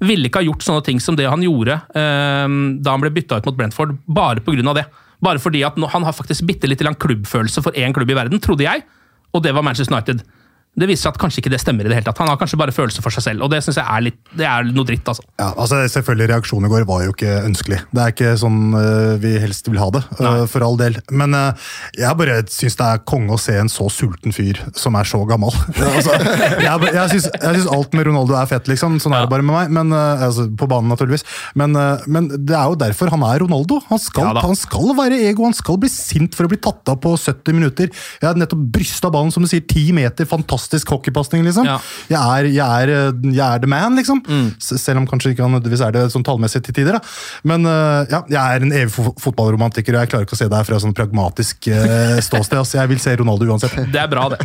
ville 0.04 0.28
ikke 0.28 0.42
ha 0.42 0.46
gjort 0.48 0.64
sånne 0.66 0.84
ting 0.84 0.98
som 1.00 1.16
det 1.16 1.24
han 1.30 1.40
gjorde 1.40 1.76
um, 1.94 2.54
da 2.82 2.92
han 2.92 3.00
ble 3.00 3.12
bytta 3.14 3.38
ut 3.38 3.46
mot 3.46 3.56
Brentford, 3.56 3.94
bare 4.10 4.42
pga. 4.44 4.74
det. 4.76 4.84
Bare 5.22 5.40
fordi 5.40 5.62
at 5.64 5.78
nå- 5.80 5.88
han 5.88 6.04
har 6.04 6.12
faktisk 6.12 6.44
bitte 6.46 6.68
litt 6.68 6.82
klubbfølelse 6.82 7.62
for 7.62 7.72
én 7.72 7.94
klubb 7.94 8.10
i 8.10 8.16
verden, 8.18 8.42
trodde 8.42 8.66
jeg, 8.66 8.82
og 9.32 9.42
det 9.42 9.54
var 9.54 9.62
Manchester 9.62 9.94
United. 9.94 10.24
Det 10.74 10.88
viser 10.90 11.06
seg 11.06 11.14
at 11.14 11.20
kanskje 11.22 11.42
ikke 11.42 11.52
det 11.52 11.60
stemmer 11.62 11.86
i 11.86 11.90
det 11.90 11.98
hele 11.98 12.06
tatt. 12.08 12.18
Han 12.22 12.30
har 12.32 12.38
kanskje 12.40 12.58
bare 12.58 12.74
følelser 12.74 13.04
for 13.04 13.14
seg 13.14 13.24
selv, 13.28 13.44
og 13.46 13.52
det 13.52 13.60
syns 13.62 13.78
jeg 13.78 13.86
er, 13.86 14.04
litt, 14.08 14.18
det 14.34 14.46
er 14.48 14.66
noe 14.74 14.86
dritt, 14.88 15.06
altså. 15.10 15.22
Ja, 15.38 15.52
altså 15.52 15.82
Selvfølgelig, 15.94 16.28
reaksjonen 16.32 16.66
i 16.66 16.72
går 16.72 16.86
var 16.88 17.04
jo 17.04 17.12
ikke 17.14 17.36
ønskelig. 17.44 17.78
Det 17.94 18.02
er 18.02 18.14
ikke 18.14 18.32
sånn 18.40 18.74
uh, 18.74 19.14
vi 19.22 19.34
helst 19.42 19.68
vil 19.70 19.78
ha 19.78 19.90
det, 19.94 20.02
uh, 20.18 20.44
for 20.50 20.66
all 20.66 20.78
del. 20.80 20.98
Men 21.14 21.36
uh, 21.36 21.70
jeg 21.98 22.18
bare 22.18 22.40
syns 22.50 22.78
det 22.80 22.88
er 22.88 23.04
konge 23.06 23.36
å 23.36 23.40
se 23.40 23.54
en 23.60 23.70
så 23.70 23.86
sulten 23.92 24.34
fyr 24.34 24.58
som 24.78 24.98
er 24.98 25.06
så 25.08 25.20
gammel. 25.28 25.54
altså, 25.94 26.16
jeg 26.64 26.90
jeg 26.94 27.12
syns 27.14 27.28
jeg 27.30 27.60
syns 27.60 27.70
alt 27.76 27.94
med 27.94 28.08
Ronaldo 28.08 28.36
er 28.38 28.50
fett, 28.50 28.70
liksom. 28.70 28.98
Sånn 29.02 29.14
er 29.14 29.26
det 29.26 29.32
bare 29.32 29.46
med 29.46 29.54
meg. 29.54 29.74
Men, 29.78 29.94
altså, 29.94 30.48
på 30.58 30.68
banen, 30.70 30.90
naturligvis. 30.90 31.26
Men, 31.58 31.76
men 32.10 32.30
det 32.34 32.56
er 32.58 32.72
jo 32.72 32.80
derfor 32.80 33.12
han 33.14 33.22
er 33.28 33.44
Ronaldo. 33.44 33.78
Han 33.92 34.02
skal, 34.02 34.32
Ja 34.34 34.44
han 34.44 34.58
skal 34.58 34.92
være 34.98 35.22
ego, 35.28 35.46
han 35.46 35.56
skal 35.56 35.78
bli 35.80 35.90
sint 35.92 36.34
for 36.36 36.46
å 36.46 36.50
bli 36.50 36.58
tatt 36.62 36.90
av 36.90 36.98
på 37.02 37.14
70 37.14 37.56
minutter. 37.56 37.90
Jeg 38.20 38.26
har 38.26 38.38
nettopp 38.38 38.66
brysta 38.74 39.10
ballen, 39.12 39.32
som 39.34 39.44
du 39.44 39.50
sier, 39.50 39.62
10 39.64 39.94
meter, 39.96 40.28
fantastisk 40.28 40.63
hockeypasning, 40.90 41.44
liksom. 41.46 41.66
Ja. 41.68 41.78
Jeg, 42.10 42.20
er, 42.20 42.48
jeg, 42.52 42.84
er, 42.84 42.92
øh, 43.12 43.30
jeg 43.34 43.44
er 43.44 43.62
the 43.62 43.70
man, 43.70 43.96
liksom. 43.98 44.22
Mm. 44.26 44.50
Selv 44.60 45.02
om 45.02 45.08
kanskje 45.10 45.34
ikke 45.34 45.44
han 45.46 45.54
nødvendigvis 45.56 45.84
er 45.86 45.94
det 45.96 46.04
sånn 46.14 46.26
tallmessig 46.26 46.62
til 46.66 46.76
tider. 46.76 46.98
Da. 46.98 47.14
Men 47.44 47.66
uh, 47.68 48.04
ja, 48.10 48.22
jeg 48.30 48.40
er 48.40 48.66
en 48.66 48.74
evig 48.74 48.92
fo- 48.94 49.14
fotballromantiker, 49.22 49.96
og 49.96 50.04
jeg 50.04 50.12
klarer 50.12 50.28
ikke 50.28 50.36
å 50.38 50.42
se 50.42 50.50
deg 50.52 50.68
fra 50.68 50.80
sånn 50.82 50.96
pragmatisk 50.96 51.70
uh, 51.72 52.18
ståsted. 52.24 52.60
Altså, 52.60 52.78
jeg 52.80 52.92
vil 52.92 53.02
se 53.02 53.16
Ronaldo 53.20 53.48
uansett. 53.50 53.78
Det 53.94 54.00
er 54.00 54.10
bra, 54.10 54.28
det. 54.34 54.40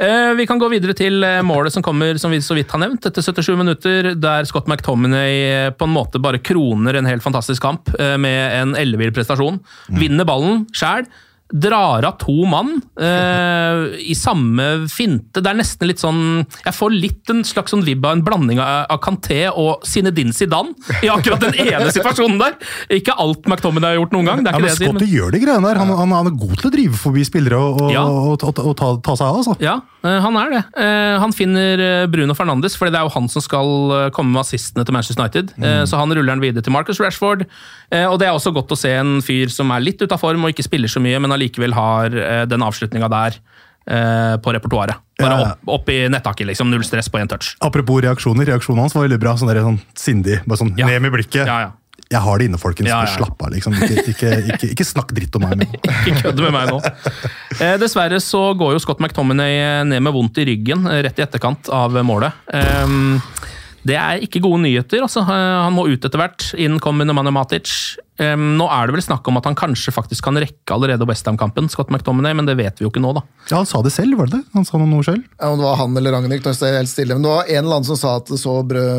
Uh, 0.00 0.32
vi 0.38 0.46
kan 0.50 0.60
gå 0.60 0.68
videre 0.72 0.94
til 0.96 1.24
eh, 1.26 1.40
målet 1.46 1.74
som 1.74 1.84
kommer, 1.84 2.18
som 2.20 2.32
vi 2.32 2.40
så 2.44 2.56
vidt 2.56 2.70
har 2.74 2.82
nevnt, 2.82 3.06
etter 3.08 3.24
77 3.24 3.52
minutter, 3.58 4.12
der 4.18 4.48
Scott 4.48 4.68
McTominay 4.70 5.34
eh, 5.46 5.70
på 5.74 5.88
en 5.88 5.94
måte 5.94 6.20
bare 6.22 6.40
kroner 6.42 6.98
en 6.98 7.08
helt 7.08 7.24
fantastisk 7.24 7.62
kamp 7.64 7.92
eh, 7.98 8.16
med 8.20 8.56
en 8.60 8.76
ellevill 8.78 9.12
prestasjon. 9.16 9.60
Vinner 10.00 10.28
ballen 10.28 10.66
sjæl. 10.76 11.08
Drar 11.52 12.04
av 12.06 12.16
to 12.20 12.44
mann 12.46 12.76
eh, 13.00 13.98
i 14.10 14.14
samme 14.18 14.66
finte. 14.90 15.40
Det 15.42 15.50
er 15.50 15.58
nesten 15.58 15.88
litt 15.90 16.00
sånn 16.02 16.20
Jeg 16.64 16.74
får 16.76 16.94
litt 16.94 17.32
en 17.32 17.42
slags 17.46 17.72
sånn 17.74 17.82
vibb 17.86 18.04
av 18.06 18.16
en 18.18 18.22
blanding 18.26 18.60
av, 18.62 18.86
av 18.92 19.00
Kanté 19.02 19.42
og 19.50 19.84
Zinedine 19.88 20.34
Zidane 20.36 20.74
i 21.04 21.10
akkurat 21.10 21.42
den 21.42 21.56
ene 21.66 21.90
situasjonen 21.94 22.38
der. 22.40 22.56
Ikke 23.00 23.16
alt 23.18 23.48
McTominay 23.50 23.94
har 23.94 24.00
gjort 24.02 24.14
noen 24.16 24.30
gang. 24.30 24.44
det 24.44 24.52
er 24.52 24.58
Ja, 24.60 24.60
ikke 24.60 24.62
men 24.62 24.68
det 24.68 24.74
jeg 24.74 24.80
sier, 24.80 24.92
Scotty 24.94 25.10
gjør 25.16 25.34
de 25.36 25.42
greiene 25.44 25.66
der. 25.70 25.80
Han, 25.82 25.92
han, 26.02 26.14
han 26.20 26.30
er 26.30 26.36
god 26.44 26.56
til 26.60 26.70
å 26.70 26.74
drive 26.76 27.00
forbi 27.02 27.26
spillere 27.28 27.58
og, 27.60 27.80
og, 27.86 27.92
Ja. 27.94 28.04
og, 28.06 28.44
og, 28.46 28.76
ta, 28.78 28.92
ta 29.10 29.16
seg 29.18 29.26
av. 29.26 29.40
altså. 29.42 29.56
Ja, 29.64 29.76
eh, 30.06 30.18
han 30.26 30.38
er 30.44 30.54
det. 30.56 30.62
Eh, 30.84 31.16
Han 31.20 31.34
finner 31.36 31.84
eh, 31.86 32.06
Bruno 32.10 32.34
Fernandes, 32.38 32.76
for 32.78 32.90
det 32.90 33.00
er 33.00 33.08
jo 33.08 33.14
han 33.16 33.28
som 33.32 33.42
skal 33.44 34.10
komme 34.16 34.34
med 34.36 34.44
assistene 34.44 34.84
til 34.86 34.94
Manchester 34.96 35.22
United. 35.24 35.52
Eh, 35.58 35.82
Så 35.90 35.98
han 36.00 36.12
ruller 36.14 36.34
den 36.36 36.42
videre 36.44 36.62
til 36.64 36.72
Marcus 36.74 37.00
Rashford. 37.02 37.46
Eh, 37.90 38.06
Og 38.06 38.18
det 38.22 38.28
er 38.28 38.36
også 38.38 38.52
godt 38.54 38.70
å 38.74 38.78
se 38.78 38.92
en 39.00 39.18
fyr 39.24 39.50
som 39.52 39.70
er 39.74 39.82
litt 39.84 40.00
ute 40.02 40.14
av 40.14 40.20
form 40.22 40.44
og 40.46 40.54
ikke 40.54 40.66
spiller 40.66 40.88
så 40.90 41.02
mye, 41.02 41.18
men 41.20 41.32
allikevel 41.40 41.74
har 41.76 42.14
eh, 42.20 42.44
den 42.50 42.62
avslutninga 42.68 43.08
der 43.10 43.40
eh, 43.88 44.36
på 44.44 44.54
repertoaret. 44.54 45.00
Bare 45.20 45.34
Ja, 45.34 45.40
ja. 45.40 45.50
opp, 45.56 45.74
opp 45.80 45.90
i 45.92 45.98
nettaket, 46.12 46.46
liksom. 46.52 46.70
Null 46.72 46.84
stress 46.86 47.08
på 47.12 47.18
én 47.20 47.28
touch. 47.28 47.54
Apropos 47.64 48.00
reaksjoner. 48.04 48.46
Reaksjonen 48.52 48.84
hans 48.86 48.94
var 48.96 49.08
veldig 49.08 49.18
bra. 49.20 49.34
Sånn, 49.40 49.50
der, 49.52 49.64
sånn 49.66 49.80
sindig. 49.98 50.38
Bare 50.46 50.62
sånn 50.62 50.76
Ja. 50.78 50.86
ned 50.88 51.02
med 51.08 51.12
blikket. 51.18 51.44
Ja, 51.46 51.60
ja. 51.66 51.76
Jeg 52.10 52.18
har 52.24 52.38
det 52.40 52.46
inne, 52.48 52.58
folkens. 52.58 52.88
Ja, 52.90 53.04
ja. 53.06 53.10
Slapp 53.12 53.38
av, 53.44 53.52
liksom. 53.54 53.74
Ikke, 53.86 54.02
ikke, 54.10 54.30
ikke, 54.50 54.68
ikke 54.74 54.86
snakk 54.88 55.12
dritt 55.14 55.36
om 55.38 55.44
meg. 55.46 55.60
Ikke 56.08 56.24
kødd 56.24 56.40
med 56.42 56.54
meg 56.56 56.70
nå. 56.72 56.78
Eh, 57.60 57.76
dessverre 57.78 58.18
så 58.24 58.40
går 58.58 58.72
jo 58.74 58.80
Scott 58.82 58.98
McTominay 59.04 59.84
ned 59.86 60.02
med 60.02 60.12
vondt 60.16 60.40
i 60.42 60.46
ryggen 60.48 60.88
eh, 60.90 61.04
rett 61.06 61.20
i 61.20 61.22
etterkant 61.22 61.70
av 61.70 61.94
målet. 62.02 62.34
Ehm, 62.56 63.20
det 63.86 63.96
er 63.96 64.20
ikke 64.24 64.42
gode 64.44 64.60
nyheter. 64.66 65.00
altså. 65.06 65.22
Eh, 65.24 65.56
han 65.64 65.74
må 65.76 65.86
ut 65.88 66.04
etter 66.04 66.20
hvert. 66.20 66.50
Inn 66.60 66.78
kommer 66.82 67.08
Nemanja 67.08 67.32
Matic. 67.34 67.72
Um, 68.20 68.58
nå 68.58 68.66
er 68.68 68.84
det 68.90 68.98
vel 68.98 69.02
snakk 69.06 69.24
om 69.30 69.38
at 69.40 69.46
han 69.48 69.54
kanskje 69.56 69.94
faktisk 69.96 70.26
kan 70.26 70.36
rekke 70.36 70.74
allerede 70.74 71.06
Westham-kampen, 71.08 71.70
Scott 71.72 71.88
McTominay, 71.88 72.34
men 72.36 72.44
det 72.44 72.58
vet 72.58 72.76
vi 72.76 72.84
jo 72.84 72.90
ikke 72.90 73.00
nå, 73.00 73.14
da. 73.16 73.22
Ja, 73.48 73.62
Han 73.62 73.68
sa 73.70 73.80
det 73.80 73.94
selv, 73.94 74.18
var 74.18 74.28
det 74.28 74.42
det? 74.42 74.50
Han 74.58 74.66
sa 74.68 74.76
noe 74.76 75.06
selv? 75.06 75.24
Ja, 75.38 75.48
om 75.48 75.56
det 75.56 75.64
var 75.64 75.78
han 75.80 75.96
eller 75.96 76.12
Ragnhild, 76.12 76.44
det 76.44 76.68
er 76.68 76.76
helt 76.76 76.92
stille. 76.92 77.16
Men 77.16 77.24
det 77.24 77.32
var 77.32 77.48
en 77.48 77.62
eller 77.62 77.78
annen 77.78 77.88
som 77.88 77.96
sa 77.96 78.18
at 78.20 78.28
det 78.28 78.36
så 78.42 78.58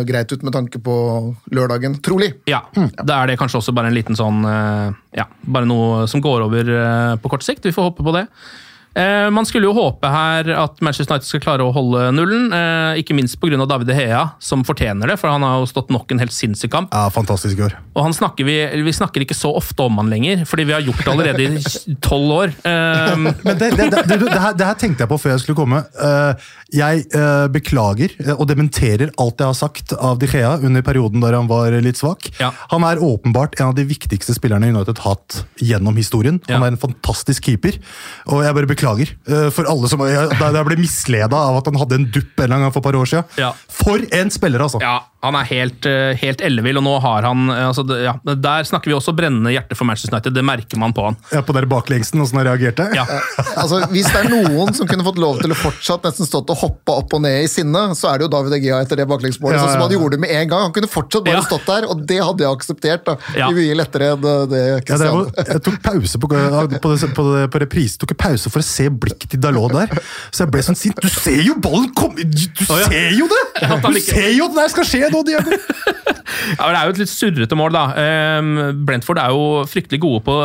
greit 0.09 0.33
ut 0.33 0.47
med 0.47 0.55
tanke 0.57 0.81
på 0.81 0.95
lørdagen. 1.53 1.99
Trolig. 2.01 2.31
Ja, 2.49 2.63
Da 2.73 3.21
er 3.21 3.29
det 3.29 3.37
kanskje 3.37 3.61
også 3.61 3.75
bare 3.77 3.91
en 3.91 3.97
liten 3.99 4.17
sånn 4.17 4.41
eh, 4.49 4.97
Ja, 5.21 5.27
bare 5.45 5.69
noe 5.69 6.07
som 6.09 6.23
går 6.23 6.47
over 6.47 6.73
eh, 6.73 7.15
på 7.21 7.29
kort 7.29 7.45
sikt. 7.45 7.61
Vi 7.69 7.75
får 7.75 7.91
håpe 7.91 8.07
på 8.07 8.15
det. 8.17 8.25
Eh, 8.93 9.29
Man 9.31 9.45
skulle 9.47 9.69
jo 9.69 9.73
håpe 9.77 10.09
her 10.11 10.49
at 10.59 10.81
Manchester 10.83 11.13
United 11.15 11.27
skal 11.29 11.39
klare 11.45 11.63
å 11.63 11.71
holde 11.71 12.09
nullen. 12.15 12.49
eh, 12.53 12.99
Ikke 13.01 13.15
minst 13.15 13.39
pga. 13.39 13.61
David 13.67 13.87
De 13.87 13.93
Hea, 13.95 14.23
som 14.39 14.63
fortjener 14.67 15.07
det, 15.07 15.17
for 15.19 15.29
han 15.31 15.41
har 15.43 15.59
jo 15.61 15.65
stått 15.69 15.89
nok 15.93 16.11
en 16.11 16.19
helt 16.19 16.33
sinnssyk 16.35 16.71
kamp. 16.71 16.89
Ja, 16.91 17.07
Fantastisk 17.09 17.59
år. 17.63 17.75
Og 17.95 18.03
han 18.03 18.13
snakker 18.13 18.43
vi, 18.47 18.57
vi 18.83 18.91
snakker 18.95 19.21
ikke 19.23 19.35
så 19.37 19.53
ofte 19.55 19.83
om 19.85 19.95
han 20.01 20.09
lenger, 20.11 20.43
fordi 20.47 20.65
vi 20.67 20.73
har 20.75 20.81
gjort 20.81 21.03
det 21.05 21.11
allerede 21.13 21.45
i 21.47 21.95
tolv 22.07 22.31
år. 22.41 22.53
Eh, 22.67 23.15
Men 23.47 23.57
det, 23.57 23.71
det, 23.77 23.89
det, 23.91 24.19
her, 24.35 24.53
det 24.59 24.67
her 24.67 24.75
tenkte 24.79 25.05
jeg 25.05 25.11
på 25.13 25.19
før 25.21 25.35
jeg 25.37 25.43
skulle 25.45 25.59
komme. 25.61 25.83
Jeg 26.71 27.03
beklager 27.51 28.13
og 28.37 28.45
dementerer 28.47 29.11
alt 29.19 29.39
jeg 29.43 29.47
har 29.49 29.57
sagt 29.57 29.93
av 29.99 30.19
Di 30.21 30.27
Gea 30.31 30.53
under 30.63 30.81
perioden 30.85 31.19
der 31.23 31.35
han 31.35 31.47
var 31.51 31.71
litt 31.83 31.99
svak. 31.99 32.29
Ja. 32.39 32.51
Han 32.71 32.83
er 32.87 33.01
åpenbart 33.03 33.57
en 33.59 33.71
av 33.71 33.75
de 33.75 33.83
viktigste 33.87 34.35
spillerne 34.37 34.71
United 34.71 34.99
har 35.03 35.15
hatt 35.15 35.41
gjennom 35.59 35.95
historien. 35.99 36.39
Han 36.49 36.63
er 36.63 36.73
en 36.75 36.79
fantastisk 36.81 37.43
keeper, 37.49 37.75
og 38.31 38.43
jeg 38.45 38.55
bare 38.55 38.67
beklager 38.67 38.80
eh, 38.83 39.49
for 39.53 39.65
alle 39.69 39.87
som 39.91 39.99
jeg, 40.05 40.29
jeg 40.39 40.65
ble 40.67 40.77
misleda 40.81 41.37
av 41.37 41.57
at 41.61 41.65
han 41.71 41.79
hadde 41.81 41.95
en 41.99 42.09
dupp 42.11 42.39
en 42.45 42.49
gang 42.49 42.71
for 42.71 42.79
et 42.81 42.83
par 42.89 42.97
år 42.99 43.05
siden. 43.05 43.25
Ja. 43.37 43.53
For 43.69 43.97
en 44.11 44.29
spiller, 44.33 44.59
altså! 44.65 44.81
Ja, 44.81 44.99
han 45.21 45.35
er 45.37 45.45
helt, 45.45 45.85
eh, 45.85 46.15
helt 46.17 46.41
ellevill, 46.41 46.77
og 46.81 46.83
nå 46.83 46.95
har 47.03 47.21
han 47.27 47.49
eh, 47.49 47.67
altså, 47.69 47.83
det- 47.87 48.01
ja, 48.07 48.15
Der 48.25 48.63
snakker 48.65 48.89
vi 48.89 48.95
også 48.97 49.13
brennende 49.15 49.51
hjerte 49.53 49.75
for 49.77 49.85
Manchester 49.85 50.15
United, 50.15 50.33
det 50.33 50.43
merker 50.43 50.77
man 50.81 50.93
på 50.93 51.05
han. 51.05 51.17
Ja, 51.31 51.41
på 51.45 51.53
der 51.53 51.65
baklengsen, 51.69 52.21
åssen 52.21 52.37
han 52.41 52.47
reagerte. 52.47 52.87
Ja. 52.95 53.05
Altså, 53.61 53.83
Hvis 53.91 54.09
det 54.11 54.25
er 54.25 54.29
noen 54.31 54.73
som 54.73 54.87
kunne 54.89 55.03
fått 55.05 55.19
lov 55.21 55.39
til 55.41 55.51
å 55.53 55.57
fortsatt 55.57 56.03
nesten 56.07 56.25
stått 56.27 56.49
og 56.49 56.57
hoppa 56.57 56.97
opp 57.03 57.13
og 57.13 57.21
ned 57.21 57.43
i 57.43 57.47
sinne, 57.51 57.91
så 57.97 58.09
er 58.11 58.17
det 58.21 58.25
jo 58.27 58.31
David 58.33 58.57
Egea 58.57 58.81
etter 58.81 58.97
det 59.01 59.07
baklengsmålet. 59.09 59.57
Ja, 59.59 59.65
Sånn 59.65 59.75
som 59.77 59.85
han 59.85 59.93
gjorde 59.95 60.17
det 60.17 60.21
med 60.25 60.31
en 60.35 60.47
gang. 60.51 60.65
Han 60.69 60.73
kunne 60.75 60.89
fortsatt 60.91 61.23
bare 61.25 61.37
Ja. 61.41 61.45
stått 61.45 61.65
der, 61.69 61.87
og 61.91 62.05
det 62.07 62.19
hadde 62.21 62.39
jeg 62.45 62.57
akseptert. 62.57 63.05
da. 63.05 63.15
Ja. 63.37 63.49
Mye 63.51 63.75
lettere 63.77 64.11
enn 64.15 64.21
det- 64.21 65.09
og- 65.11 65.33
jeg 65.37 65.61
tok 65.63 65.81
pause 65.83 66.17
på, 66.17 66.27
på, 66.27 66.35
det- 66.69 66.81
på, 66.81 67.23
det- 67.35 67.49
på 67.51 67.59
reprise 67.61 67.97
tok 68.01 68.11
en 68.11 68.17
pause 68.17 68.49
for 68.49 68.59
å 68.59 68.63
se 68.71 68.87
blikket 68.89 69.33
til 69.35 69.41
Dalot 69.43 69.73
der. 69.75 69.91
Så 70.31 70.45
jeg 70.45 70.51
ble 70.53 70.63
sånn 70.65 70.79
sint. 70.79 71.01
Du 71.03 71.09
ser 71.11 71.41
jo 71.45 71.57
ballen 71.61 71.91
komme! 71.97 72.23
Du 72.25 72.41
ja. 72.67 72.81
ser 72.87 73.11
jo 73.17 73.27
det! 73.31 73.41
Du 73.61 73.99
ser 74.01 74.31
jo 74.37 74.47
at 74.49 74.57
det 74.57 74.67
skal 74.75 74.87
skje 74.87 75.11
nå, 75.13 75.23
Diego! 75.27 75.59
Ja, 76.31 76.63
men 76.63 76.71
Det 76.73 76.79
er 76.79 76.85
jo 76.87 76.93
et 76.93 76.99
litt 77.01 77.11
surrete 77.11 77.57
mål, 77.59 77.73
da. 77.75 77.81
Ehm, 77.99 78.51
Brentford 78.87 79.19
er 79.19 79.33
jo 79.35 79.63
fryktelig 79.67 79.99
gode 80.03 80.21
på 80.23 80.35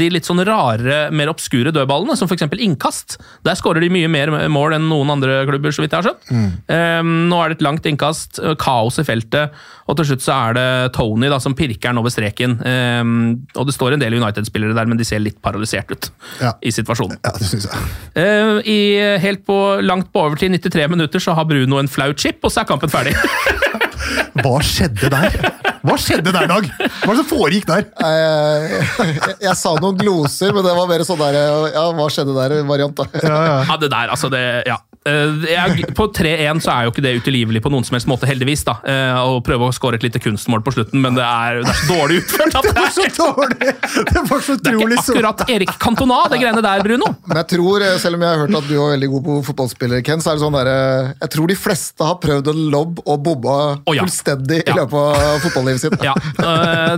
de 0.00 0.06
litt 0.14 0.24
sånn 0.26 0.40
rare, 0.46 1.10
mer 1.14 1.28
obskure 1.30 1.72
dødballene, 1.74 2.16
som 2.16 2.30
f.eks. 2.30 2.46
innkast. 2.64 3.18
Der 3.44 3.58
skårer 3.58 3.84
de 3.84 3.90
mye 3.92 4.08
mer 4.10 4.32
mål 4.50 4.78
enn 4.78 4.86
noen 4.88 5.12
andre 5.18 5.42
klubber, 5.48 5.74
så 5.76 5.84
vidt 5.84 5.92
jeg 5.94 6.00
har 6.00 6.08
skjønt. 6.08 6.56
Ehm, 6.72 7.12
nå 7.28 7.40
er 7.44 7.52
det 7.52 7.58
et 7.58 7.66
langt 7.66 7.86
innkast, 7.90 8.40
kaos 8.62 8.98
i 9.02 9.06
feltet, 9.06 9.52
og 9.84 9.98
til 10.00 10.08
slutt 10.08 10.24
så 10.24 10.32
er 10.48 10.56
det 10.56 10.66
Tony 10.96 11.28
da, 11.28 11.38
som 11.44 11.54
pirker 11.58 11.90
den 11.92 12.00
over 12.00 12.12
streken. 12.14 12.56
Ehm, 12.64 13.14
og 13.60 13.68
det 13.68 13.76
står 13.76 13.98
en 13.98 14.04
del 14.06 14.16
United-spillere 14.16 14.76
der, 14.76 14.88
men 14.90 15.00
de 15.00 15.04
ser 15.08 15.20
litt 15.22 15.42
paralysert 15.44 15.92
ut 15.92 16.08
Ja. 16.40 16.54
i 16.64 16.72
situasjonen. 16.72 17.20
Ja, 17.20 17.34
det 17.36 17.50
synes 17.52 17.68
jeg. 17.68 17.73
Ehm, 18.14 18.60
i, 18.62 18.78
helt 19.22 19.42
på, 19.46 19.58
langt 19.82 20.12
på 20.14 20.22
overtid, 20.28 20.54
93 20.54 20.88
minutter, 20.92 21.22
så 21.22 21.34
har 21.34 21.46
Bruno 21.50 21.80
en 21.80 21.90
flau 21.90 22.12
chip, 22.14 22.38
og 22.46 22.52
så 22.52 22.62
er 22.62 22.68
kampen 22.70 22.92
ferdig. 22.92 23.14
Hva 24.44 24.58
skjedde 24.66 25.10
der? 25.12 25.36
Hva 25.84 25.94
skjedde 26.00 26.32
der, 26.34 26.46
Dag? 26.50 26.66
Hva 26.66 27.08
var 27.08 27.14
det 27.14 27.20
som 27.22 27.28
foregikk 27.28 27.66
der? 27.68 27.84
Jeg, 28.00 28.80
jeg, 28.98 29.36
jeg 29.44 29.56
sa 29.60 29.74
noen 29.80 29.98
gloser, 30.00 30.54
men 30.56 30.66
det 30.66 30.74
var 30.76 30.88
mer 30.90 31.04
sånn 31.06 31.20
der 31.20 31.38
Ja, 31.74 31.84
hva 31.96 32.08
skjedde 32.12 32.34
der-variant, 32.36 32.98
da. 32.98 33.22
Ja, 33.22 33.38
ja. 33.48 33.56
Ja, 33.68 33.78
det 33.80 33.90
der, 33.92 34.12
altså 34.14 34.30
det, 34.32 34.42
ja. 34.68 34.78
Eh, 35.04 35.42
jeg, 35.52 35.84
på 35.92 36.06
3-1 36.16 36.62
så 36.64 36.70
er 36.72 36.86
jo 36.86 36.92
ikke 36.94 37.02
det 37.04 37.10
utilgivelig 37.18 37.60
på 37.60 37.68
noen 37.68 37.84
som 37.84 37.92
helst 37.98 38.08
måte, 38.08 38.24
heldigvis. 38.24 38.62
da. 38.64 38.78
Eh, 38.88 39.18
Å 39.20 39.40
prøve 39.44 39.66
å 39.68 39.74
skåre 39.76 39.98
et 39.98 40.04
lite 40.06 40.20
kunstmål 40.22 40.62
på 40.64 40.72
slutten, 40.72 41.02
men 41.04 41.12
det 41.18 41.24
er, 41.26 41.58
det 41.60 41.68
er 41.74 41.80
så 41.82 41.88
dårlig 41.92 42.20
utført. 42.22 42.54
Det 42.64 42.72
var 42.78 42.88
så 42.94 43.04
er- 43.04 43.12
dårlig! 43.18 43.74
Det 44.14 44.22
var 44.30 44.40
så 44.46 44.54
Det 44.56 44.70
er 44.72 44.78
ikke 44.86 45.02
akkurat 45.02 45.42
Erik 45.52 45.72
Cantona, 45.82 46.22
det 46.32 46.38
greiene 46.40 46.62
der, 46.64 46.80
Bruno. 46.86 47.10
Men 47.28 47.40
jeg 47.42 47.48
tror, 47.52 47.84
eh, 47.84 47.98
selv 48.00 48.16
om 48.16 48.24
jeg 48.24 48.32
har 48.32 48.40
hørt 48.46 48.56
at 48.62 48.68
du 48.70 48.74
er 48.78 48.94
veldig 48.94 49.10
god 49.12 49.24
på 49.28 49.36
fotballspillere, 49.50 50.04
Ken, 50.08 50.24
så 50.24 50.32
er 50.32 50.38
det 50.38 50.44
sånn 50.46 50.56
der, 50.56 50.70
eh, 50.72 51.10
jeg 51.20 51.32
tror 51.36 51.52
de 51.52 51.58
fleste 51.60 52.08
har 52.08 52.16
prøvd 52.24 52.50
en 52.54 52.62
lobb 52.72 53.02
og 53.04 53.20
bobba 53.28 53.58
oh, 53.84 53.92
ja. 53.96 54.06
fullstendig 54.06 54.62
i 54.62 54.70
Ja. 54.72 54.78
løpet 54.80 55.20
av 55.28 55.44
fotballivet 55.44 55.84
sitt. 55.84 55.98
Ja, 56.08 56.16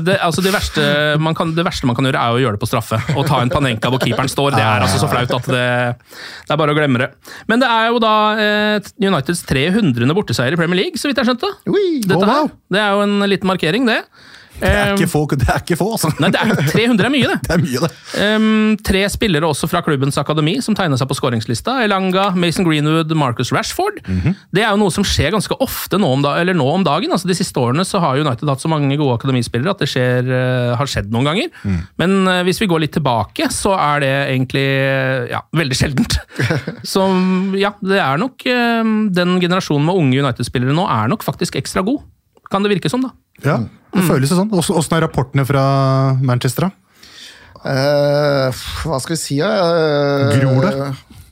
det, 0.03 0.17
altså 0.23 0.43
det, 0.47 0.51
verste 0.55 0.87
man 1.23 1.35
kan, 1.39 1.53
det 1.59 1.63
verste 1.67 1.87
man 1.91 1.95
kan 1.99 2.07
gjøre, 2.09 2.23
er 2.23 2.39
å 2.39 2.41
gjøre 2.43 2.57
det 2.57 2.63
på 2.63 2.71
straffe. 2.71 2.99
Å 3.19 3.27
ta 3.27 3.43
en 3.43 3.51
Panenka 3.53 3.91
hvor 3.93 4.03
keeperen 4.03 4.31
står. 4.31 4.55
Det 4.57 4.63
er 4.65 4.87
altså 4.87 4.99
så 5.03 5.11
flaut 5.11 5.31
at 5.37 5.47
det, 5.53 5.67
det 6.47 6.55
er 6.55 6.59
bare 6.63 6.75
å 6.75 6.79
glemme 6.79 7.03
det. 7.03 7.11
Men 7.51 7.63
det 7.63 7.69
er 7.71 7.91
jo 7.91 7.96
da 8.03 8.15
eh, 8.41 8.89
Uniteds 9.03 9.45
300. 9.49 10.09
borteseier 10.17 10.55
i 10.55 10.61
Premier 10.61 10.83
League, 10.85 11.01
så 11.01 11.11
vidt 11.11 11.21
jeg 11.21 11.29
skjønte. 11.31 11.53
Ui, 11.71 12.01
Dette 12.05 12.23
oh, 12.23 12.51
Det 12.73 12.83
er 12.83 12.97
jo 12.97 13.05
en 13.07 13.29
liten 13.31 13.51
markering, 13.51 13.89
det. 13.89 14.03
Det 14.61 14.73
er 14.73 14.93
ikke 14.95 15.11
få, 15.11 15.23
det 15.37 15.49
er 15.49 15.63
ikke 15.63 15.79
få 15.79 15.91
altså. 15.97 16.11
Nei, 16.23 16.31
det 16.35 16.41
er, 16.43 16.63
300 16.73 17.07
er 17.09 17.13
mye, 17.13 17.31
det. 17.31 17.39
Det 17.47 17.55
er 17.55 17.63
mye, 17.63 17.83
det. 17.85 17.91
Um, 18.17 18.77
tre 18.87 19.05
spillere 19.13 19.49
også 19.49 19.69
fra 19.71 19.83
klubbens 19.87 20.19
akademi 20.21 20.57
som 20.65 20.77
tegner 20.79 21.01
seg 21.01 21.11
på 21.11 21.19
skåringslista. 21.19 21.79
Elanga, 21.87 22.31
Mason 22.39 22.67
Greenwood, 22.67 23.13
Marcus 23.19 23.53
Rashford. 23.55 24.01
Det 24.55 24.65
er 24.65 24.71
jo 24.73 24.81
noe 24.81 24.95
som 24.95 25.07
skjer 25.07 25.35
ganske 25.37 25.59
ofte 25.63 26.01
nå 26.01 26.11
om, 26.19 26.25
da, 26.25 26.37
eller 26.41 26.57
nå 26.57 26.67
om 26.73 26.87
dagen. 26.87 27.13
Altså, 27.15 27.29
de 27.29 27.37
siste 27.39 27.61
årene 27.61 27.85
så 27.87 28.01
har 28.03 28.19
United 28.23 28.49
hatt 28.51 28.65
så 28.65 28.71
mange 28.73 28.97
gode 28.97 29.19
akademispillere 29.21 29.77
at 29.77 29.85
det 29.85 29.91
skjer, 29.93 30.31
uh, 30.33 30.75
har 30.81 30.91
skjedd 30.91 31.13
noen 31.15 31.31
ganger. 31.31 31.53
Men 32.01 32.19
uh, 32.27 32.41
hvis 32.47 32.61
vi 32.63 32.71
går 32.71 32.87
litt 32.87 32.97
tilbake, 32.97 33.51
så 33.53 33.75
er 33.77 34.03
det 34.05 34.13
egentlig 34.33 34.65
eh, 34.65 35.29
ja, 35.33 35.43
veldig 35.57 35.79
sjeldent. 35.79 36.19
så 36.93 37.07
ja, 37.59 37.73
det 37.85 37.99
er 38.03 38.21
nok 38.21 38.45
eh, 38.49 38.93
Den 39.17 39.37
generasjonen 39.43 39.89
med 39.89 40.01
unge 40.01 40.21
United-spillere 40.25 40.77
nå 40.77 40.87
er 40.93 41.11
nok 41.13 41.27
faktisk 41.27 41.59
ekstra 41.61 41.85
god. 41.87 42.05
Kan 42.53 42.65
det 42.65 42.77
virke 42.77 42.91
som, 42.93 43.03
da. 43.05 43.13
Ja, 43.45 43.59
det 43.97 44.07
føles 44.09 44.33
jo 44.33 44.39
sånn. 44.39 44.53
Åssen 44.53 44.97
er 44.99 45.07
rapportene 45.07 45.47
fra 45.49 45.65
Manchester, 46.23 46.69
da? 46.69 46.83
Uh, 47.67 48.53
hva 48.85 48.99
skal 49.03 49.17
vi 49.17 49.21
si, 49.21 49.41
da? 49.43 49.51
Uh, 49.51 50.37
Gror 50.37 50.67
det? 50.69 50.75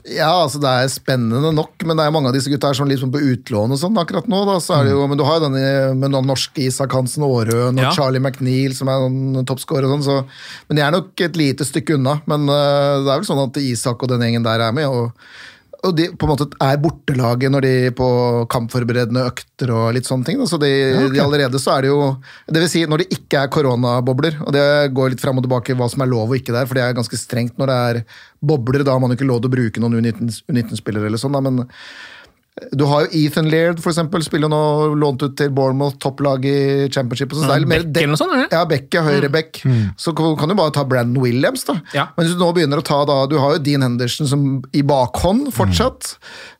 Ja, 0.04 0.42
altså 0.42 0.58
det 0.60 0.68
er 0.68 0.90
spennende 0.92 1.48
nok, 1.56 1.80
men 1.88 1.96
det 1.96 2.04
er 2.04 2.12
mange 2.12 2.28
av 2.28 2.34
disse 2.36 2.50
gutta 2.52 2.68
her 2.68 2.76
som 2.76 2.84
er 2.84 2.92
litt 2.92 3.00
sånn 3.00 3.12
på 3.14 3.22
utlån 3.24 3.72
og 3.72 3.78
sånn 3.80 3.96
akkurat 4.02 4.26
nå. 4.28 4.42
da, 4.44 4.58
så 4.60 4.74
er 4.76 4.84
det 4.84 4.92
jo, 4.92 5.06
Men 5.08 5.16
du 5.16 5.24
har 5.24 5.38
jo 5.38 5.46
denne 5.46 5.62
med 5.96 6.12
noen 6.12 6.28
norske 6.28 6.66
Isak 6.66 6.92
Hansen 6.92 7.24
Aarøen 7.24 7.78
og 7.78 7.86
Ja. 7.86 7.92
Charlie 7.96 8.20
McNeil 8.20 8.74
som 8.76 8.90
er 8.92 9.06
en 9.06 9.46
toppscorer 9.48 9.88
og 9.88 9.94
sånn, 9.94 10.04
så 10.04 10.18
Men 10.68 10.76
de 10.76 10.84
er 10.84 10.92
nok 10.92 11.24
et 11.24 11.40
lite 11.40 11.64
stykke 11.64 11.96
unna. 11.96 12.18
Men 12.28 12.44
uh, 12.50 13.00
det 13.00 13.14
er 13.14 13.22
vel 13.22 13.28
sånn 13.30 13.40
at 13.46 13.56
Isak 13.62 14.04
og 14.04 14.12
den 14.12 14.26
gjengen 14.26 14.44
der 14.44 14.66
er 14.66 14.76
med. 14.76 14.92
og 14.92 15.16
og 15.84 15.92
de 15.98 16.06
på 16.16 16.26
en 16.26 16.32
måte 16.32 16.46
er 16.64 16.78
bortelaget 16.80 17.52
når 17.52 17.64
de 17.66 17.72
på 17.96 18.08
kampforberedende 18.52 19.26
økter 19.28 19.72
og 19.74 19.90
litt 19.96 20.08
sånne 20.08 20.28
ting. 20.28 20.40
Da. 20.40 20.48
Så 20.48 20.58
de, 20.60 20.70
de 21.12 21.22
allerede 21.22 21.60
så 21.60 21.74
er 21.74 21.84
det 21.84 21.92
jo 21.92 21.98
Det 22.48 22.62
vil 22.62 22.70
si 22.72 22.84
når 22.88 23.04
det 23.04 23.18
ikke 23.18 23.42
er 23.42 23.52
koronabobler, 23.52 24.38
og 24.46 24.54
det 24.56 24.64
går 24.96 25.12
litt 25.12 25.24
fram 25.24 25.40
og 25.40 25.46
tilbake 25.46 25.76
hva 25.78 25.90
som 25.92 26.04
er 26.04 26.10
lov 26.10 26.32
og 26.32 26.38
ikke 26.38 26.54
der, 26.56 26.68
for 26.70 26.78
det 26.78 26.86
er 26.86 26.96
ganske 26.96 27.20
strengt 27.20 27.60
når 27.60 27.70
det 27.70 27.78
er 27.90 28.00
bobler. 28.44 28.84
Da 28.86 28.96
har 28.96 29.02
man 29.02 29.12
jo 29.12 29.18
ikke 29.18 29.28
lov 29.28 29.42
til 29.44 29.52
å 29.52 29.56
bruke 29.56 29.84
noen 29.84 30.00
U19-spillere 30.00 31.10
eller 31.10 31.20
sånn, 31.20 31.36
da, 31.36 31.44
men 31.44 31.64
Du 32.72 32.84
har 32.86 33.02
jo 33.02 33.08
Ethan 33.18 33.48
Laird, 33.50 33.80
for 33.82 33.90
eksempel, 33.90 34.22
spiller 34.22 34.46
nå 34.46 34.58
lånt 34.94 35.24
ut 35.24 35.32
til 35.34 35.48
Bournemouth, 35.50 35.96
topplag 35.98 36.44
i 36.46 36.86
championship. 36.94 37.32
Så 37.34 37.48
det 37.48 37.56
er 37.56 37.64
mer 37.66 37.82
Beck 37.82 38.04
eller 38.04 38.12
noe 38.12 38.20
sånt? 38.20 38.52
Ja, 38.54 38.60
Beck, 38.70 38.86
ja, 38.94 39.02
høyre 39.02 39.26
Bekk 39.34 39.58
Så 39.98 40.12
kan 40.14 40.52
du 40.52 40.54
bare 40.54 40.70
ta 40.70 40.84
Brandon 40.86 41.18
Williams, 41.24 41.64
da. 41.66 41.74
Ja. 41.96 42.04
Men 42.14 42.28
hvis 42.28 42.36
du 42.36 42.44
nå 42.44 42.52
begynner 42.54 42.78
å 42.78 42.84
ta 42.86 43.00
da, 43.10 43.16
Du 43.26 43.34
har 43.42 43.56
jo 43.56 43.62
Dean 43.66 43.82
Henderson 43.82 44.30
som 44.30 44.44
i 44.70 44.84
bakhånd 44.86 45.48
fortsatt. 45.56 46.12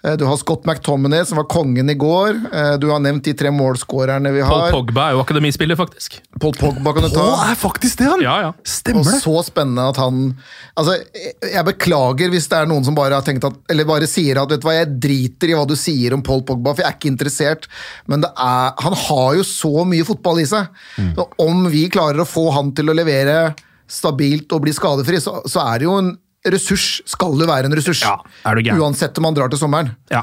Mm. 0.02 0.16
Du 0.18 0.24
har 0.26 0.40
Scott 0.40 0.66
McTominay, 0.66 1.22
som 1.30 1.38
var 1.38 1.46
kongen 1.54 1.86
i 1.90 1.94
går. 1.94 2.42
Eh, 2.50 2.72
Du 2.82 2.88
har 2.90 2.98
nevnt 3.04 3.22
de 3.30 3.36
tre 3.38 3.54
målskårerne 3.54 4.34
vi 4.34 4.42
har. 4.42 4.50
Paul. 4.50 4.80
Pogba 4.80 5.06
er 5.12 5.14
jo 5.14 5.22
akademispiller, 5.22 5.78
faktisk. 5.78 6.18
Paul 6.42 6.58
Pogba 6.58 6.96
kan 6.98 7.06
du 7.06 7.12
ta. 7.14 7.22
Paul 7.22 7.52
er 7.52 7.54
faktisk 7.62 8.02
det, 8.02 8.10
han! 8.10 8.26
Ja, 8.26 8.34
ja. 8.48 8.50
Stemmer 8.66 9.06
Og 9.14 9.22
så 9.22 9.36
spennende 9.46 9.86
at 9.94 10.02
han 10.02 10.34
Altså, 10.74 10.98
jeg 11.38 11.64
beklager 11.70 12.34
hvis 12.34 12.50
det 12.50 12.58
er 12.58 12.66
noen 12.66 12.82
som 12.82 12.96
bare 12.98 13.14
har 13.14 13.22
tenkt 13.22 13.44
at 13.46 13.54
Eller 13.70 13.86
bare 13.86 14.08
sier 14.10 14.40
at 14.42 14.50
vet 14.50 14.58
du 14.58 14.66
hva, 14.66 14.74
jeg 14.80 14.90
driter 14.98 15.52
i 15.52 15.54
hva 15.54 15.62
du 15.70 15.76
sier 15.78 15.83
om 16.16 16.24
Paul 16.24 16.42
Pogba, 16.46 16.72
for 16.72 16.84
jeg 16.84 16.90
er 16.90 16.96
ikke 16.98 17.12
interessert. 17.12 17.68
Men 18.10 18.24
det 18.24 18.32
er, 18.32 18.74
han 18.86 18.98
har 19.04 19.38
jo 19.38 19.46
så 19.46 19.84
mye 19.88 20.06
fotball 20.08 20.42
i 20.42 20.48
seg. 20.48 20.82
Så 21.16 21.28
om 21.44 21.64
vi 21.72 21.86
klarer 21.92 22.24
å 22.24 22.28
få 22.28 22.48
han 22.56 22.72
til 22.76 22.90
å 22.90 22.96
levere 22.96 23.54
stabilt 23.90 24.52
og 24.56 24.64
bli 24.64 24.72
skadefri, 24.74 25.20
så, 25.20 25.40
så 25.50 25.64
er 25.68 25.82
det 25.82 25.88
jo 25.88 25.96
en 26.00 26.14
ressurs. 26.44 27.02
Skal 27.08 27.36
det 27.40 27.46
være 27.48 27.68
en 27.68 27.76
ressurs. 27.76 28.02
Ja, 28.04 28.18
er. 28.44 28.60
Uansett 28.76 29.16
om 29.20 29.28
han 29.28 29.36
drar 29.36 29.52
til 29.52 29.60
sommeren. 29.60 29.92
Ja. 30.12 30.20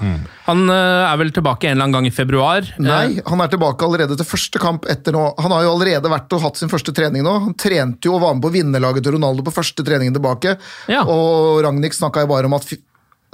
Han 0.48 0.64
eh, 0.70 1.06
er 1.08 1.18
vel 1.22 1.34
tilbake 1.34 1.70
en 1.70 1.76
eller 1.76 1.88
annen 1.88 1.98
gang 1.98 2.10
i 2.10 2.14
februar. 2.14 2.68
Nei, 2.82 3.00
Eh, 3.18 3.24
han 3.26 3.42
er 3.42 3.50
tilbake 3.52 3.86
allerede 3.88 4.18
til 4.20 4.28
første 4.28 4.62
kamp 4.62 4.86
etter 4.92 5.16
nå. 5.16 5.24
Han 5.42 5.56
har 5.56 5.66
jo 5.66 5.74
allerede 5.76 6.12
vært 6.12 6.34
og 6.38 6.44
hatt 6.46 6.62
sin 6.62 6.72
første 6.72 6.94
trening 6.96 7.26
nå. 7.26 7.34
Han 7.48 7.58
trente 7.58 8.10
jo 8.10 8.16
og 8.18 8.26
var 8.26 8.38
med 8.38 8.46
på 8.46 8.54
vinnerlaget 8.54 9.06
til 9.06 9.18
Ronaldo 9.18 9.46
på 9.48 9.56
første 9.56 9.86
treningen 9.88 10.16
tilbake. 10.18 10.58
Ja. 10.92 11.04
Og 11.10 11.62
Ragnhild 11.66 11.98
snakka 11.98 12.26
jo 12.26 12.32
bare 12.34 12.50
om 12.50 12.58
at 12.58 12.68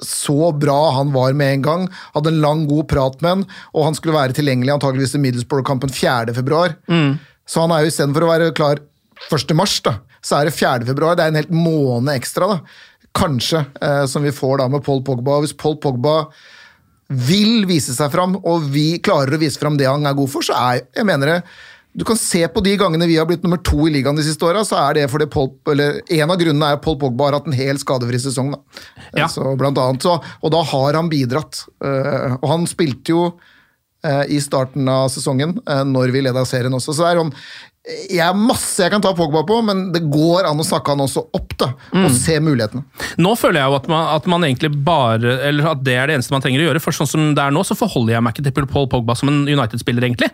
så 0.03 0.51
bra 0.53 0.91
han 0.97 1.13
var 1.15 1.33
med 1.37 1.53
en 1.53 1.63
gang. 1.65 1.87
Hadde 2.13 2.33
en 2.33 2.41
lang, 2.43 2.65
god 2.69 2.87
prat 2.91 3.21
med 3.21 3.29
han, 3.29 3.45
og 3.73 3.87
han 3.87 3.97
skulle 3.97 4.17
være 4.17 4.35
tilgjengelig 4.37 4.75
antageligvis 4.75 5.15
til 5.15 5.23
Middlesbrough-kampen 5.23 5.93
4. 5.93 6.35
februar. 6.37 6.75
Så 7.47 7.63
han 7.63 7.71
er 7.73 7.83
jo 7.85 7.93
istedenfor 7.93 8.25
å 8.27 8.31
være 8.33 8.51
klar 8.57 8.83
1. 9.31 9.55
mars, 9.57 9.79
så 10.21 10.37
er 10.37 10.49
det 10.49 10.57
4. 10.57 10.85
februar. 10.89 11.15
Det 11.17 11.25
er 11.25 11.33
en 11.33 11.41
helt 11.41 11.53
måned 11.55 12.13
ekstra, 12.13 12.51
da. 12.51 12.59
Kanskje, 13.17 13.63
eh, 13.81 14.05
som 14.05 14.21
vi 14.21 14.35
får 14.35 14.59
da 14.61 14.67
med 14.69 14.83
Paul 14.85 15.01
Pogba. 15.01 15.39
Og 15.39 15.47
Hvis 15.47 15.55
Paul 15.57 15.79
Pogba 15.81 16.27
vil 17.07 17.65
vise 17.65 17.95
seg 17.95 18.11
fram, 18.11 18.35
og 18.43 18.67
vi 18.73 18.99
klarer 18.99 19.33
å 19.33 19.41
vise 19.41 19.59
fram 19.59 19.77
det 19.79 19.87
han 19.87 20.05
er 20.05 20.17
god 20.17 20.29
for, 20.29 20.45
så 20.45 20.53
er 20.59 20.83
jeg 20.95 21.07
mener 21.07 21.31
det 21.31 21.41
du 21.97 22.05
kan 22.05 22.17
se 22.17 22.43
på 22.53 22.61
de 22.61 22.75
gangene 22.77 23.07
vi 23.09 23.17
har 23.17 23.25
blitt 23.25 23.41
nummer 23.45 23.57
to 23.65 23.87
i 23.87 23.91
ligaen 23.95 24.17
de 24.19 24.25
siste 24.25 24.45
åra, 24.45 24.61
så 24.67 24.77
er 24.83 24.99
det 24.99 25.07
fordi 25.09 25.25
Paul, 25.33 25.49
eller 25.73 25.97
en 26.13 26.33
av 26.33 26.37
grunnene 26.37 26.69
er 26.69 26.77
at 26.77 26.83
Paul 26.85 26.99
Pogba 27.01 27.29
har 27.29 27.39
hatt 27.39 27.47
en 27.49 27.57
hel 27.57 27.79
skadefri 27.81 28.19
sesong. 28.21 28.51
Da. 28.53 28.83
Ja. 29.17 29.29
Så, 29.33 29.41
blant 29.57 29.81
annet, 29.81 30.05
så, 30.05 30.19
og 30.21 30.53
da 30.53 30.61
har 30.73 30.97
han 30.99 31.09
bidratt. 31.09 31.63
Eh, 31.81 32.35
og 32.37 32.45
han 32.51 32.67
spilte 32.69 33.15
jo 33.15 33.23
eh, 34.05 34.27
i 34.29 34.37
starten 34.43 34.85
av 34.93 35.09
sesongen, 35.09 35.57
eh, 35.65 35.81
når 35.89 36.13
vi 36.13 36.21
leda 36.27 36.45
serien 36.45 36.77
også. 36.77 36.93
Så 36.93 37.01
det 37.01 37.15
er 37.15 37.23
om 37.23 37.33
jeg 37.87 38.19
har 38.19 38.35
masse 38.35 38.81
jeg 38.83 38.91
kan 38.91 39.03
ta 39.03 39.13
Pogba 39.15 39.45
på, 39.47 39.61
men 39.63 39.85
det 39.93 40.01
går 40.11 40.49
an 40.49 40.59
å 40.59 40.65
snakke 40.65 40.91
han 40.91 41.03
også 41.05 41.21
opp 41.37 41.53
da, 41.59 41.69
og 41.95 42.07
se 42.13 42.35
mulighetene. 42.43 42.83
Nå 43.23 43.31
føler 43.39 43.61
jeg 43.61 43.71
jo 43.71 43.77
at 43.77 43.87
man, 43.91 44.03
at 44.11 44.25
man 44.29 44.43
egentlig 44.45 44.69
bare 44.85 45.37
Eller 45.47 45.69
at 45.71 45.79
det 45.85 45.95
er 45.97 46.09
det 46.09 46.17
eneste 46.17 46.33
man 46.33 46.43
trenger 46.43 46.61
å 46.61 46.67
gjøre. 46.67 46.81
For 46.83 46.95
sånn 46.95 47.09
som 47.09 47.23
det 47.37 47.41
er 47.43 47.53
nå, 47.55 47.63
så 47.65 47.77
forholder 47.79 48.17
jeg 48.17 48.25
meg 48.25 48.35
ikke 48.35 48.45
til 48.49 48.67
Paul 48.69 48.89
Pogba 48.91 49.15
som 49.17 49.31
en 49.31 49.39
United-spiller, 49.47 50.03
egentlig. 50.05 50.29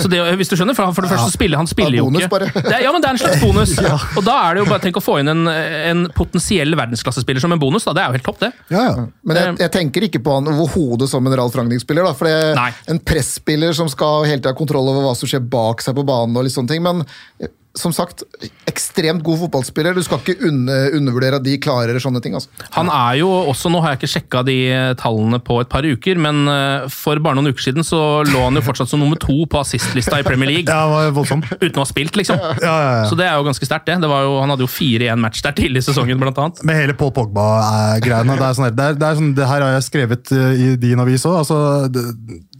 Så 0.00 0.10
det, 0.10 0.20
hvis 0.40 0.50
du 0.50 0.56
skjønner, 0.58 0.76
For, 0.76 0.90
for 0.96 1.06
det 1.06 1.12
første 1.12 1.30
så 1.30 1.36
spiller 1.36 1.60
han 1.60 1.70
spiller 1.70 1.98
jo 2.00 2.08
ikke 2.10 2.40
det 2.42 2.74
er, 2.74 2.82
Ja, 2.84 2.92
men 2.94 3.04
det 3.04 3.08
er 3.08 3.16
en 3.16 3.22
slags 3.22 3.40
bonus. 3.42 3.76
Og 4.18 4.26
da 4.26 4.36
er 4.48 4.56
det 4.58 4.64
jo 4.64 4.68
bare 4.68 4.82
tenk 4.84 4.98
å 5.00 5.04
få 5.04 5.18
inn 5.22 5.30
en, 5.32 5.46
en 5.48 6.04
potensiell 6.16 6.74
verdensklassespiller 6.76 7.44
som 7.44 7.54
en 7.54 7.62
bonus. 7.62 7.86
da, 7.86 7.94
Det 7.96 8.02
er 8.02 8.10
jo 8.10 8.18
helt 8.18 8.26
topp, 8.26 8.42
det. 8.42 8.50
Ja, 8.74 8.84
ja. 8.90 9.06
Men 9.26 9.40
jeg, 9.40 9.54
jeg 9.62 9.74
tenker 9.78 10.08
ikke 10.08 10.22
på 10.26 10.36
han 10.40 10.50
overhodet 10.52 11.08
som 11.12 11.26
en 11.26 11.38
Ralf 11.38 11.56
Ragnhild-spiller. 11.56 12.10
da, 12.10 12.16
for 12.18 12.28
det, 12.28 12.36
er 12.52 12.82
En 12.92 13.00
presspiller 13.02 13.76
som 13.76 13.90
skal 13.92 14.26
hele 14.26 14.42
tida 14.42 14.54
ha 14.54 14.58
kontroll 14.58 14.90
over 14.92 15.06
hva 15.06 15.14
som 15.18 15.30
skjer 15.30 15.44
bak 15.54 15.84
seg 15.84 15.96
på 15.96 16.06
banen. 16.06 16.36
og 16.36 16.46
litt 16.46 16.56
sånne 16.56 16.74
ting, 16.74 16.82
Men 16.82 16.95
eh, 17.38 17.48
som 17.76 17.92
sagt, 17.94 18.24
ekstremt 18.68 19.22
god 19.24 19.40
fotballspiller. 19.44 19.96
Du 19.96 20.02
skal 20.04 20.20
ikke 20.20 20.50
undervurdere 20.96 21.40
at 21.40 21.44
de 21.46 21.56
klarer 21.62 21.98
sånne 22.02 22.22
ting. 22.24 22.36
altså. 22.36 22.50
Han 22.76 22.90
er 22.92 23.20
jo 23.20 23.30
også, 23.52 23.70
Nå 23.72 23.80
har 23.82 23.92
jeg 23.92 24.00
ikke 24.00 24.12
sjekka 24.14 24.42
de 24.46 24.56
tallene 25.00 25.40
på 25.42 25.58
et 25.60 25.70
par 25.70 25.84
uker, 25.84 26.20
men 26.22 26.46
eh, 26.48 26.86
for 26.92 27.20
bare 27.22 27.36
noen 27.36 27.50
uker 27.52 27.66
siden 27.68 27.86
så 27.86 28.00
lå 28.26 28.44
han 28.46 28.56
jo 28.56 28.64
fortsatt 28.64 28.90
som 28.90 29.02
nummer 29.02 29.18
to 29.20 29.44
på 29.50 29.60
assistlista 29.60 30.20
i 30.20 30.26
Premier 30.26 30.52
League. 30.52 30.64
Ja, 30.76 30.82
det 30.86 30.92
var 30.92 31.14
voldsom. 31.20 31.42
Uten 31.46 31.78
å 31.78 31.84
ha 31.84 31.88
spilt, 31.88 32.16
liksom. 32.18 32.40
Ja, 32.40 32.56
ja, 32.60 32.88
ja. 33.00 33.04
Så 33.08 33.16
det 33.18 33.26
er 33.28 33.36
jo 33.38 33.46
ganske 33.46 33.68
sterkt, 33.68 33.86
det. 33.88 33.98
det 34.02 34.10
var 34.10 34.24
jo, 34.26 34.34
han 34.42 34.50
hadde 34.52 34.64
jo 34.64 34.70
fire 34.70 35.06
i 35.06 35.10
én 35.12 35.20
match 35.22 35.42
der 35.44 35.54
tidlig 35.56 35.82
i 35.84 35.86
sesongen, 35.86 36.18
blant 36.20 36.38
annet. 36.42 36.62
Med 36.66 36.80
hele 36.80 36.96
Paul 36.98 37.12
Pogba-greiene. 37.16 38.36
Det, 38.36 38.48
er 38.48 38.58
sånn 38.58 38.76
det, 38.76 38.88
det, 39.00 39.12
sånn, 39.20 39.32
det 39.36 39.48
her 39.48 39.64
har 39.64 39.76
jeg 39.76 39.86
skrevet 39.86 40.32
eh, 40.36 40.64
i 40.66 40.68
din 40.80 41.02
avis 41.02 41.24
òg. 41.28 41.38
Altså, 41.44 41.60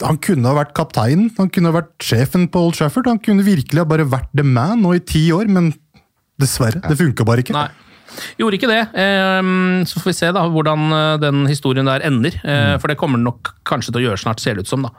han 0.05 0.21
kunne 0.23 0.51
ha 0.51 0.59
vært 0.61 0.75
kapteinen, 0.77 1.31
han 1.39 1.51
kunne 1.53 1.73
ha 1.73 1.79
vært 1.81 1.95
sjefen 2.05 2.47
på 2.53 2.67
Old 2.69 2.79
Trafford. 2.79 3.11
Han 3.11 3.23
kunne 3.23 3.47
virkelig 3.47 3.83
ha 3.83 3.89
bare 3.89 4.07
vært 4.09 4.33
the 4.37 4.47
man 4.47 4.85
og 4.87 4.99
i 4.99 5.05
ti 5.07 5.27
år, 5.35 5.49
men 5.49 5.73
dessverre. 6.41 6.83
Det 6.85 6.99
funka 7.01 7.25
bare 7.27 7.45
ikke. 7.45 7.55
Nei. 7.57 7.69
Gjorde 8.39 8.57
ikke 8.57 8.69
det. 8.71 8.83
Ehm, 8.97 9.83
Så 9.85 9.99
får 10.01 10.09
vi 10.09 10.15
se 10.17 10.29
da 10.33 10.45
hvordan 10.49 10.85
eh, 10.95 11.17
den 11.21 11.43
historien 11.51 11.85
der 11.89 12.05
ender. 12.07 12.33
Eh, 12.45 12.77
For 12.81 12.89
det 12.89 12.97
kommer 12.97 13.19
den 13.19 13.27
nok 13.29 13.51
kanskje 13.69 13.93
til 13.93 14.01
å 14.01 14.05
gjøre 14.09 14.21
snart, 14.23 14.41
ser 14.41 14.55
det 14.57 14.65
ut 14.65 14.71
som. 14.71 14.87
da. 14.87 14.93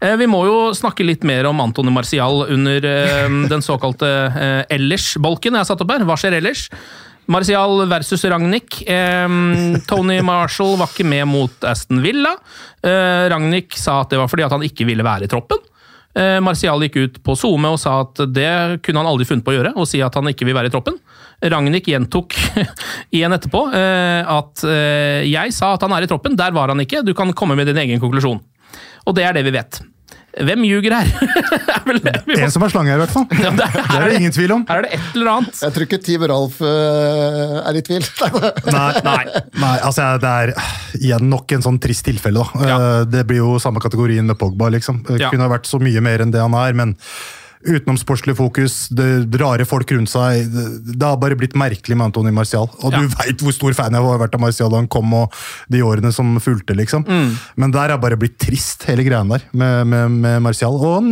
Eh, 0.00 0.16
Vi 0.18 0.26
må 0.26 0.40
jo 0.48 0.72
snakke 0.74 1.06
litt 1.06 1.22
mer 1.22 1.46
om 1.46 1.60
Antony 1.62 1.92
Martial 1.94 2.46
under 2.48 2.84
eh, 2.90 3.28
den 3.52 3.62
såkalte 3.62 4.08
ellers-bolken 4.72 5.52
jeg 5.54 5.62
har 5.62 5.68
satt 5.68 5.84
opp 5.84 5.92
her. 5.94 6.06
Hva 6.08 6.16
skjer 6.18 6.38
ellers? 6.40 6.66
Martial 7.28 7.84
versus 7.90 8.24
Ragnhild. 8.24 8.82
Ehm, 8.90 9.78
Tony 9.86 10.18
Marshall 10.30 10.76
var 10.80 10.90
ikke 10.90 11.06
med 11.06 11.26
mot 11.30 11.66
Aston 11.70 12.02
Villa. 12.02 12.34
Ragnhild 12.82 13.74
sa 13.78 14.00
at 14.02 14.10
det 14.14 14.18
var 14.20 14.30
fordi 14.30 14.46
at 14.46 14.54
han 14.54 14.62
ikke 14.66 14.86
ville 14.88 15.06
være 15.06 15.26
i 15.26 15.30
troppen. 15.30 15.62
Eh, 16.16 16.38
Martial 16.40 16.80
gikk 16.86 16.96
ut 16.96 17.18
på 17.24 17.34
SoMe 17.36 17.68
og 17.74 17.80
sa 17.80 17.98
at 18.06 18.22
det 18.32 18.80
kunne 18.86 19.02
han 19.02 19.10
aldri 19.10 19.26
funnet 19.28 19.44
på 19.44 19.52
å 19.52 19.56
gjøre, 19.58 19.74
å 19.76 19.84
si 19.88 20.00
at 20.04 20.14
han 20.16 20.30
ikke 20.30 20.48
vil 20.48 20.56
være 20.56 20.70
i 20.70 20.72
troppen. 20.72 20.96
Ragnhild 21.44 21.90
gjentok 21.92 22.32
igjen 23.16 23.36
etterpå 23.36 23.66
eh, 23.76 24.22
at 24.24 24.64
eh, 24.64 25.26
jeg 25.28 25.52
sa 25.52 25.74
at 25.76 25.84
han 25.84 25.92
er 25.92 26.06
i 26.06 26.08
troppen, 26.08 26.38
der 26.38 26.56
var 26.56 26.72
han 26.72 26.80
ikke, 26.80 27.04
du 27.04 27.12
kan 27.16 27.34
komme 27.36 27.58
med 27.58 27.68
din 27.68 27.82
egen 27.84 28.00
konklusjon. 28.00 28.40
Og 29.06 29.18
det 29.18 29.26
er 29.26 29.36
det 29.36 29.44
vi 29.46 29.54
vet. 29.58 29.82
Hvem 30.36 30.64
ljuger 30.68 30.92
her? 30.92 31.08
Er 31.86 31.98
det 32.02 32.38
En 32.42 32.50
som 32.52 32.64
er 32.66 32.72
slange 32.72 32.90
her, 32.92 32.98
i 32.98 33.04
hvert 33.04 33.12
fall. 33.14 33.24
Ja, 33.44 33.50
det 33.56 33.64
er- 33.64 33.76
Det 33.86 33.96
er 34.00 34.08
det 34.10 34.16
ingen 34.20 34.34
tvil 34.36 34.52
om. 34.52 34.64
Her 34.68 34.82
er 34.82 34.86
det 34.88 34.92
et 34.98 35.14
eller 35.16 35.30
annet. 35.32 35.60
Jeg 35.62 35.72
tror 35.76 35.86
ikke 35.86 35.98
Team 36.04 36.26
Ralf 36.28 36.58
uh, 36.60 37.62
er 37.70 37.78
i 37.78 37.82
tvil. 37.86 38.04
Nei, 38.76 38.90
nei, 39.06 39.24
nei 39.62 39.72
altså 39.86 40.10
det 40.20 40.32
er 40.42 40.52
igjen 41.00 41.30
nok 41.32 41.56
en 41.56 41.64
sånn 41.64 41.78
trist 41.80 42.04
tilfelle. 42.08 42.42
da. 42.44 42.68
Ja. 42.68 42.76
Eh, 42.76 43.04
Det 43.16 43.24
blir 43.30 43.40
jo 43.40 43.56
samme 43.62 43.80
kategorien 43.80 44.26
med 44.28 44.36
Pogba. 44.40 44.68
liksom. 44.74 45.02
Det 45.08 45.20
Ja. 45.22 45.30
kunne 45.32 45.48
vært 45.48 45.66
så 45.70 45.80
mye 45.80 46.00
mer 46.04 46.20
enn 46.26 46.30
det 46.34 46.40
han 46.42 46.54
er, 46.54 46.72
men 46.76 46.96
utenomsportslig 47.64 48.36
fokus, 48.36 48.88
det 48.94 49.32
rare 49.40 49.64
folk 49.68 49.90
rundt 49.92 50.10
seg 50.12 50.50
Det, 50.52 51.02
har 51.02 51.16
bare 51.20 51.36
blitt 51.38 51.54
merkelig 51.58 51.96
med 51.96 52.06
Antony 52.10 52.30
Martial. 52.34 52.68
Og 52.82 52.92
Ja. 52.92 53.00
du 53.00 53.08
veit 53.08 53.38
hvor 53.42 53.52
stor 53.54 53.72
fan 53.74 53.92
jeg 53.92 54.02
har 54.02 54.18
vært 54.18 54.34
av 54.34 54.40
Martial 54.40 54.70
da 54.70 54.76
han 54.76 54.88
kom, 54.88 55.12
og 55.14 55.32
de 55.70 55.80
årene 55.82 56.12
som 56.12 56.36
fulgte. 56.40 56.74
liksom. 56.76 57.04
Mm. 57.06 57.36
Men 57.56 57.70
der 57.70 57.90
er 57.90 57.98
bare 57.98 58.16
blitt 58.16 58.38
trist, 58.38 58.84
hele 58.84 59.04
greia 59.04 59.22
der, 59.28 59.42
med, 59.52 59.86
med, 59.86 60.10
med 60.10 60.42
Martial. 60.42 60.74
Og 60.74 61.02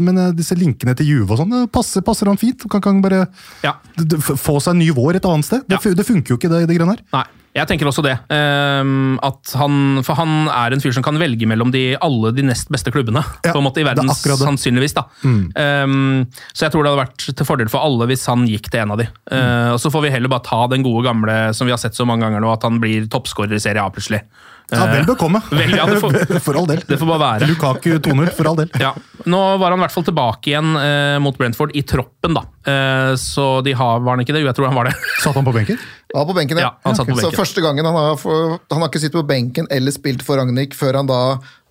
men 0.00 0.18
eh, 0.18 0.32
disse 0.32 0.54
linkene 0.56 0.94
til 0.96 1.06
Juve 1.06 1.32
og 1.32 1.38
sånn, 1.38 1.68
passer, 1.70 2.00
passer 2.02 2.26
han 2.26 2.36
fint. 2.36 2.62
Kan, 2.70 2.80
kan 2.80 3.00
bare 3.02 3.26
Ja. 3.64 3.74
få 3.96 4.60
seg 4.60 4.72
en 4.74 4.78
ny 4.78 4.90
vår 4.90 5.16
et 5.16 5.24
annet 5.24 5.44
sted. 5.44 5.62
Det, 5.68 5.78
Ja. 5.84 5.94
det 5.94 6.06
funker 6.06 6.28
jo 6.28 6.36
ikke, 6.38 6.48
det, 6.50 6.66
det 6.68 6.76
greiene 6.78 6.96
her. 6.96 7.02
Nei, 7.12 7.24
jeg 7.58 7.68
tenker 7.70 7.88
også 7.90 8.04
det. 8.04 8.14
Ehm, 8.34 9.18
at 9.24 9.52
han, 9.58 10.00
for 10.06 10.18
han 10.18 10.48
er 10.52 10.74
en 10.74 10.82
fyr 10.82 10.94
som 10.96 11.04
kan 11.06 11.18
velge 11.20 11.48
mellom 11.48 11.72
de, 11.74 11.92
alle 12.04 12.32
de 12.36 12.44
nest 12.46 12.70
beste 12.72 12.92
klubbene 12.94 13.22
Ja, 13.44 13.52
på 13.52 13.60
en 13.60 13.66
måte 13.66 13.82
i 13.82 13.84
er 13.86 13.90
verden, 13.90 14.10
sannsynligvis. 14.12 14.96
da. 14.96 15.06
Mm. 15.24 15.40
Ehm, 15.58 16.26
så 16.52 16.66
jeg 16.66 16.74
tror 16.74 16.84
det 16.84 16.92
hadde 16.92 17.04
vært 17.04 17.26
til 17.28 17.48
fordel 17.48 17.72
for 17.72 17.84
alle 17.84 18.08
hvis 18.10 18.26
han 18.30 18.46
gikk 18.48 18.70
til 18.72 18.84
en 18.84 18.94
av 18.94 19.02
de. 19.02 19.08
Mm. 19.30 19.34
Uh, 19.34 19.70
og 19.74 19.80
Så 19.82 19.92
får 19.94 20.06
vi 20.06 20.14
heller 20.14 20.32
bare 20.32 20.46
ta 20.46 20.60
den 20.70 20.86
gode 20.86 21.04
gamle 21.06 21.38
som 21.56 21.68
vi 21.68 21.74
har 21.74 21.80
sett 21.82 21.98
så 21.98 22.06
mange 22.08 22.26
ganger 22.26 22.44
nå, 22.44 22.52
at 22.52 22.66
han 22.66 22.80
blir 22.82 23.08
toppskårer 23.10 23.58
i 23.58 23.62
Serie 23.62 23.82
A 23.82 23.90
plutselig. 23.92 24.22
Ja, 24.70 24.84
vel 24.92 25.06
bekomme. 25.08 25.40
Vel, 25.50 25.70
ja, 25.76 25.86
det 25.88 25.96
får- 26.02 26.40
for 26.46 26.58
all 26.60 26.66
del. 26.68 26.82
Det 26.88 26.98
får 27.00 27.08
bare 27.08 27.22
være. 27.22 27.46
Lukaku 27.48 27.94
2-0, 28.04 28.30
for 28.36 28.50
all 28.50 28.58
del. 28.58 28.68
Ja, 28.82 28.90
Nå 29.28 29.38
var 29.60 29.72
han 29.72 29.80
i 29.80 29.84
hvert 29.86 29.94
fall 29.94 30.04
tilbake 30.06 30.50
igjen 30.52 30.74
eh, 30.76 31.16
mot 31.24 31.36
Brentford 31.38 31.72
i 31.76 31.82
troppen, 31.88 32.36
da. 32.36 32.42
Eh, 32.68 33.12
så 33.20 33.46
de 33.64 33.72
har, 33.78 34.02
var 34.04 34.16
han 34.18 34.24
ikke 34.24 34.36
det? 34.36 34.42
Jo, 34.44 34.50
jeg 34.50 34.58
tror 34.58 34.68
han 34.70 34.76
var 34.78 34.90
det. 34.90 34.96
Satt 35.24 35.38
han 35.40 35.46
på 35.48 35.54
benken? 35.56 35.80
Ja, 36.12 36.24
på 36.28 36.36
benken, 36.36 36.60
Ja, 36.60 36.74
han 36.84 36.96
satt 36.96 37.08
på 37.08 37.16
benken. 37.16 37.32
Så 37.32 37.40
første 37.40 37.64
gangen 37.64 37.88
han 37.88 37.96
har, 37.96 38.18
for, 38.20 38.58
han 38.70 38.84
har 38.84 38.92
ikke 38.92 39.00
sittet 39.02 39.16
på 39.20 39.24
benken 39.28 39.68
eller 39.72 39.92
spilt 39.96 40.24
for 40.24 40.40
Ragnhild 40.40 40.76
før 40.76 41.00
han 41.00 41.08
da 41.08 41.20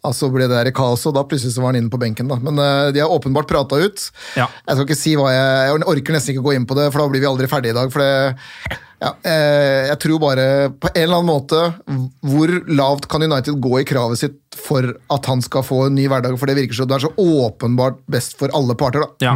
altså 0.08 0.30
ble 0.32 0.46
det 0.46 0.54
der 0.56 0.70
i 0.70 0.74
kaoset, 0.76 1.10
og 1.10 1.16
da 1.18 1.24
plutselig 1.28 1.56
så 1.56 1.64
var 1.64 1.74
han 1.74 1.82
inne 1.82 1.92
på 1.92 2.00
benken. 2.00 2.30
da. 2.32 2.38
Men 2.40 2.60
uh, 2.62 2.90
de 2.96 3.02
har 3.02 3.12
åpenbart 3.12 3.50
prata 3.50 3.80
ut. 3.82 4.04
Ja. 4.38 4.46
Jeg 4.68 4.78
skal 4.78 4.86
ikke 4.86 4.98
si 5.00 5.16
hva 5.20 5.32
jeg 5.34 5.72
Jeg 5.74 5.88
orker 5.94 6.16
nesten 6.16 6.36
ikke 6.36 6.46
gå 6.46 6.54
inn 6.56 6.68
på 6.70 6.78
det, 6.78 6.86
for 6.94 7.02
da 7.04 7.10
blir 7.12 7.24
vi 7.26 7.30
aldri 7.30 7.50
ferdige 7.52 7.74
i 7.76 7.78
dag. 7.78 7.92
for 7.92 8.06
det 8.06 8.78
Ja, 8.98 9.12
eh, 9.30 9.88
jeg 9.92 10.00
tror 10.02 10.22
bare 10.24 10.46
på 10.74 10.90
en 10.90 11.04
eller 11.04 11.20
annen 11.20 11.30
måte 11.30 11.60
Hvor 12.26 12.50
lavt 12.66 13.06
kan 13.12 13.22
United 13.22 13.60
gå 13.62 13.84
i 13.84 13.86
kravet 13.86 14.18
sitt 14.24 14.40
for 14.58 14.88
at 15.14 15.28
han 15.30 15.42
skal 15.46 15.62
få 15.62 15.84
en 15.86 15.94
ny 15.94 16.08
hverdag? 16.10 16.34
For 16.40 16.50
det 16.50 16.56
virker 16.58 16.80
som 16.80 16.88
det 16.90 16.96
er 16.98 17.04
så 17.06 17.12
åpenbart 17.14 18.00
best 18.10 18.34
for 18.40 18.50
alle 18.58 18.74
parter. 18.80 19.04
da. 19.04 19.28
Ja. 19.28 19.34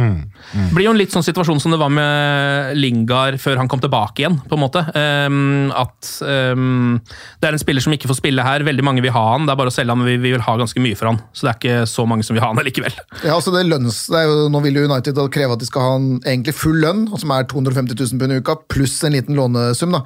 Det 0.50 0.74
blir 0.74 0.88
jo 0.88 0.94
en 0.96 0.98
litt 0.98 1.14
sånn 1.14 1.22
situasjon 1.22 1.60
som 1.62 1.70
det 1.70 1.78
var 1.78 1.92
med 1.94 2.74
Lingard 2.74 3.38
før 3.38 3.60
han 3.60 3.70
kom 3.70 3.78
tilbake 3.78 4.24
igjen. 4.24 4.40
på 4.48 4.58
en 4.58 4.62
måte. 4.64 4.82
Um, 4.96 5.70
at 5.78 6.10
um, 6.26 6.98
det 7.38 7.48
er 7.48 7.54
en 7.54 7.62
spiller 7.62 7.84
som 7.84 7.94
ikke 7.94 8.10
får 8.10 8.18
spille 8.18 8.42
her. 8.42 8.66
Veldig 8.66 8.86
mange 8.86 9.04
vil 9.04 9.14
ha 9.14 9.22
han. 9.36 9.46
Det 9.46 9.54
er 9.54 9.60
bare 9.62 9.70
å 9.70 9.76
selge 9.76 9.94
han, 9.94 10.02
men 10.02 10.10
vi, 10.10 10.18
vi 10.24 10.34
vil 10.34 10.42
ha 10.42 10.56
ganske 10.58 10.82
mye 10.82 10.98
for 10.98 11.12
han. 11.12 11.22
Så 11.30 11.46
det 11.46 11.52
er 11.52 11.60
ikke 11.60 11.92
så 11.92 12.08
mange 12.10 12.26
som 12.26 12.34
vil 12.34 12.42
ha 12.42 12.50
han 12.50 12.66
likevel. 12.66 12.98
Ja, 13.22 13.36
altså 13.36 13.54
det 13.54 13.62
lønns, 13.70 14.04
det 14.10 14.24
er 14.24 14.26
jo, 14.26 14.50
Nå 14.50 14.64
vil 14.66 14.80
jo 14.80 14.88
United 14.90 15.22
kreve 15.32 15.54
at 15.54 15.62
de 15.62 15.70
skal 15.70 15.86
ha 15.86 15.94
en 16.00 16.10
egentlig 16.18 16.56
full 16.58 16.82
lønn, 16.82 17.06
som 17.14 17.30
er 17.34 17.46
250 17.46 17.94
000 17.94 18.22
pund 18.24 18.34
i 18.34 18.42
uka, 18.42 18.58
pluss 18.72 18.98
en 19.06 19.14
liten 19.14 19.38
lånesum. 19.52 19.92
da. 19.92 20.02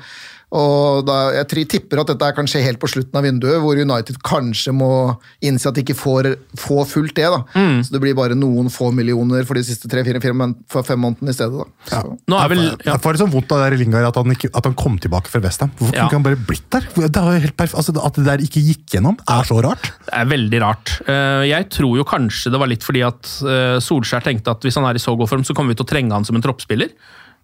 Og 0.57 1.01
da, 1.05 1.33
Jeg 1.43 1.67
tipper 1.69 1.99
at 2.01 2.07
dette 2.13 2.29
kan 2.37 2.47
skje 2.47 2.61
helt 2.63 2.79
på 2.79 2.87
slutten 2.89 3.19
av 3.19 3.25
vinduet, 3.27 3.59
hvor 3.61 3.75
United 3.77 4.21
kanskje 4.23 4.71
må 4.73 5.19
innse 5.43 5.67
at 5.69 5.75
de 5.75 5.83
ikke 5.83 5.97
får, 5.99 6.29
får 6.57 6.85
fullt 6.87 7.15
det. 7.19 7.27
da. 7.27 7.41
Mm. 7.59 7.81
Så 7.83 7.91
det 7.91 8.01
blir 8.01 8.15
bare 8.15 8.37
noen 8.39 8.71
få 8.71 8.93
millioner 8.95 9.43
for 9.45 9.59
de 9.59 9.65
siste 9.67 9.91
tre-fire 9.91 10.23
for 10.71 10.87
fem 10.87 11.03
månedene 11.03 11.35
i 11.35 11.37
stedet. 11.37 11.59
da. 11.59 11.67
Så. 11.91 12.15
Nå 12.31 12.39
er 12.39 12.49
vel, 12.55 12.63
ja. 12.63 12.77
Jeg 12.93 13.03
får 13.03 13.17
litt 13.17 13.25
sånn 13.25 13.35
vondt 13.35 13.53
av 13.57 13.65
det 13.65 13.75
i 13.75 13.83
Lingard 13.83 14.07
at 14.07 14.15
han, 14.23 14.31
ikke, 14.37 14.53
at 14.55 14.65
han 14.71 14.75
kom 14.79 14.99
tilbake 15.03 15.27
fra 15.27 15.41
Westham. 15.43 15.73
Hvorfor 15.81 15.95
Ja. 15.99 16.07
kunne 16.07 16.15
ikke 16.15 16.21
han 16.21 16.29
bare 16.31 16.47
blitt 16.47 16.71
der? 16.71 16.89
Det 16.95 17.17
er 17.17 17.35
jo 17.41 17.45
helt 17.49 17.57
perf 17.59 17.75
altså, 17.75 17.97
at 18.07 18.15
det 18.15 18.25
der 18.31 18.39
ikke 18.47 18.63
gikk 18.63 18.87
gjennom, 18.95 19.19
er 19.27 19.43
så 19.51 19.59
rart. 19.67 19.91
Det 20.07 20.15
er 20.15 20.31
veldig 20.31 20.63
rart. 20.63 21.01
Eh, 21.09 21.43
Jeg 21.51 21.71
tror 21.71 21.97
jo 21.99 22.05
kanskje 22.05 22.51
det 22.55 22.59
var 22.63 22.69
litt 22.71 22.87
fordi 22.87 23.03
at 23.03 23.27
eh, 23.43 23.81
Solskjær 23.83 24.23
tenkte 24.23 24.51
at 24.55 24.63
hvis 24.63 24.77
han 24.79 24.85
er 24.87 24.95
i 24.95 25.03
så 25.03 25.17
god 25.19 25.29
form, 25.29 25.43
så 25.43 25.55
kommer 25.55 25.75
vi 25.75 25.83
til 25.83 25.87
å 25.87 25.91
trenge 25.91 26.13
han 26.15 26.25
som 26.25 26.37
en 26.37 26.43
troppsspiller. 26.43 26.91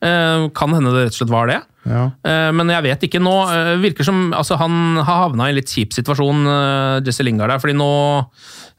Eh, 0.03 0.49
Kan 0.59 0.75
hende 0.75 0.91
det 0.95 1.05
rett 1.07 1.15
og 1.15 1.21
slett 1.21 1.31
var 1.33 1.47
det. 1.51 1.61
Ja. 1.87 2.05
Eh, 2.27 2.51
Men 2.55 2.71
jeg 2.71 2.83
vet 2.89 3.05
ikke 3.07 3.21
nå. 3.23 3.35
eh, 3.53 3.77
Virker 3.83 4.07
som 4.07 4.33
altså 4.35 4.57
Han 4.59 4.97
har 4.99 5.29
havna 5.29 5.47
i 5.49 5.53
en 5.55 5.59
litt 5.61 5.71
kjip 5.71 5.95
situasjon, 5.95 6.43
Jesse 7.07 7.23
Lingard 7.27 7.51
der. 7.55 7.59
fordi 7.63 7.75
nå 7.79 7.89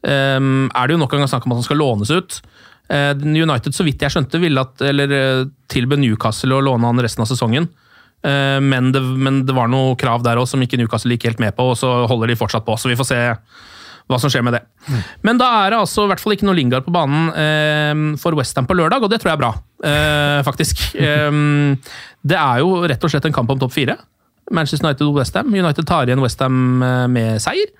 um, 0.03 0.69
er 0.75 0.87
det 0.87 0.95
jo 0.95 0.99
nok 1.01 1.13
en 1.15 1.23
gang 1.23 1.31
snakk 1.31 1.45
om 1.47 1.53
at 1.55 1.61
han 1.61 1.67
skal 1.69 1.79
lånes 1.79 2.11
ut. 2.11 2.41
United, 2.93 3.73
så 3.73 3.85
vidt 3.87 4.01
jeg 4.03 4.11
skjønte, 4.11 4.37
ville 4.43 4.59
at, 4.61 4.81
eller 4.83 5.47
tilbød 5.71 6.01
Newcastle 6.03 6.53
å 6.57 6.61
låne 6.61 6.85
han 6.85 6.99
resten 7.01 7.23
av 7.23 7.29
sesongen. 7.31 7.69
Men 8.21 8.91
det, 8.93 9.01
men 9.01 9.39
det 9.47 9.55
var 9.55 9.71
noe 9.71 9.95
krav 9.99 10.21
der 10.23 10.37
òg 10.37 10.45
som 10.51 10.61
ikke 10.61 10.77
Newcastle 10.77 11.15
gikk 11.15 11.25
helt 11.31 11.41
med 11.41 11.55
på, 11.57 11.71
og 11.71 11.79
så 11.79 11.89
holder 12.11 12.29
de 12.29 12.37
fortsatt 12.37 12.67
på. 12.67 12.75
Så 12.77 12.91
vi 12.91 12.97
får 12.99 13.07
se 13.09 13.21
hva 14.11 14.19
som 14.19 14.29
skjer 14.29 14.43
med 14.45 14.57
det. 14.59 14.61
Men 15.25 15.39
da 15.41 15.47
er 15.63 15.73
det 15.73 15.79
altså 15.79 16.03
i 16.05 16.11
hvert 16.11 16.21
fall 16.21 16.35
ikke 16.35 16.45
noe 16.45 16.59
Lingard 16.59 16.85
på 16.85 16.93
banen 16.93 18.13
for 18.21 18.35
Westham 18.37 18.67
på 18.69 18.75
lørdag, 18.77 19.01
og 19.01 19.09
det 19.09 19.21
tror 19.23 19.31
jeg 19.31 19.39
er 19.39 19.43
bra, 19.47 19.53
faktisk. 20.47 20.85
Eh, 20.95 21.31
det 22.23 22.39
er 22.39 22.63
jo 22.63 22.83
rett 22.87 23.03
og 23.03 23.11
slett 23.11 23.25
en 23.27 23.35
kamp 23.35 23.51
om 23.51 23.59
topp 23.59 23.75
fire. 23.75 23.97
Manchester 24.51 24.87
United 24.87 25.07
og 25.07 25.17
Westham. 25.19 25.53
United 25.53 25.87
tar 25.87 26.07
igjen 26.07 26.23
Westham 26.23 26.83
eh, 26.83 27.07
med 27.11 27.41
seier. 27.43 27.71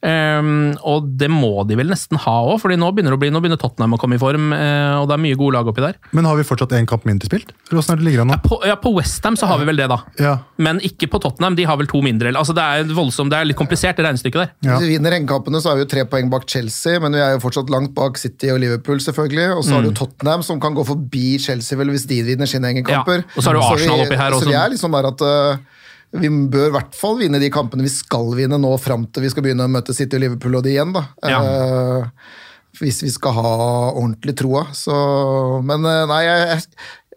Um, 0.00 0.70
og 0.88 1.10
det 1.20 1.28
må 1.28 1.60
de 1.68 1.76
vel 1.76 1.90
nesten 1.92 2.16
ha 2.22 2.36
òg, 2.48 2.54
Fordi 2.62 2.78
nå 2.80 2.88
begynner, 2.96 3.12
det 3.12 3.18
å 3.18 3.20
bli, 3.20 3.28
nå 3.34 3.42
begynner 3.44 3.60
Tottenham 3.60 3.98
å 3.98 4.00
komme 4.00 4.16
i 4.16 4.22
form. 4.22 4.46
Uh, 4.54 5.02
og 5.02 5.10
det 5.10 5.16
er 5.18 5.22
mye 5.26 5.36
gode 5.36 5.58
lag 5.58 5.68
oppi 5.68 5.84
der. 5.84 5.98
Men 6.16 6.24
har 6.24 6.38
vi 6.38 6.46
fortsatt 6.48 6.72
én 6.78 6.88
kamp 6.88 7.04
mindre 7.08 7.28
spilt? 7.28 7.52
Eller 7.68 7.84
er 7.84 8.00
det 8.00 8.06
ligger 8.06 8.24
an 8.24 8.32
nå? 8.32 8.38
På, 8.46 8.60
ja, 8.64 8.78
på 8.80 8.94
Westham 8.96 9.36
så 9.36 9.50
har 9.50 9.60
vi 9.60 9.68
vel 9.68 9.76
det, 9.82 9.90
da. 9.92 9.98
Ja. 10.20 10.34
Men 10.56 10.80
ikke 10.86 11.10
på 11.12 11.20
Tottenham. 11.20 11.58
De 11.58 11.66
har 11.68 11.76
vel 11.80 11.90
to 11.90 12.00
mindre. 12.04 12.32
Altså, 12.32 12.56
det 12.56 12.64
er 12.64 12.94
voldsomt, 12.96 13.32
det 13.32 13.42
er 13.42 13.50
litt 13.50 13.60
komplisert, 13.60 14.00
det 14.00 14.08
regnestykket 14.08 14.40
der. 14.40 14.54
Ja. 14.64 14.78
Hvis 14.78 14.88
vi 14.88 14.96
vinner 14.96 15.18
engkampene, 15.18 15.60
så 15.60 15.74
er 15.74 15.80
vi 15.80 15.84
jo 15.84 15.90
tre 15.92 16.06
poeng 16.08 16.32
bak 16.32 16.48
Chelsea, 16.48 17.00
men 17.02 17.18
vi 17.18 17.20
er 17.20 17.36
jo 17.36 17.42
fortsatt 17.44 17.72
langt 17.72 17.92
bak 17.96 18.16
City 18.20 18.50
og 18.54 18.62
Liverpool, 18.64 19.02
selvfølgelig. 19.04 19.50
Og 19.58 19.64
så 19.66 19.76
har 19.76 19.84
du 19.84 19.90
Mm. 19.90 19.98
Tottenham, 20.00 20.42
som 20.46 20.60
kan 20.62 20.74
gå 20.74 20.84
forbi 20.86 21.38
Chelsea 21.42 21.76
vel 21.78 21.90
hvis 21.90 22.06
de 22.06 22.22
vinner 22.22 22.46
sine 22.46 22.70
egen 22.70 22.86
Ja, 22.88 23.02
og 23.02 23.42
så 23.42 23.50
har 23.50 23.58
du 23.58 23.60
Arsenal 23.60 23.98
vi, 23.98 24.06
oppi 24.06 24.16
her 24.16 24.32
også. 24.32 24.46
Så 24.46 24.48
vi 24.48 24.56
er 24.56 24.70
liksom 24.72 24.92
der 24.94 25.08
at 25.10 25.20
øh, 25.26 25.56
vi 26.12 26.30
bør 26.50 26.70
i 26.70 26.74
hvert 26.74 26.96
fall 26.98 27.18
vinne 27.20 27.38
de 27.42 27.50
kampene 27.54 27.84
vi 27.86 27.92
skal 27.92 28.32
vinne 28.38 28.58
nå, 28.58 28.70
fram 28.82 29.04
til 29.12 29.22
vi 29.26 29.30
skal 29.30 29.44
begynne 29.46 29.68
å 29.68 29.70
møte 29.70 29.94
City 29.94 30.18
og 30.18 30.24
Liverpool 30.24 30.58
og 30.58 30.64
de 30.66 30.72
igjen, 30.74 30.94
da. 30.96 31.04
Ja. 31.22 31.38
Eh, 31.44 32.40
hvis 32.80 33.02
vi 33.04 33.12
skal 33.12 33.34
ha 33.36 33.52
ordentlig 33.92 34.34
troa. 34.40 34.64
Så 34.74 34.94
Men 35.66 35.86
eh, 35.86 36.02
nei, 36.10 36.20
jeg, 36.26 36.64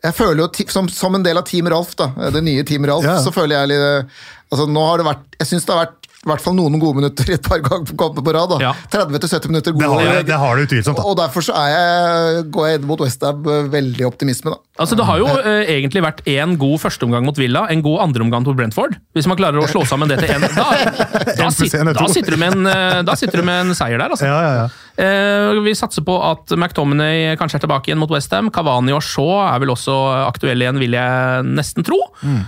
jeg, 0.04 0.14
føler 0.18 0.44
jo 0.44 0.70
som, 0.74 0.90
som 0.92 1.18
en 1.18 1.26
del 1.26 1.40
av 1.42 1.48
Team 1.50 1.70
Ralf, 1.74 1.96
da, 2.00 2.12
det 2.34 2.44
nye 2.46 2.66
Team 2.68 2.86
Ralf, 2.90 3.06
Ja. 3.08 3.18
så 3.24 3.34
føler 3.34 3.60
jeg 3.62 3.74
litt 3.74 4.16
Altså, 4.54 4.68
nå 4.70 4.82
har 4.86 5.02
det 5.02 5.06
vært 5.08 5.38
Jeg 5.40 5.50
syns 5.50 5.64
det 5.66 5.74
har 5.74 5.86
vært 5.88 6.00
i 6.24 6.30
hvert 6.30 6.40
fall 6.40 6.54
noen 6.56 6.80
gode 6.80 6.96
minutter 7.02 7.28
i 7.28 7.34
et 7.36 7.44
par 7.44 7.60
ganger 7.60 7.98
kampen 8.00 8.24
på 8.24 8.32
rad. 8.32 8.54
Ja. 8.64 8.70
30-70 8.94 9.50
minutter 9.52 9.74
Det 9.76 9.84
har, 9.84 9.92
gode. 9.92 10.14
det, 10.16 10.22
det 10.30 10.38
har 10.40 10.56
det 10.56 10.68
utvilsomt. 10.70 10.96
da. 11.02 11.04
og 11.10 11.18
derfor 11.20 11.44
så 11.44 11.64
jeg, 11.68 12.46
går 12.56 12.70
jeg 12.70 12.80
inn 12.80 12.86
mot 12.88 13.04
Westham 13.04 13.42
veldig 13.74 14.06
optimisme, 14.08 14.54
da. 14.54 14.62
Altså, 14.82 14.96
Det 14.98 15.06
har 15.06 15.20
jo 15.22 15.28
eh, 15.30 15.68
egentlig 15.76 16.02
vært 16.02 16.24
én 16.26 16.56
god 16.58 16.80
førsteomgang 16.82 17.28
mot 17.28 17.38
Villa, 17.38 17.68
en 17.70 17.84
god 17.86 18.08
andreomgang 18.08 18.42
mot 18.42 18.58
Brentford. 18.58 18.96
Hvis 19.14 19.28
man 19.30 19.38
klarer 19.38 19.62
å 19.62 19.68
slå 19.70 19.84
sammen 19.86 20.10
det 20.10 20.18
til 20.24 20.34
én, 20.34 20.42
da, 20.42 20.66
da, 21.38 21.50
da, 21.94 22.08
sitter 22.10 22.34
du 22.34 22.40
med 22.42 22.56
en, 22.56 22.72
eh, 22.72 23.02
da 23.06 23.14
sitter 23.20 23.44
du 23.44 23.46
med 23.46 23.68
en 23.68 23.78
seier 23.78 24.02
der. 24.02 24.16
altså. 24.16 24.26
Ja, 24.26 24.40
ja, 24.42 24.56
ja. 24.64 24.66
Eh, 25.04 25.62
vi 25.66 25.76
satser 25.78 26.06
på 26.06 26.18
at 26.26 26.56
McTominay 26.58 27.38
kanskje 27.38 27.62
er 27.62 27.66
tilbake 27.68 27.92
igjen 27.92 28.02
mot 28.02 28.12
Westham. 28.14 28.50
Cavani 28.54 28.96
og 28.98 29.06
Shaw 29.06 29.44
er 29.46 29.62
vel 29.62 29.76
også 29.76 29.94
aktuelle 30.26 30.66
igjen, 30.66 30.82
vil 30.82 30.98
jeg 30.98 31.48
nesten 31.54 31.86
tro. 31.86 32.00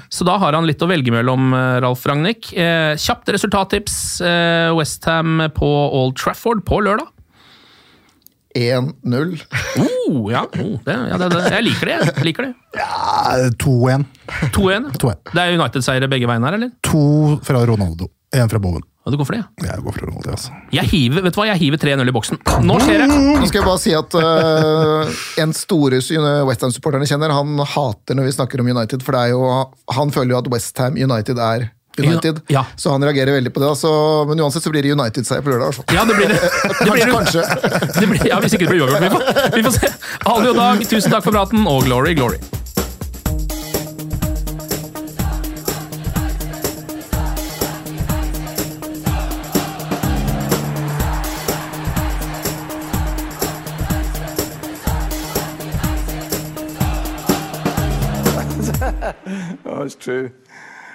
Så 0.09 0.25
da 0.25 0.39
har 0.41 0.57
han 0.57 0.65
litt 0.65 0.81
å 0.81 0.89
velge 0.89 1.13
mellom, 1.13 1.53
eh, 1.53 1.79
Ralf 1.85 2.05
Ragnhild. 2.09 2.51
Eh, 2.57 2.97
kjapt 3.05 3.29
resultattips. 3.37 4.21
Eh, 4.25 4.73
Westham 4.73 5.45
på 5.53 5.69
Old 5.93 6.17
Trafford 6.17 6.65
på 6.65 6.81
lørdag. 6.81 7.11
1-0. 8.55 9.35
Oh, 9.79 10.31
ja, 10.31 10.45
oh, 10.47 10.75
det, 10.85 10.95
ja 11.11 11.17
jeg 11.57 11.65
liker 11.67 11.91
det. 11.91 11.97
jeg 12.07 12.27
liker 12.29 12.47
det. 12.47 12.53
Ja, 12.79 13.51
2-1. 13.59 14.05
2-1. 14.55 14.91
2-1. 15.01 15.31
Det 15.33 15.43
er 15.43 15.55
United-seiere 15.59 16.11
begge 16.11 16.29
veiene 16.29 16.47
her, 16.47 16.59
eller? 16.59 16.75
To 16.87 17.39
fra 17.43 17.65
Ronaldo. 17.67 18.07
Én 18.35 18.51
fra 18.51 18.59
Bowen. 18.59 18.83
Ja, 19.05 19.11
du 19.11 19.19
går 19.19 19.27
for 19.27 19.37
det. 19.37 19.43
Jeg 19.61 19.83
går 19.85 19.93
for 19.93 20.07
Ronaldo, 20.07 20.31
altså. 20.33 20.55
Jeg 20.73 20.89
hiver, 20.89 21.21
vet 21.21 21.35
du 21.35 21.37
hva, 21.37 21.45
jeg 21.51 21.61
hiver 21.61 21.81
3-0 21.83 22.09
i 22.09 22.13
boksen. 22.15 22.39
Nå 22.65 22.79
skjer 22.81 23.03
det! 23.03 23.09
Nå 23.13 23.45
skal 23.45 23.59
jeg 23.59 23.67
bare 23.67 23.81
si 23.83 23.93
at 23.93 24.17
uh, 24.17 25.19
en 25.43 25.53
store 25.53 25.99
Westham-supporterne 26.47 27.05
kjenner, 27.11 27.35
han 27.35 27.61
hater 27.75 28.17
når 28.17 28.31
vi 28.31 28.33
snakker 28.39 28.63
om 28.63 28.71
United, 28.71 29.05
for 29.05 29.13
det 29.13 29.27
jo, 29.35 29.43
han 29.99 30.15
føler 30.15 30.33
jo 30.33 30.39
at 30.39 30.49
Westham 30.55 30.97
United 30.97 31.37
er 31.37 31.67
United, 31.97 32.41
Ja. 32.51 32.65
så 32.75 32.91
han 32.91 33.03
reagerer 33.03 33.31
veldig 33.37 33.53
på 33.53 33.59
det. 33.63 33.69
Altså, 33.69 33.91
men 34.27 34.39
uansett 34.43 34.63
så 34.63 34.69
blir 34.73 34.83
det 34.83 34.91
United-seier 34.91 35.41
på 35.45 35.49
lørdag. 35.53 35.79
i. 35.79 35.95
Ja, 35.95 36.03
det 36.05 36.15
blir 36.15 36.27
det. 36.27 36.39
det, 36.85 36.91
blir, 36.91 37.05
Kanskje, 37.13 37.45
det 37.99 38.07
blir, 38.11 38.27
ja, 38.27 38.39
Hvis 38.43 38.53
ikke 38.57 38.65
det 38.67 38.73
blir 38.75 38.83
uavgjort. 38.83 39.01
Vi, 39.01 39.09
får- 39.15 39.55
vi 39.55 39.63
får 39.63 39.71
se. 39.79 39.93
Og 40.25 40.55
Dag, 40.55 40.83
tusen 40.89 41.11
takk 41.11 41.23
for 41.23 41.31
praten, 41.31 41.67
og 41.67 41.83
glory, 41.87 42.13
glory. 42.17 42.39
Oh, 59.65 59.81
it's 59.83 59.95
true. 59.95 60.31